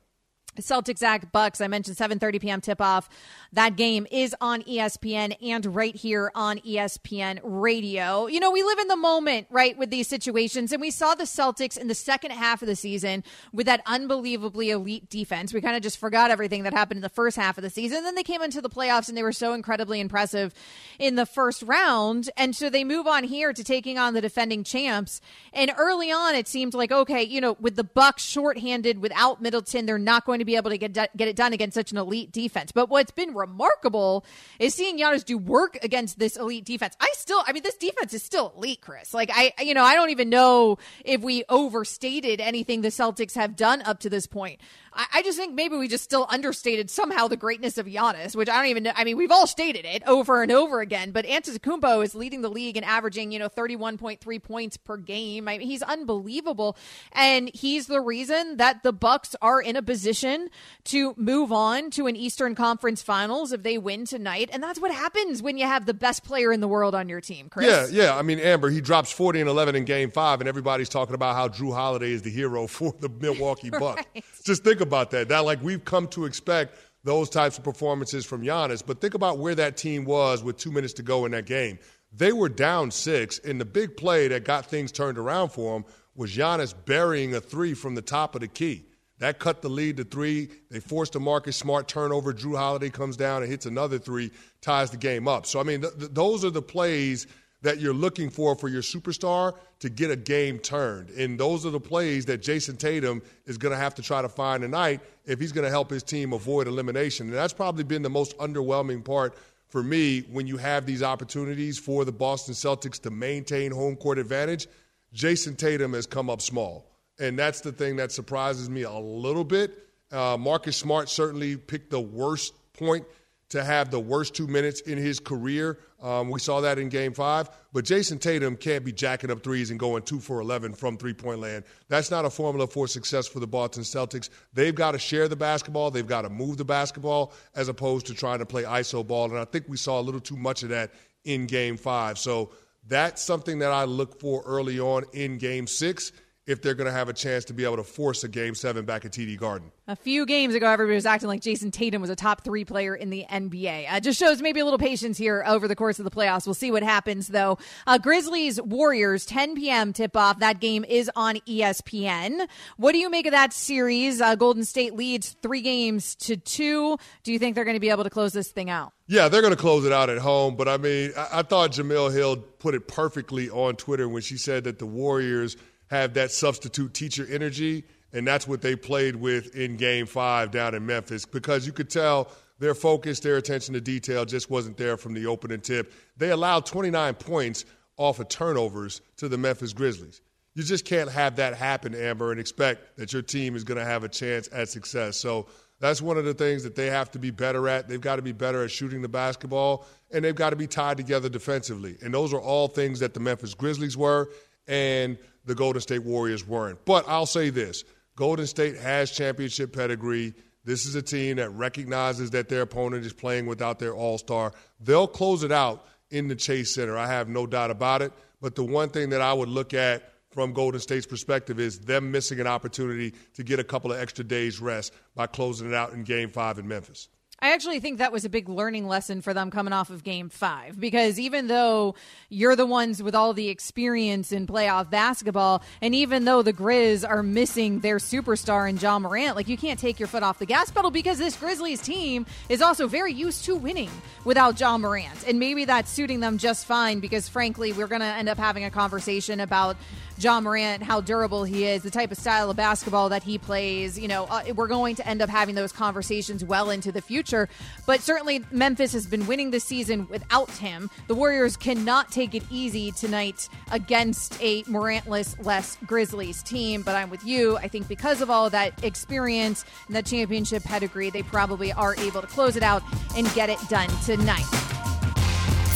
Celtics 0.59 1.01
at 1.01 1.31
Bucks. 1.31 1.61
I 1.61 1.67
mentioned 1.67 1.97
7:30 1.97 2.41
p.m. 2.41 2.61
tip 2.61 2.81
off. 2.81 3.09
That 3.53 3.75
game 3.75 4.05
is 4.11 4.35
on 4.41 4.63
ESPN 4.63 5.35
and 5.41 5.65
right 5.75 5.95
here 5.95 6.31
on 6.35 6.59
ESPN 6.59 7.39
Radio. 7.43 8.27
You 8.27 8.39
know, 8.39 8.51
we 8.51 8.63
live 8.63 8.79
in 8.79 8.87
the 8.87 8.97
moment, 8.97 9.47
right, 9.49 9.77
with 9.77 9.89
these 9.89 10.07
situations, 10.07 10.71
and 10.71 10.81
we 10.81 10.91
saw 10.91 11.15
the 11.15 11.23
Celtics 11.23 11.77
in 11.77 11.87
the 11.87 11.95
second 11.95 12.31
half 12.31 12.61
of 12.61 12.67
the 12.67 12.75
season 12.75 13.23
with 13.53 13.65
that 13.67 13.81
unbelievably 13.85 14.69
elite 14.69 15.09
defense. 15.09 15.53
We 15.53 15.61
kind 15.61 15.75
of 15.75 15.83
just 15.83 15.97
forgot 15.97 16.31
everything 16.31 16.63
that 16.63 16.73
happened 16.73 16.97
in 16.97 17.01
the 17.01 17.09
first 17.09 17.37
half 17.37 17.57
of 17.57 17.61
the 17.61 17.69
season. 17.69 18.03
Then 18.03 18.15
they 18.15 18.23
came 18.23 18.41
into 18.41 18.61
the 18.61 18.69
playoffs 18.69 19.07
and 19.07 19.17
they 19.17 19.23
were 19.23 19.31
so 19.31 19.53
incredibly 19.53 19.99
impressive 19.99 20.53
in 20.99 21.15
the 21.15 21.25
first 21.25 21.61
round, 21.63 22.29
and 22.35 22.55
so 22.55 22.69
they 22.69 22.83
move 22.83 23.07
on 23.07 23.23
here 23.23 23.53
to 23.53 23.63
taking 23.63 23.97
on 23.97 24.13
the 24.13 24.21
defending 24.21 24.63
champs. 24.63 25.21
And 25.53 25.71
early 25.77 26.11
on, 26.11 26.35
it 26.35 26.47
seemed 26.47 26.73
like 26.73 26.91
okay, 26.91 27.23
you 27.23 27.39
know, 27.39 27.55
with 27.59 27.77
the 27.77 27.83
Bucks 27.83 28.23
shorthanded 28.23 28.99
without 28.99 29.41
Middleton, 29.41 29.85
they're 29.85 29.97
not 29.97 30.25
going 30.25 30.40
to 30.41 30.45
be 30.45 30.55
able 30.55 30.71
to 30.71 30.77
get 30.77 30.93
get 30.93 31.27
it 31.27 31.35
done 31.35 31.53
against 31.53 31.75
such 31.75 31.91
an 31.91 31.97
elite 31.97 32.31
defense. 32.31 32.71
But 32.71 32.89
what's 32.89 33.11
been 33.11 33.33
remarkable 33.33 34.25
is 34.59 34.73
seeing 34.73 34.99
Giannis 34.99 35.23
do 35.23 35.37
work 35.37 35.77
against 35.83 36.19
this 36.19 36.35
elite 36.35 36.65
defense. 36.65 36.95
I 36.99 37.09
still, 37.13 37.41
I 37.45 37.53
mean, 37.53 37.63
this 37.63 37.75
defense 37.75 38.13
is 38.13 38.23
still 38.23 38.53
elite, 38.55 38.81
Chris. 38.81 39.13
Like 39.13 39.31
I, 39.33 39.53
you 39.61 39.73
know, 39.73 39.83
I 39.83 39.95
don't 39.95 40.09
even 40.09 40.29
know 40.29 40.77
if 41.05 41.21
we 41.21 41.43
overstated 41.49 42.41
anything 42.41 42.81
the 42.81 42.89
Celtics 42.89 43.35
have 43.35 43.55
done 43.55 43.81
up 43.83 43.99
to 44.01 44.09
this 44.09 44.27
point. 44.27 44.59
I, 44.93 45.05
I 45.15 45.21
just 45.21 45.37
think 45.37 45.53
maybe 45.53 45.77
we 45.77 45.87
just 45.87 46.03
still 46.03 46.25
understated 46.29 46.89
somehow 46.89 47.27
the 47.27 47.37
greatness 47.37 47.77
of 47.77 47.85
Giannis, 47.85 48.35
which 48.35 48.49
I 48.49 48.57
don't 48.57 48.67
even 48.67 48.83
know. 48.83 48.91
I 48.95 49.03
mean, 49.03 49.17
we've 49.17 49.31
all 49.31 49.47
stated 49.47 49.85
it 49.85 50.03
over 50.07 50.41
and 50.43 50.51
over 50.51 50.81
again, 50.81 51.11
but 51.11 51.25
Antetokounmpo 51.25 52.03
is 52.03 52.15
leading 52.15 52.41
the 52.41 52.49
league 52.49 52.77
and 52.77 52.85
averaging, 52.85 53.31
you 53.31 53.39
know, 53.39 53.49
31.3 53.49 54.43
points 54.43 54.77
per 54.77 54.97
game. 54.97 55.47
I 55.47 55.57
mean, 55.57 55.67
he's 55.67 55.81
unbelievable. 55.81 56.77
And 57.13 57.49
he's 57.53 57.87
the 57.87 58.01
reason 58.01 58.57
that 58.57 58.83
the 58.83 58.93
Bucks 58.93 59.35
are 59.41 59.61
in 59.61 59.75
a 59.75 59.81
position 59.81 60.49
to 60.85 61.13
move 61.17 61.51
on 61.51 61.89
to 61.91 62.07
an 62.07 62.15
Eastern 62.15 62.55
Conference 62.55 63.01
Finals 63.01 63.51
if 63.51 63.63
they 63.63 63.77
win 63.77 64.05
tonight. 64.05 64.49
And 64.51 64.61
that's 64.61 64.79
what 64.79 64.91
happens 64.91 65.41
when 65.41 65.57
you 65.57 65.65
have 65.65 65.85
the 65.85 65.93
best 65.93 66.23
player 66.23 66.51
in 66.51 66.59
the 66.59 66.67
world 66.67 66.95
on 66.95 67.07
your 67.09 67.21
team, 67.21 67.49
Chris. 67.49 67.91
Yeah, 67.91 68.03
yeah. 68.05 68.17
I 68.17 68.21
mean, 68.21 68.39
Amber, 68.39 68.69
he 68.69 68.81
drops 68.81 69.11
40 69.11 69.41
and 69.41 69.49
11 69.49 69.75
in 69.75 69.85
game 69.85 70.11
five, 70.11 70.41
and 70.41 70.49
everybody's 70.49 70.89
talking 70.89 71.15
about 71.15 71.35
how 71.35 71.47
Jrue 71.47 71.73
Holiday 71.73 72.11
is 72.11 72.21
the 72.21 72.29
hero 72.29 72.67
for 72.67 72.93
the 72.99 73.09
Milwaukee 73.09 73.69
Bucks. 73.79 74.03
right. 74.15 74.23
Just 74.43 74.63
think 74.63 74.80
about 74.81 75.11
that. 75.11 75.29
That, 75.29 75.45
like, 75.45 75.61
we've 75.63 75.83
come 75.85 76.07
to 76.09 76.25
expect 76.25 76.77
those 77.03 77.29
types 77.29 77.57
of 77.57 77.63
performances 77.63 78.25
from 78.25 78.43
Giannis. 78.43 78.83
But 78.85 79.01
think 79.01 79.13
about 79.13 79.39
where 79.39 79.55
that 79.55 79.77
team 79.77 80.05
was 80.05 80.43
with 80.43 80.57
two 80.57 80.71
minutes 80.71 80.93
to 80.93 81.03
go 81.03 81.25
in 81.25 81.31
that 81.31 81.45
game. 81.45 81.79
They 82.13 82.33
were 82.33 82.49
down 82.49 82.91
six, 82.91 83.39
and 83.39 83.59
the 83.59 83.65
big 83.65 83.95
play 83.95 84.27
that 84.27 84.43
got 84.43 84.65
things 84.65 84.91
turned 84.91 85.17
around 85.17 85.49
for 85.49 85.73
them 85.73 85.85
was 86.15 86.35
Giannis 86.35 86.73
burying 86.85 87.33
a 87.33 87.39
three 87.39 87.73
from 87.73 87.95
the 87.95 88.01
top 88.01 88.35
of 88.35 88.41
the 88.41 88.47
key. 88.47 88.85
That 89.19 89.37
cut 89.37 89.61
the 89.61 89.69
lead 89.69 89.97
to 89.97 90.03
three. 90.03 90.49
They 90.71 90.79
forced 90.79 91.15
a 91.15 91.19
Marcus 91.19 91.55
Smart 91.55 91.87
turnover. 91.87 92.33
Jrue 92.33 92.57
Holiday 92.57 92.89
comes 92.89 93.15
down 93.15 93.43
and 93.43 93.51
hits 93.51 93.67
another 93.67 93.99
three, 93.99 94.31
ties 94.61 94.89
the 94.89 94.97
game 94.97 95.27
up. 95.27 95.45
So, 95.45 95.59
I 95.59 95.63
mean, 95.63 95.81
th- 95.81 95.97
th- 95.97 96.11
those 96.11 96.43
are 96.43 96.49
the 96.49 96.61
plays 96.61 97.27
that 97.61 97.79
you're 97.79 97.93
looking 97.93 98.29
for 98.29 98.55
for 98.55 98.67
your 98.67 98.81
superstar 98.81 99.55
to 99.79 99.89
get 99.89 100.09
a 100.09 100.15
game 100.15 100.59
turned. 100.59 101.09
And 101.11 101.39
those 101.39 101.65
are 101.65 101.69
the 101.69 101.79
plays 101.79 102.25
that 102.25 102.41
Jayson 102.41 102.77
Tatum 102.77 103.21
is 103.45 103.57
going 103.57 103.71
to 103.71 103.77
have 103.77 103.95
to 103.95 104.01
try 104.01 104.21
to 104.21 104.29
find 104.29 104.61
tonight 104.61 105.01
if 105.25 105.39
he's 105.39 105.51
going 105.51 105.65
to 105.65 105.69
help 105.69 105.89
his 105.89 106.03
team 106.03 106.33
avoid 106.33 106.67
elimination. 106.67 107.27
And 107.27 107.35
that's 107.35 107.53
probably 107.53 107.83
been 107.83 108.01
the 108.01 108.09
most 108.09 108.37
underwhelming 108.37 109.03
part 109.03 109.35
for 109.69 109.83
me 109.83 110.21
when 110.21 110.47
you 110.47 110.57
have 110.57 110.85
these 110.85 111.03
opportunities 111.03 111.79
for 111.79 112.03
the 112.03 112.11
Boston 112.11 112.53
Celtics 112.53 112.99
to 113.03 113.11
maintain 113.11 113.71
home 113.71 113.95
court 113.95 114.17
advantage. 114.17 114.67
Jayson 115.13 115.55
Tatum 115.55 115.93
has 115.93 116.05
come 116.05 116.29
up 116.29 116.41
small. 116.41 116.87
And 117.19 117.37
that's 117.37 117.61
the 117.61 117.71
thing 117.71 117.97
that 117.97 118.11
surprises 118.11 118.69
me 118.69 118.83
a 118.83 118.91
little 118.91 119.43
bit. 119.43 119.87
Uh, 120.11 120.35
Marcus 120.39 120.75
Smart 120.75 121.07
certainly 121.07 121.55
picked 121.55 121.91
the 121.91 121.99
worst 121.99 122.53
point 122.73 123.05
to 123.49 123.63
have 123.63 123.91
the 123.91 123.99
worst 123.99 124.33
two 124.33 124.47
minutes 124.47 124.81
in 124.81 124.97
his 124.97 125.19
career. 125.19 125.77
Um, 126.01 126.29
we 126.29 126.39
saw 126.39 126.61
that 126.61 126.79
in 126.79 126.89
game 126.89 127.13
five. 127.13 127.49
But 127.73 127.85
Jayson 127.85 128.19
Tatum 128.19 128.57
can't 128.57 128.83
be 128.83 128.91
jacking 128.91 129.31
up 129.31 129.43
threes 129.43 129.69
and 129.69 129.79
going 129.79 130.03
two 130.03 130.19
for 130.19 130.41
11 130.41 130.73
from 130.73 130.97
three 130.97 131.13
point 131.13 131.39
land. 131.39 131.63
That's 131.87 132.11
not 132.11 132.25
a 132.25 132.29
formula 132.29 132.67
for 132.67 132.87
success 132.87 133.27
for 133.27 133.39
the 133.39 133.47
Boston 133.47 133.83
Celtics. 133.83 134.29
They've 134.53 134.75
got 134.75 134.91
to 134.91 134.99
share 134.99 135.27
the 135.27 135.35
basketball, 135.35 135.91
they've 135.91 136.05
got 136.05 136.23
to 136.23 136.29
move 136.29 136.57
the 136.57 136.65
basketball 136.65 137.33
as 137.55 137.67
opposed 137.67 138.07
to 138.07 138.13
trying 138.13 138.39
to 138.39 138.45
play 138.45 138.63
ISO 138.63 139.05
ball. 139.05 139.29
And 139.29 139.37
I 139.37 139.45
think 139.45 139.65
we 139.67 139.77
saw 139.77 139.99
a 139.99 140.03
little 140.03 140.21
too 140.21 140.37
much 140.37 140.63
of 140.63 140.69
that 140.69 140.91
in 141.23 141.45
game 141.45 141.77
five. 141.77 142.17
So 142.17 142.51
that's 142.87 143.21
something 143.21 143.59
that 143.59 143.71
I 143.71 143.83
look 143.83 144.19
for 144.19 144.41
early 144.45 144.79
on 144.79 145.03
in 145.13 145.37
game 145.37 145.67
six 145.67 146.11
if 146.47 146.61
they're 146.61 146.73
going 146.73 146.87
to 146.87 146.91
have 146.91 147.07
a 147.07 147.13
chance 147.13 147.45
to 147.45 147.53
be 147.53 147.63
able 147.63 147.77
to 147.77 147.83
force 147.83 148.23
a 148.23 148.27
game 148.27 148.55
seven 148.55 148.83
back 148.83 149.05
at 149.05 149.11
TD 149.11 149.37
Garden. 149.37 149.71
A 149.87 149.95
few 149.95 150.25
games 150.25 150.55
ago, 150.55 150.67
everybody 150.67 150.95
was 150.95 151.05
acting 151.05 151.27
like 151.27 151.41
Jayson 151.41 151.71
Tatum 151.71 152.01
was 152.01 152.09
a 152.09 152.15
top 152.15 152.43
three 152.43 152.65
player 152.65 152.95
in 152.95 153.09
the 153.09 153.25
NBA. 153.29 153.85
Uh, 153.91 153.99
just 153.99 154.19
shows 154.19 154.41
maybe 154.41 154.59
a 154.59 154.63
little 154.63 154.79
patience 154.79 155.17
here 155.17 155.43
over 155.45 155.67
the 155.67 155.75
course 155.75 155.99
of 155.99 156.05
the 156.05 156.11
playoffs. 156.11 156.47
We'll 156.47 156.55
see 156.55 156.71
what 156.71 156.81
happens, 156.81 157.27
though. 157.27 157.59
Uh, 157.85 157.97
Grizzlies 157.99 158.59
Warriors, 158.61 159.25
10 159.25 159.55
p.m. 159.55 159.93
tip 159.93 160.17
off. 160.17 160.39
That 160.39 160.59
game 160.59 160.83
is 160.85 161.11
on 161.15 161.35
ESPN. 161.47 162.47
What 162.77 162.93
do 162.93 162.97
you 162.97 163.09
make 163.09 163.27
of 163.27 163.31
that 163.31 163.53
series? 163.53 164.19
Uh, 164.19 164.35
Golden 164.35 164.63
State 164.63 164.95
leads 164.95 165.35
three 165.41 165.61
games 165.61 166.15
to 166.15 166.37
two. 166.37 166.97
Do 167.23 167.31
you 167.31 167.37
think 167.37 167.55
they're 167.55 167.65
going 167.65 167.75
to 167.75 167.81
be 167.81 167.89
able 167.89 168.03
to 168.03 168.09
close 168.09 168.33
this 168.33 168.49
thing 168.49 168.69
out? 168.69 168.93
Yeah, 169.07 169.27
they're 169.27 169.41
going 169.41 169.53
to 169.53 169.59
close 169.59 169.85
it 169.85 169.91
out 169.91 170.09
at 170.09 170.19
home. 170.19 170.55
But 170.55 170.67
I 170.69 170.77
mean, 170.77 171.11
I, 171.17 171.39
I 171.39 171.41
thought 171.43 171.71
Jemele 171.71 172.13
Hill 172.13 172.37
put 172.37 172.73
it 172.73 172.87
perfectly 172.87 173.49
on 173.49 173.75
Twitter 173.75 174.07
when 174.07 174.21
she 174.21 174.37
said 174.37 174.63
that 174.63 174.79
the 174.79 174.85
Warriors 174.85 175.57
have 175.91 176.13
that 176.13 176.31
substitute 176.31 176.93
teacher 176.93 177.27
energy 177.29 177.83
And 178.13 178.27
that's 178.27 178.47
what 178.47 178.61
they 178.61 178.75
played 178.75 179.15
with 179.15 179.55
in 179.55 179.77
game 179.77 180.05
five 180.05 180.51
down 180.51 180.73
in 180.73 180.85
Memphis 180.85 181.25
because 181.25 181.65
you 181.65 181.71
could 181.71 181.89
tell 181.89 182.29
their 182.59 182.75
focus, 182.75 183.19
their 183.19 183.37
attention 183.37 183.73
to 183.73 183.81
detail 183.81 184.25
just 184.25 184.49
wasn't 184.49 184.77
there 184.77 184.97
from 184.97 185.13
the 185.13 185.25
opening 185.25 185.61
tip. 185.61 185.93
They 186.17 186.31
allowed 186.31 186.65
29 186.65 187.13
points 187.15 187.65
off 187.97 188.19
of 188.19 188.27
turnovers 188.27 189.01
to 189.17 189.29
the 189.29 189.37
Memphis 189.37 189.73
Grizzlies. 189.73 190.21
You 190.55 190.63
just 190.63 190.83
can't 190.83 191.09
have 191.09 191.37
that 191.37 191.55
happen, 191.55 191.95
Amber, 191.95 192.31
and 192.31 192.39
expect 192.39 192.97
that 192.97 193.13
your 193.13 193.21
team 193.21 193.55
is 193.55 193.63
going 193.63 193.77
to 193.77 193.85
have 193.85 194.03
a 194.03 194.09
chance 194.09 194.49
at 194.51 194.67
success. 194.67 195.15
So 195.15 195.47
that's 195.79 196.01
one 196.01 196.17
of 196.17 196.25
the 196.25 196.33
things 196.33 196.63
that 196.63 196.75
they 196.75 196.87
have 196.87 197.09
to 197.11 197.19
be 197.19 197.31
better 197.31 197.69
at. 197.69 197.87
They've 197.87 198.01
got 198.01 198.17
to 198.17 198.21
be 198.21 198.33
better 198.33 198.63
at 198.63 198.71
shooting 198.71 199.01
the 199.01 199.07
basketball, 199.07 199.85
and 200.11 200.25
they've 200.25 200.35
got 200.35 200.49
to 200.49 200.57
be 200.57 200.67
tied 200.67 200.97
together 200.97 201.29
defensively. 201.29 201.97
And 202.03 202.13
those 202.13 202.33
are 202.33 202.41
all 202.41 202.67
things 202.67 202.99
that 202.99 203.13
the 203.13 203.21
Memphis 203.21 203.53
Grizzlies 203.53 203.95
were 203.95 204.29
and 204.67 205.17
the 205.45 205.55
Golden 205.55 205.81
State 205.81 206.03
Warriors 206.03 206.45
weren't. 206.47 206.83
But 206.85 207.05
I'll 207.07 207.25
say 207.25 207.49
this 207.49 207.83
Golden 208.15 208.47
State 208.47 208.77
has 208.77 209.11
championship 209.11 209.73
pedigree. 209.73 210.33
This 210.63 210.85
is 210.85 210.93
a 210.95 211.01
team 211.01 211.37
that 211.37 211.49
recognizes 211.49 212.31
that 212.31 212.47
their 212.47 212.61
opponent 212.61 213.05
is 213.05 213.13
playing 213.13 213.47
without 213.47 213.79
their 213.79 213.95
all 213.95 214.17
star. 214.17 214.53
They'll 214.79 215.07
close 215.07 215.43
it 215.43 215.51
out 215.51 215.85
in 216.11 216.27
the 216.27 216.35
Chase 216.35 216.75
Center. 216.75 216.97
I 216.97 217.07
have 217.07 217.29
no 217.29 217.47
doubt 217.47 217.71
about 217.71 218.01
it. 218.01 218.13
But 218.41 218.55
the 218.55 218.63
one 218.63 218.89
thing 218.89 219.09
that 219.09 219.21
I 219.21 219.33
would 219.33 219.49
look 219.49 219.73
at 219.73 220.11
from 220.31 220.53
Golden 220.53 220.79
State's 220.79 221.05
perspective 221.05 221.59
is 221.59 221.79
them 221.79 222.11
missing 222.11 222.39
an 222.39 222.47
opportunity 222.47 223.13
to 223.33 223.43
get 223.43 223.59
a 223.59 223.63
couple 223.63 223.91
of 223.91 223.99
extra 223.99 224.23
days 224.23 224.59
rest 224.59 224.93
by 225.15 225.27
closing 225.27 225.67
it 225.67 225.73
out 225.73 225.93
in 225.93 226.03
game 226.03 226.29
five 226.29 226.57
in 226.59 226.67
Memphis. 226.67 227.09
I 227.43 227.53
actually 227.53 227.79
think 227.79 227.97
that 227.97 228.11
was 228.11 228.23
a 228.23 228.29
big 228.29 228.47
learning 228.49 228.87
lesson 228.87 229.21
for 229.23 229.33
them 229.33 229.49
coming 229.49 229.73
off 229.73 229.89
of 229.89 230.03
game 230.03 230.29
five 230.29 230.79
because 230.79 231.19
even 231.19 231.47
though 231.47 231.95
you're 232.29 232.55
the 232.55 232.67
ones 232.67 233.01
with 233.01 233.15
all 233.15 233.33
the 233.33 233.49
experience 233.49 234.31
in 234.31 234.45
playoff 234.45 234.91
basketball, 234.91 235.63
and 235.81 235.95
even 235.95 236.25
though 236.25 236.43
the 236.43 236.53
Grizz 236.53 237.03
are 237.07 237.23
missing 237.23 237.79
their 237.79 237.97
superstar 237.97 238.69
in 238.69 238.77
John 238.77 239.01
Morant, 239.01 239.35
like 239.35 239.47
you 239.47 239.57
can't 239.57 239.79
take 239.79 239.99
your 239.99 240.07
foot 240.07 240.21
off 240.21 240.37
the 240.37 240.45
gas 240.45 240.69
pedal 240.69 240.91
because 240.91 241.17
this 241.17 241.35
Grizzlies 241.35 241.81
team 241.81 242.27
is 242.47 242.61
also 242.61 242.87
very 242.87 243.11
used 243.11 243.43
to 243.45 243.55
winning 243.55 243.89
without 244.23 244.55
John 244.55 244.81
Morant. 244.81 245.27
And 245.27 245.39
maybe 245.39 245.65
that's 245.65 245.89
suiting 245.89 246.19
them 246.19 246.37
just 246.37 246.67
fine 246.67 246.99
because, 246.99 247.27
frankly, 247.27 247.73
we're 247.73 247.87
going 247.87 248.01
to 248.01 248.05
end 248.05 248.29
up 248.29 248.37
having 248.37 248.65
a 248.65 248.69
conversation 248.69 249.39
about 249.39 249.77
Ja 250.21 250.39
Morant, 250.39 250.83
how 250.83 251.01
durable 251.01 251.43
he 251.43 251.65
is, 251.65 251.81
the 251.81 251.89
type 251.89 252.11
of 252.11 252.17
style 252.17 252.49
of 252.49 252.55
basketball 252.55 253.09
that 253.09 253.23
he 253.23 253.37
plays. 253.37 253.97
You 253.97 254.07
know, 254.07 254.25
uh, 254.25 254.43
we're 254.55 254.67
going 254.67 254.95
to 254.95 255.07
end 255.07 255.21
up 255.21 255.29
having 255.29 255.55
those 255.55 255.71
conversations 255.71 256.45
well 256.45 256.69
into 256.69 256.91
the 256.91 257.01
future. 257.01 257.49
But 257.87 258.01
certainly, 258.01 258.43
Memphis 258.51 258.93
has 258.93 259.07
been 259.07 259.25
winning 259.25 259.51
this 259.51 259.63
season 259.63 260.07
without 260.09 260.51
him. 260.51 260.89
The 261.07 261.15
Warriors 261.15 261.57
cannot 261.57 262.11
take 262.11 262.35
it 262.35 262.43
easy 262.51 262.91
tonight 262.91 263.49
against 263.71 264.39
a 264.41 264.63
Morantless 264.63 265.43
less 265.43 265.77
Grizzlies 265.85 266.43
team. 266.43 266.83
But 266.83 266.95
I'm 266.95 267.09
with 267.09 267.23
you. 267.25 267.57
I 267.57 267.67
think 267.67 267.87
because 267.87 268.21
of 268.21 268.29
all 268.29 268.49
that 268.51 268.83
experience 268.83 269.65
and 269.87 269.95
that 269.95 270.05
championship 270.05 270.63
pedigree, 270.63 271.09
they 271.09 271.23
probably 271.23 271.73
are 271.73 271.95
able 271.95 272.21
to 272.21 272.27
close 272.27 272.55
it 272.55 272.63
out 272.63 272.83
and 273.15 273.31
get 273.33 273.49
it 273.49 273.59
done 273.69 273.89
tonight. 274.05 274.45